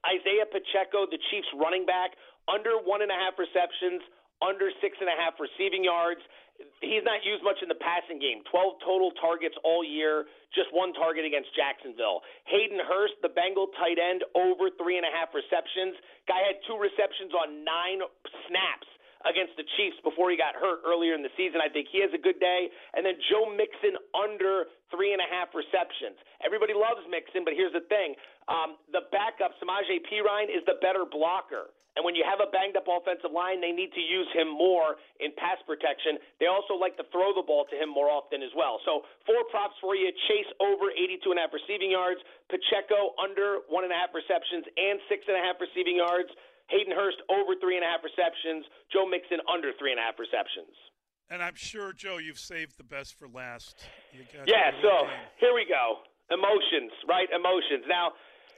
Isaiah 0.01 0.49
Pacheco, 0.49 1.05
the 1.05 1.21
Chiefs 1.29 1.49
running 1.61 1.85
back, 1.85 2.17
under 2.49 2.81
one 2.81 3.05
and 3.05 3.13
a 3.13 3.17
half 3.17 3.37
receptions, 3.37 4.01
under 4.41 4.73
six 4.81 4.97
and 4.97 5.09
a 5.09 5.17
half 5.17 5.37
receiving 5.37 5.85
yards. 5.85 6.21
He's 6.81 7.05
not 7.05 7.25
used 7.25 7.41
much 7.41 7.61
in 7.61 7.69
the 7.69 7.77
passing 7.77 8.17
game. 8.21 8.45
12 8.49 8.81
total 8.85 9.13
targets 9.17 9.57
all 9.65 9.85
year, 9.85 10.29
just 10.53 10.69
one 10.73 10.93
target 10.93 11.25
against 11.25 11.53
Jacksonville. 11.57 12.21
Hayden 12.49 12.81
Hurst, 12.81 13.17
the 13.21 13.33
Bengal 13.33 13.69
tight 13.77 13.97
end, 13.97 14.25
over 14.33 14.69
three 14.77 14.97
and 14.97 15.05
a 15.05 15.13
half 15.13 15.33
receptions. 15.33 15.97
Guy 16.29 16.41
had 16.41 16.61
two 16.65 16.77
receptions 16.77 17.33
on 17.33 17.65
nine 17.65 18.01
snaps 18.49 18.89
against 19.27 19.55
the 19.57 19.65
Chiefs 19.77 19.97
before 20.03 20.29
he 20.29 20.37
got 20.37 20.57
hurt 20.57 20.81
earlier 20.85 21.13
in 21.13 21.21
the 21.21 21.33
season. 21.37 21.61
I 21.61 21.69
think 21.69 21.87
he 21.91 22.01
has 22.01 22.11
a 22.13 22.21
good 22.21 22.39
day. 22.39 22.69
And 22.93 23.05
then 23.05 23.17
Joe 23.29 23.49
Mixon 23.49 23.97
under 24.15 24.69
three 24.89 25.13
and 25.13 25.21
a 25.21 25.29
half 25.29 25.53
receptions. 25.55 26.19
Everybody 26.43 26.73
loves 26.73 27.03
Mixon, 27.07 27.45
but 27.45 27.53
here's 27.53 27.73
the 27.73 27.85
thing: 27.87 28.15
um, 28.49 28.77
the 28.91 29.07
backup 29.13 29.55
Samaje 29.61 30.01
Perine 30.07 30.49
is 30.51 30.63
the 30.65 30.77
better 30.81 31.05
blocker. 31.05 31.71
And 31.95 32.07
when 32.07 32.15
you 32.15 32.23
have 32.23 32.39
a 32.39 32.47
banged 32.47 32.79
up 32.79 32.87
offensive 32.87 33.35
line, 33.35 33.59
they 33.59 33.75
need 33.75 33.91
to 33.91 33.99
use 33.99 34.27
him 34.31 34.47
more 34.47 34.95
in 35.19 35.35
pass 35.35 35.59
protection. 35.67 36.15
They 36.39 36.47
also 36.47 36.79
like 36.79 36.95
to 36.95 37.05
throw 37.11 37.35
the 37.35 37.43
ball 37.43 37.67
to 37.67 37.75
him 37.75 37.91
more 37.91 38.07
often 38.07 38.39
as 38.39 38.51
well. 38.55 38.79
So 38.87 39.03
four 39.27 39.43
props 39.51 39.75
for 39.83 39.91
you: 39.91 40.07
Chase 40.31 40.47
over 40.63 40.87
82 40.87 41.19
and 41.35 41.39
a 41.39 41.43
half 41.43 41.51
receiving 41.51 41.91
yards, 41.91 42.23
Pacheco 42.47 43.11
under 43.19 43.67
one 43.67 43.83
and 43.83 43.91
a 43.91 43.99
half 43.99 44.15
receptions 44.15 44.63
and 44.79 45.03
six 45.11 45.27
and 45.27 45.35
a 45.35 45.43
half 45.43 45.59
receiving 45.59 45.99
yards. 45.99 46.31
Hayden 46.69 46.93
Hurst 46.93 47.17
over 47.29 47.55
three 47.57 47.75
and 47.79 47.85
a 47.85 47.89
half 47.89 48.03
receptions. 48.03 48.65
Joe 48.91 49.07
Mixon 49.07 49.39
under 49.49 49.71
three 49.79 49.91
and 49.91 49.99
a 49.99 50.03
half 50.03 50.19
receptions. 50.19 50.73
And 51.31 51.39
I'm 51.39 51.55
sure, 51.55 51.93
Joe, 51.93 52.19
you've 52.19 52.39
saved 52.39 52.77
the 52.77 52.83
best 52.83 53.15
for 53.15 53.27
last. 53.27 53.87
yeah, 54.45 54.75
so 54.83 55.07
here 55.39 55.55
we 55.55 55.63
go. 55.63 56.03
Emotions, 56.27 56.91
right? 57.07 57.27
Emotions. 57.31 57.87
Now, 57.87 58.11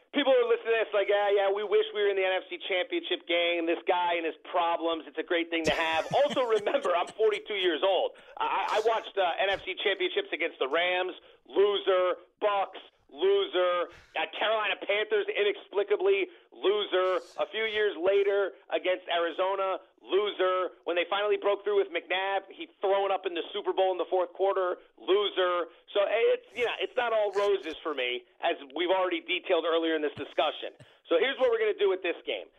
people 0.09 0.33
are 0.33 0.45
listening 0.49 0.77
to 0.77 0.85
this 0.85 0.93
like, 0.93 1.09
yeah, 1.09 1.29
yeah, 1.29 1.47
we 1.53 1.61
wish 1.65 1.85
we 1.93 2.01
were 2.01 2.09
in 2.09 2.17
the 2.17 2.25
NFC 2.25 2.61
Championship 2.69 3.29
game. 3.29 3.65
This 3.65 3.81
guy 3.85 4.17
and 4.17 4.25
his 4.25 4.37
problems, 4.49 5.05
it's 5.05 5.17
a 5.17 5.25
great 5.25 5.49
thing 5.49 5.65
to 5.69 5.75
have. 5.75 6.09
also, 6.17 6.45
remember, 6.45 6.93
I'm 6.97 7.09
42 7.13 7.53
years 7.61 7.81
old. 7.85 8.17
I, 8.37 8.77
I 8.77 8.79
watched 8.89 9.17
uh, 9.17 9.37
NFC 9.41 9.77
Championships 9.81 10.33
against 10.33 10.61
the 10.61 10.69
Rams, 10.69 11.13
loser, 11.49 12.21
Bucs, 12.41 12.81
loser. 13.13 13.93
Uh, 14.17 14.25
Carolina 14.33 14.75
Panthers, 14.81 15.29
inexplicably, 15.29 16.27
loser. 16.51 17.21
A 17.37 17.47
few 17.53 17.69
years 17.69 17.93
later 18.01 18.57
against 18.73 19.05
Arizona, 19.07 19.77
loser. 20.01 20.75
When 20.83 20.97
they 20.97 21.05
finally 21.07 21.37
broke 21.37 21.63
through 21.63 21.79
with 21.79 21.93
McNabb, 21.93 22.49
he 22.49 22.67
thrown 22.81 23.13
up 23.13 23.29
in 23.29 23.37
the 23.37 23.45
Super 23.53 23.71
Bowl 23.71 23.93
in 23.93 24.01
the 24.01 24.09
fourth 24.09 24.33
quarter, 24.33 24.81
loser. 24.97 25.71
So 25.93 26.03
it's 26.09 26.47
you 26.57 26.65
know 26.65 26.75
it's 26.81 26.97
not 26.97 27.13
all 27.13 27.31
roses 27.31 27.77
for 27.85 27.93
me, 27.93 28.25
as 28.43 28.57
we've 28.75 28.91
already 28.91 29.21
detailed 29.23 29.63
earlier 29.63 29.95
in 29.95 30.01
this 30.01 30.15
discussion. 30.17 30.75
So 31.07 31.21
here's 31.21 31.37
what 31.37 31.53
we're 31.53 31.61
going 31.61 31.73
to 31.73 31.81
do 31.81 31.87
with 31.87 32.01
this 32.01 32.17
game. 32.25 32.49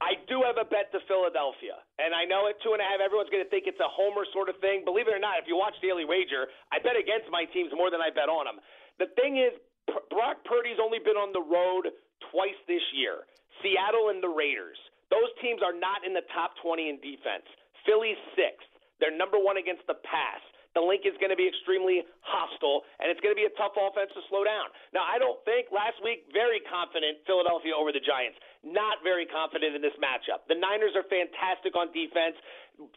I 0.00 0.16
do 0.32 0.40
have 0.48 0.56
a 0.56 0.64
bet 0.64 0.88
to 0.96 1.00
Philadelphia, 1.04 1.76
and 2.00 2.16
I 2.16 2.24
know 2.24 2.48
at 2.48 2.56
two 2.64 2.72
and 2.72 2.80
a 2.80 2.86
half, 2.88 3.04
everyone's 3.04 3.28
going 3.28 3.44
to 3.44 3.52
think 3.52 3.68
it's 3.68 3.80
a 3.84 3.90
homer 3.92 4.24
sort 4.32 4.48
of 4.48 4.56
thing. 4.64 4.80
Believe 4.80 5.04
it 5.04 5.12
or 5.12 5.20
not, 5.20 5.36
if 5.36 5.44
you 5.44 5.60
watch 5.60 5.76
Daily 5.84 6.08
Wager, 6.08 6.48
I 6.72 6.80
bet 6.80 6.96
against 6.96 7.28
my 7.28 7.44
teams 7.52 7.68
more 7.76 7.92
than 7.92 8.00
I 8.00 8.08
bet 8.08 8.32
on 8.32 8.48
them. 8.48 8.64
The 8.96 9.12
thing 9.12 9.36
is, 9.36 9.52
Brock 10.10 10.42
Purdy's 10.44 10.78
only 10.82 10.98
been 10.98 11.18
on 11.18 11.32
the 11.32 11.42
road 11.42 11.90
twice 12.30 12.58
this 12.66 12.82
year. 12.94 13.26
Seattle 13.62 14.10
and 14.10 14.22
the 14.22 14.30
Raiders. 14.30 14.78
Those 15.10 15.30
teams 15.42 15.60
are 15.60 15.74
not 15.74 16.06
in 16.06 16.14
the 16.14 16.24
top 16.32 16.54
20 16.62 16.88
in 16.88 16.96
defense. 17.02 17.44
Philly's 17.84 18.20
sixth. 18.38 18.68
They're 19.00 19.16
number 19.16 19.38
one 19.40 19.56
against 19.56 19.86
the 19.88 19.98
pass. 20.06 20.40
The 20.74 20.82
Linc 20.82 21.02
is 21.02 21.18
going 21.18 21.34
to 21.34 21.38
be 21.38 21.50
extremely 21.50 22.06
hostile, 22.22 22.86
and 23.02 23.10
it's 23.10 23.18
going 23.18 23.34
to 23.34 23.40
be 23.40 23.48
a 23.48 23.54
tough 23.58 23.74
offense 23.74 24.14
to 24.14 24.22
slow 24.30 24.46
down. 24.46 24.70
Now, 24.94 25.02
I 25.02 25.18
don't 25.18 25.42
think 25.42 25.74
last 25.74 25.98
week, 25.98 26.30
very 26.30 26.62
confident 26.70 27.26
Philadelphia 27.26 27.74
over 27.74 27.90
the 27.90 28.02
Giants. 28.02 28.38
Not 28.62 29.02
very 29.02 29.26
confident 29.26 29.74
in 29.74 29.82
this 29.82 29.96
matchup. 29.98 30.46
The 30.46 30.54
Niners 30.54 30.94
are 30.94 31.02
fantastic 31.10 31.74
on 31.74 31.90
defense. 31.90 32.38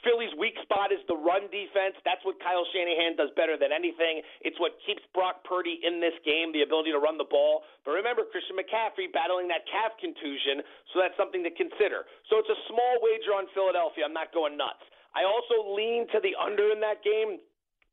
Philly's 0.06 0.32
weak 0.38 0.54
spot 0.64 0.94
is 0.94 1.02
the 1.10 1.18
run 1.18 1.50
defense. 1.50 1.98
That's 2.06 2.22
what 2.24 2.40
Kyle 2.40 2.64
Shanahan 2.72 3.18
does 3.18 3.34
better 3.36 3.58
than 3.58 3.74
anything. 3.74 4.22
It's 4.46 4.56
what 4.62 4.78
keeps 4.86 5.04
Brock 5.12 5.44
Purdy 5.44 5.82
in 5.82 6.00
this 6.00 6.16
game, 6.24 6.54
the 6.54 6.64
ability 6.64 6.94
to 6.94 7.02
run 7.02 7.18
the 7.18 7.28
ball. 7.28 7.66
But 7.84 7.98
remember, 7.98 8.24
Christian 8.30 8.56
McCaffrey 8.56 9.12
battling 9.12 9.50
that 9.50 9.68
calf 9.68 9.98
contusion, 10.00 10.64
so 10.94 11.04
that's 11.04 11.18
something 11.20 11.44
to 11.44 11.52
consider. 11.52 12.06
So 12.30 12.40
it's 12.40 12.52
a 12.54 12.60
small 12.70 13.02
wager 13.02 13.34
on 13.36 13.50
Philadelphia. 13.52 14.06
I'm 14.08 14.16
not 14.16 14.32
going 14.32 14.56
nuts. 14.56 14.84
I 15.16 15.28
also 15.28 15.76
lean 15.76 16.08
to 16.16 16.20
the 16.24 16.34
under 16.40 16.72
in 16.72 16.80
that 16.82 17.04
game 17.04 17.44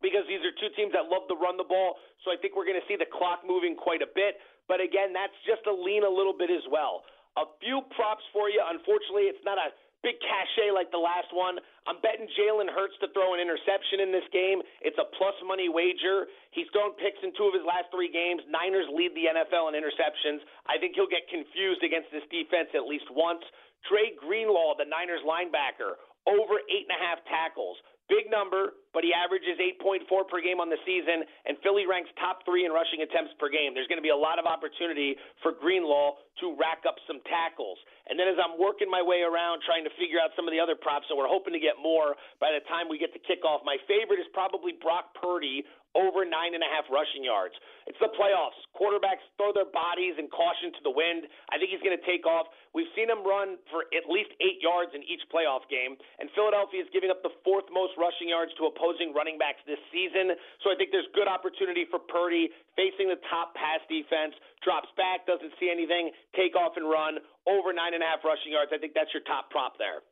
because 0.01 0.24
these 0.28 0.40
are 0.44 0.53
two 0.57 0.72
teams 0.76 0.92
that 0.96 1.09
love 1.09 1.28
to 1.28 1.36
run 1.36 1.57
the 1.61 1.68
ball. 1.68 2.01
So 2.24 2.32
I 2.32 2.36
think 2.40 2.57
we're 2.57 2.68
going 2.68 2.80
to 2.80 2.88
see 2.88 2.96
the 2.96 3.09
clock 3.09 3.44
moving 3.44 3.76
quite 3.76 4.01
a 4.01 4.11
bit. 4.11 4.40
But 4.68 4.80
again, 4.80 5.12
that's 5.12 5.36
just 5.44 5.64
to 5.64 5.72
lean 5.72 6.05
a 6.05 6.12
little 6.12 6.34
bit 6.36 6.53
as 6.53 6.64
well. 6.68 7.05
A 7.38 7.46
few 7.62 7.84
props 7.94 8.24
for 8.34 8.51
you. 8.51 8.59
Unfortunately, 8.59 9.30
it's 9.30 9.42
not 9.46 9.57
a 9.59 9.70
big 10.03 10.16
cachet 10.20 10.72
like 10.72 10.88
the 10.90 11.01
last 11.01 11.28
one. 11.32 11.61
I'm 11.84 12.01
betting 12.01 12.28
Jalen 12.36 12.72
Hurts 12.72 12.96
to 13.05 13.09
throw 13.12 13.36
an 13.36 13.40
interception 13.40 14.01
in 14.01 14.11
this 14.12 14.24
game. 14.32 14.64
It's 14.80 14.96
a 14.96 15.07
plus 15.16 15.36
money 15.44 15.68
wager. 15.68 16.28
He's 16.53 16.68
thrown 16.72 16.96
picks 16.96 17.20
in 17.20 17.32
two 17.36 17.48
of 17.48 17.55
his 17.55 17.64
last 17.64 17.92
three 17.92 18.09
games. 18.09 18.40
Niners 18.48 18.88
lead 18.92 19.12
the 19.12 19.28
NFL 19.28 19.72
in 19.72 19.76
interceptions. 19.76 20.40
I 20.68 20.80
think 20.80 20.96
he'll 20.96 21.11
get 21.11 21.28
confused 21.28 21.84
against 21.84 22.09
this 22.12 22.24
defense 22.32 22.72
at 22.72 22.88
least 22.88 23.09
once. 23.12 23.44
Dre 23.88 24.12
Greenlaw, 24.16 24.76
the 24.76 24.88
Niners 24.88 25.24
linebacker, 25.24 25.96
over 26.28 26.61
eight 26.68 26.84
and 26.88 26.96
a 26.96 27.01
half 27.01 27.20
tackles. 27.28 27.80
Big 28.11 28.26
number, 28.26 28.74
but 28.90 29.06
he 29.06 29.14
averages 29.14 29.54
8.4 29.78 30.02
per 30.26 30.42
game 30.42 30.58
on 30.58 30.66
the 30.66 30.82
season, 30.82 31.22
and 31.46 31.54
Philly 31.62 31.86
ranks 31.86 32.11
top 32.18 32.42
three 32.42 32.66
in 32.66 32.74
rushing 32.74 33.06
attempts 33.06 33.30
per 33.38 33.46
game. 33.46 33.70
There's 33.70 33.86
going 33.86 34.02
to 34.02 34.04
be 34.04 34.11
a 34.11 34.18
lot 34.18 34.42
of 34.42 34.50
opportunity 34.50 35.14
for 35.46 35.54
Greenlaw 35.54 36.18
to 36.42 36.58
rack 36.58 36.82
up 36.90 36.98
some 37.06 37.22
tackles. 37.30 37.78
And 38.11 38.18
then 38.18 38.26
as 38.26 38.34
I'm 38.42 38.58
working 38.58 38.90
my 38.90 38.98
way 38.98 39.22
around 39.22 39.62
trying 39.62 39.86
to 39.86 39.94
figure 39.94 40.18
out 40.18 40.34
some 40.34 40.50
of 40.50 40.52
the 40.52 40.58
other 40.58 40.74
props, 40.74 41.06
so 41.06 41.14
we're 41.14 41.30
hoping 41.30 41.54
to 41.54 41.62
get 41.62 41.78
more 41.78 42.18
by 42.42 42.50
the 42.50 42.66
time 42.66 42.90
we 42.90 42.98
get 42.98 43.14
to 43.14 43.22
kickoff, 43.22 43.62
my 43.62 43.78
favorite 43.86 44.18
is 44.18 44.26
probably 44.34 44.74
Brock 44.82 45.14
Purdy 45.14 45.62
over 45.99 46.22
nine 46.22 46.55
and 46.55 46.62
a 46.62 46.70
half 46.70 46.86
rushing 46.91 47.26
yards. 47.26 47.55
It's 47.91 47.99
the 47.99 48.12
playoffs. 48.14 48.59
Quarterbacks 48.76 49.24
throw 49.34 49.51
their 49.51 49.68
bodies 49.68 50.14
and 50.18 50.30
caution 50.30 50.70
to 50.78 50.82
the 50.86 50.95
wind. 50.95 51.26
I 51.51 51.59
think 51.59 51.74
he's 51.74 51.82
going 51.82 51.97
to 51.97 52.07
take 52.07 52.22
off. 52.26 52.47
We've 52.70 52.91
seen 52.95 53.11
him 53.11 53.26
run 53.26 53.59
for 53.72 53.91
at 53.91 54.07
least 54.07 54.30
eight 54.38 54.62
yards 54.62 54.95
in 54.95 55.03
each 55.03 55.22
playoff 55.28 55.66
game, 55.66 55.99
and 56.22 56.30
Philadelphia 56.38 56.86
is 56.86 56.91
giving 56.95 57.11
up 57.11 57.22
the 57.26 57.34
fourth 57.43 57.66
most 57.74 57.99
rushing 57.99 58.30
yards 58.30 58.55
to 58.62 58.70
opposing 58.70 59.11
running 59.11 59.38
backs 59.41 59.59
this 59.66 59.80
season. 59.91 60.34
So 60.62 60.70
I 60.70 60.78
think 60.78 60.95
there's 60.95 61.11
good 61.18 61.26
opportunity 61.26 61.86
for 61.91 61.99
Purdy 61.99 62.55
facing 62.78 63.11
the 63.11 63.18
top 63.26 63.59
pass 63.59 63.82
defense. 63.91 64.38
Drops 64.62 64.91
back, 64.95 65.26
doesn't 65.26 65.53
see 65.59 65.72
anything, 65.72 66.14
take 66.38 66.55
off 66.55 66.78
and 66.78 66.86
run 66.86 67.18
over 67.51 67.74
nine 67.74 67.99
and 67.99 68.05
a 68.05 68.07
half 68.07 68.22
rushing 68.22 68.55
yards. 68.55 68.70
I 68.70 68.78
think 68.78 68.95
that's 68.95 69.11
your 69.11 69.26
top 69.26 69.51
prop 69.51 69.74
there. 69.80 70.07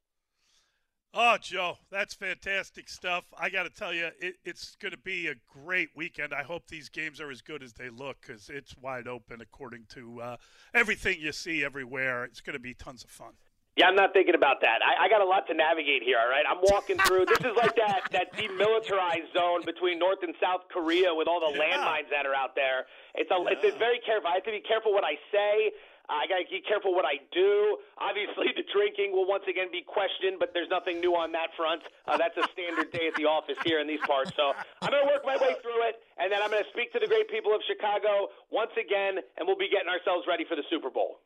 Oh, 1.14 1.36
Joe, 1.40 1.78
that's 1.90 2.14
fantastic 2.14 2.88
stuff. 2.88 3.24
I 3.38 3.48
got 3.48 3.62
to 3.62 3.70
tell 3.70 3.94
you, 3.94 4.10
it, 4.20 4.36
it's 4.44 4.76
going 4.76 4.92
to 4.92 4.98
be 4.98 5.28
a 5.28 5.34
great 5.64 5.88
weekend. 5.96 6.34
I 6.34 6.42
hope 6.42 6.68
these 6.68 6.90
games 6.90 7.20
are 7.20 7.30
as 7.30 7.40
good 7.40 7.62
as 7.62 7.72
they 7.72 7.88
look 7.88 8.18
because 8.20 8.50
it's 8.50 8.76
wide 8.76 9.08
open 9.08 9.40
according 9.40 9.86
to 9.94 10.20
uh, 10.20 10.36
everything 10.74 11.18
you 11.18 11.32
see 11.32 11.64
everywhere. 11.64 12.24
It's 12.24 12.40
going 12.42 12.54
to 12.54 12.60
be 12.60 12.74
tons 12.74 13.04
of 13.04 13.10
fun. 13.10 13.32
Yeah, 13.78 13.86
I'm 13.86 13.94
not 13.94 14.12
thinking 14.12 14.34
about 14.34 14.60
that. 14.66 14.82
I, 14.82 15.06
I 15.06 15.08
got 15.08 15.22
a 15.22 15.24
lot 15.24 15.46
to 15.46 15.54
navigate 15.54 16.02
here. 16.02 16.18
All 16.18 16.28
right, 16.28 16.42
I'm 16.42 16.58
walking 16.66 16.98
through. 16.98 17.26
this 17.30 17.38
is 17.38 17.54
like 17.54 17.78
that 17.78 18.10
that 18.10 18.34
demilitarized 18.34 19.30
zone 19.32 19.62
between 19.64 20.02
North 20.02 20.18
and 20.26 20.34
South 20.42 20.66
Korea 20.66 21.14
with 21.14 21.28
all 21.30 21.38
the 21.38 21.54
yeah. 21.54 21.62
landmines 21.62 22.10
that 22.10 22.26
are 22.26 22.34
out 22.34 22.58
there. 22.58 22.90
It's 23.14 23.30
a. 23.30 23.38
Yeah. 23.38 23.54
It's, 23.54 23.62
it's 23.62 23.78
very 23.78 24.02
careful. 24.02 24.34
I 24.34 24.42
have 24.42 24.44
to 24.44 24.50
be 24.50 24.66
careful 24.66 24.92
what 24.92 25.04
I 25.06 25.14
say. 25.30 25.70
I 26.08 26.24
got 26.24 26.40
to 26.40 26.48
be 26.48 26.64
careful 26.64 26.96
what 26.96 27.04
I 27.04 27.20
do. 27.32 27.78
Obviously, 28.00 28.48
the 28.58 28.64
drinking 28.72 29.12
will 29.12 29.28
once 29.28 29.44
again 29.44 29.68
be 29.70 29.84
questioned, 29.84 30.40
but 30.40 30.56
there's 30.56 30.72
nothing 30.72 31.00
new 31.00 31.12
on 31.12 31.32
that 31.32 31.52
front. 31.56 31.84
Uh, 32.08 32.16
that's 32.16 32.36
a 32.40 32.48
standard 32.52 32.88
day 32.92 33.08
at 33.08 33.14
the 33.14 33.28
office 33.28 33.60
here 33.64 33.80
in 33.80 33.86
these 33.86 34.00
parts. 34.08 34.32
So 34.36 34.56
I'm 34.80 34.90
going 34.90 35.04
to 35.04 35.10
work 35.12 35.24
my 35.28 35.36
way 35.36 35.54
through 35.60 35.84
it, 35.88 36.00
and 36.16 36.32
then 36.32 36.40
I'm 36.40 36.50
going 36.50 36.64
to 36.64 36.70
speak 36.72 36.92
to 36.96 36.98
the 36.98 37.08
great 37.08 37.28
people 37.28 37.52
of 37.52 37.60
Chicago 37.68 38.32
once 38.48 38.72
again, 38.80 39.20
and 39.36 39.44
we'll 39.44 39.60
be 39.60 39.68
getting 39.68 39.92
ourselves 39.92 40.24
ready 40.24 40.48
for 40.48 40.56
the 40.56 40.64
Super 40.72 40.88
Bowl. 40.88 41.20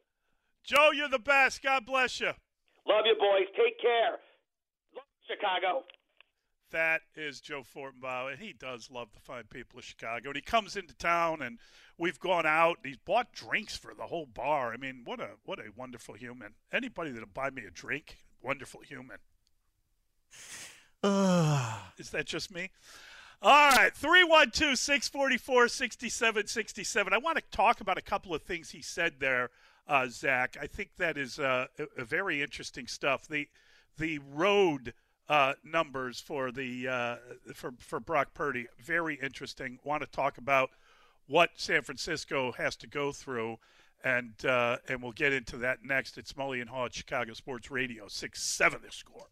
Joe, 0.67 0.91
you're 0.91 1.11
the 1.11 1.23
best. 1.23 1.63
God 1.63 1.87
bless 1.87 2.21
you. 2.21 2.35
Love 2.87 3.07
you, 3.07 3.15
boys. 3.15 3.47
Take 3.55 3.79
care. 3.79 4.19
Chicago. 5.31 5.87
That 6.73 7.03
is 7.15 7.41
Joe 7.41 7.63
Fortenbaugh, 7.63 8.33
and 8.33 8.41
he 8.41 8.55
does 8.55 8.91
love 8.91 9.09
the 9.13 9.21
fine 9.21 9.45
people 9.45 9.79
of 9.79 9.85
Chicago. 9.85 10.31
And 10.31 10.37
he 10.37 10.43
comes 10.43 10.75
into 10.75 10.95
town, 10.95 11.43
and 11.43 11.59
we've 11.99 12.19
gone 12.19 12.47
out. 12.47 12.79
And 12.79 12.87
he's 12.87 12.97
bought 12.97 13.33
drinks 13.33 13.77
for 13.77 13.95
the 13.95 14.07
whole 14.07 14.27
bar. 14.27 14.73
I 14.73 14.79
mean, 14.79 15.03
what 15.05 15.21
a 15.21 15.29
what 15.45 15.59
a 15.59 15.65
wonderful 15.77 16.15
human. 16.15 16.55
Anybody 16.73 17.11
that'll 17.11 17.29
buy 17.29 17.51
me 17.51 17.65
a 17.67 17.71
drink, 17.71 18.17
wonderful 18.41 18.81
human. 18.81 19.19
is 21.99 22.11
that 22.11 22.25
just 22.25 22.51
me? 22.51 22.71
All 23.43 23.71
right, 23.73 23.95
312 23.95 24.79
644 24.79 25.69
6767. 25.69 27.13
I 27.13 27.19
want 27.19 27.37
to 27.37 27.43
talk 27.51 27.81
about 27.81 27.99
a 27.99 28.03
couple 28.03 28.35
of 28.35 28.43
things 28.43 28.71
he 28.71 28.81
said 28.81 29.15
there, 29.19 29.51
uh, 29.89 30.07
Zach. 30.09 30.57
I 30.61 30.67
think 30.69 30.91
that 30.97 31.19
is 31.19 31.39
uh, 31.39 31.67
a, 31.79 32.03
a 32.03 32.05
very 32.05 32.41
interesting 32.41 32.87
stuff. 32.87 33.27
The, 33.29 33.49
the 33.99 34.21
road 34.21 34.95
uh, 35.29 35.55
numbers 35.65 36.21
for 36.21 36.53
the 36.53 36.89
uh, 36.89 37.17
for 37.55 37.75
for 37.79 38.01
Brock 38.01 38.35
Purdy. 38.35 38.67
Very 38.79 39.19
interesting. 39.23 39.79
Want 39.85 40.03
to 40.03 40.11
talk 40.11 40.39
about 40.39 40.71
what 41.27 41.51
San 41.57 41.83
Francisco 41.83 42.53
has 42.53 42.77
to 42.77 42.87
go 42.87 43.13
through, 43.13 43.59
and 44.05 44.33
uh, 44.45 44.79
and 44.89 45.03
we'll 45.03 45.13
get 45.13 45.33
into 45.33 45.57
that 45.59 45.85
next. 45.85 46.19
It's 46.19 46.33
Mully 46.35 46.61
and 46.61 46.71
Haugh 46.71 46.87
at 46.87 46.95
Chicago 46.95 47.33
Sports 47.33 47.71
Radio, 47.71 48.09
six 48.09 48.43
seven 48.43 48.81
the 48.85 48.93
score. 48.93 49.32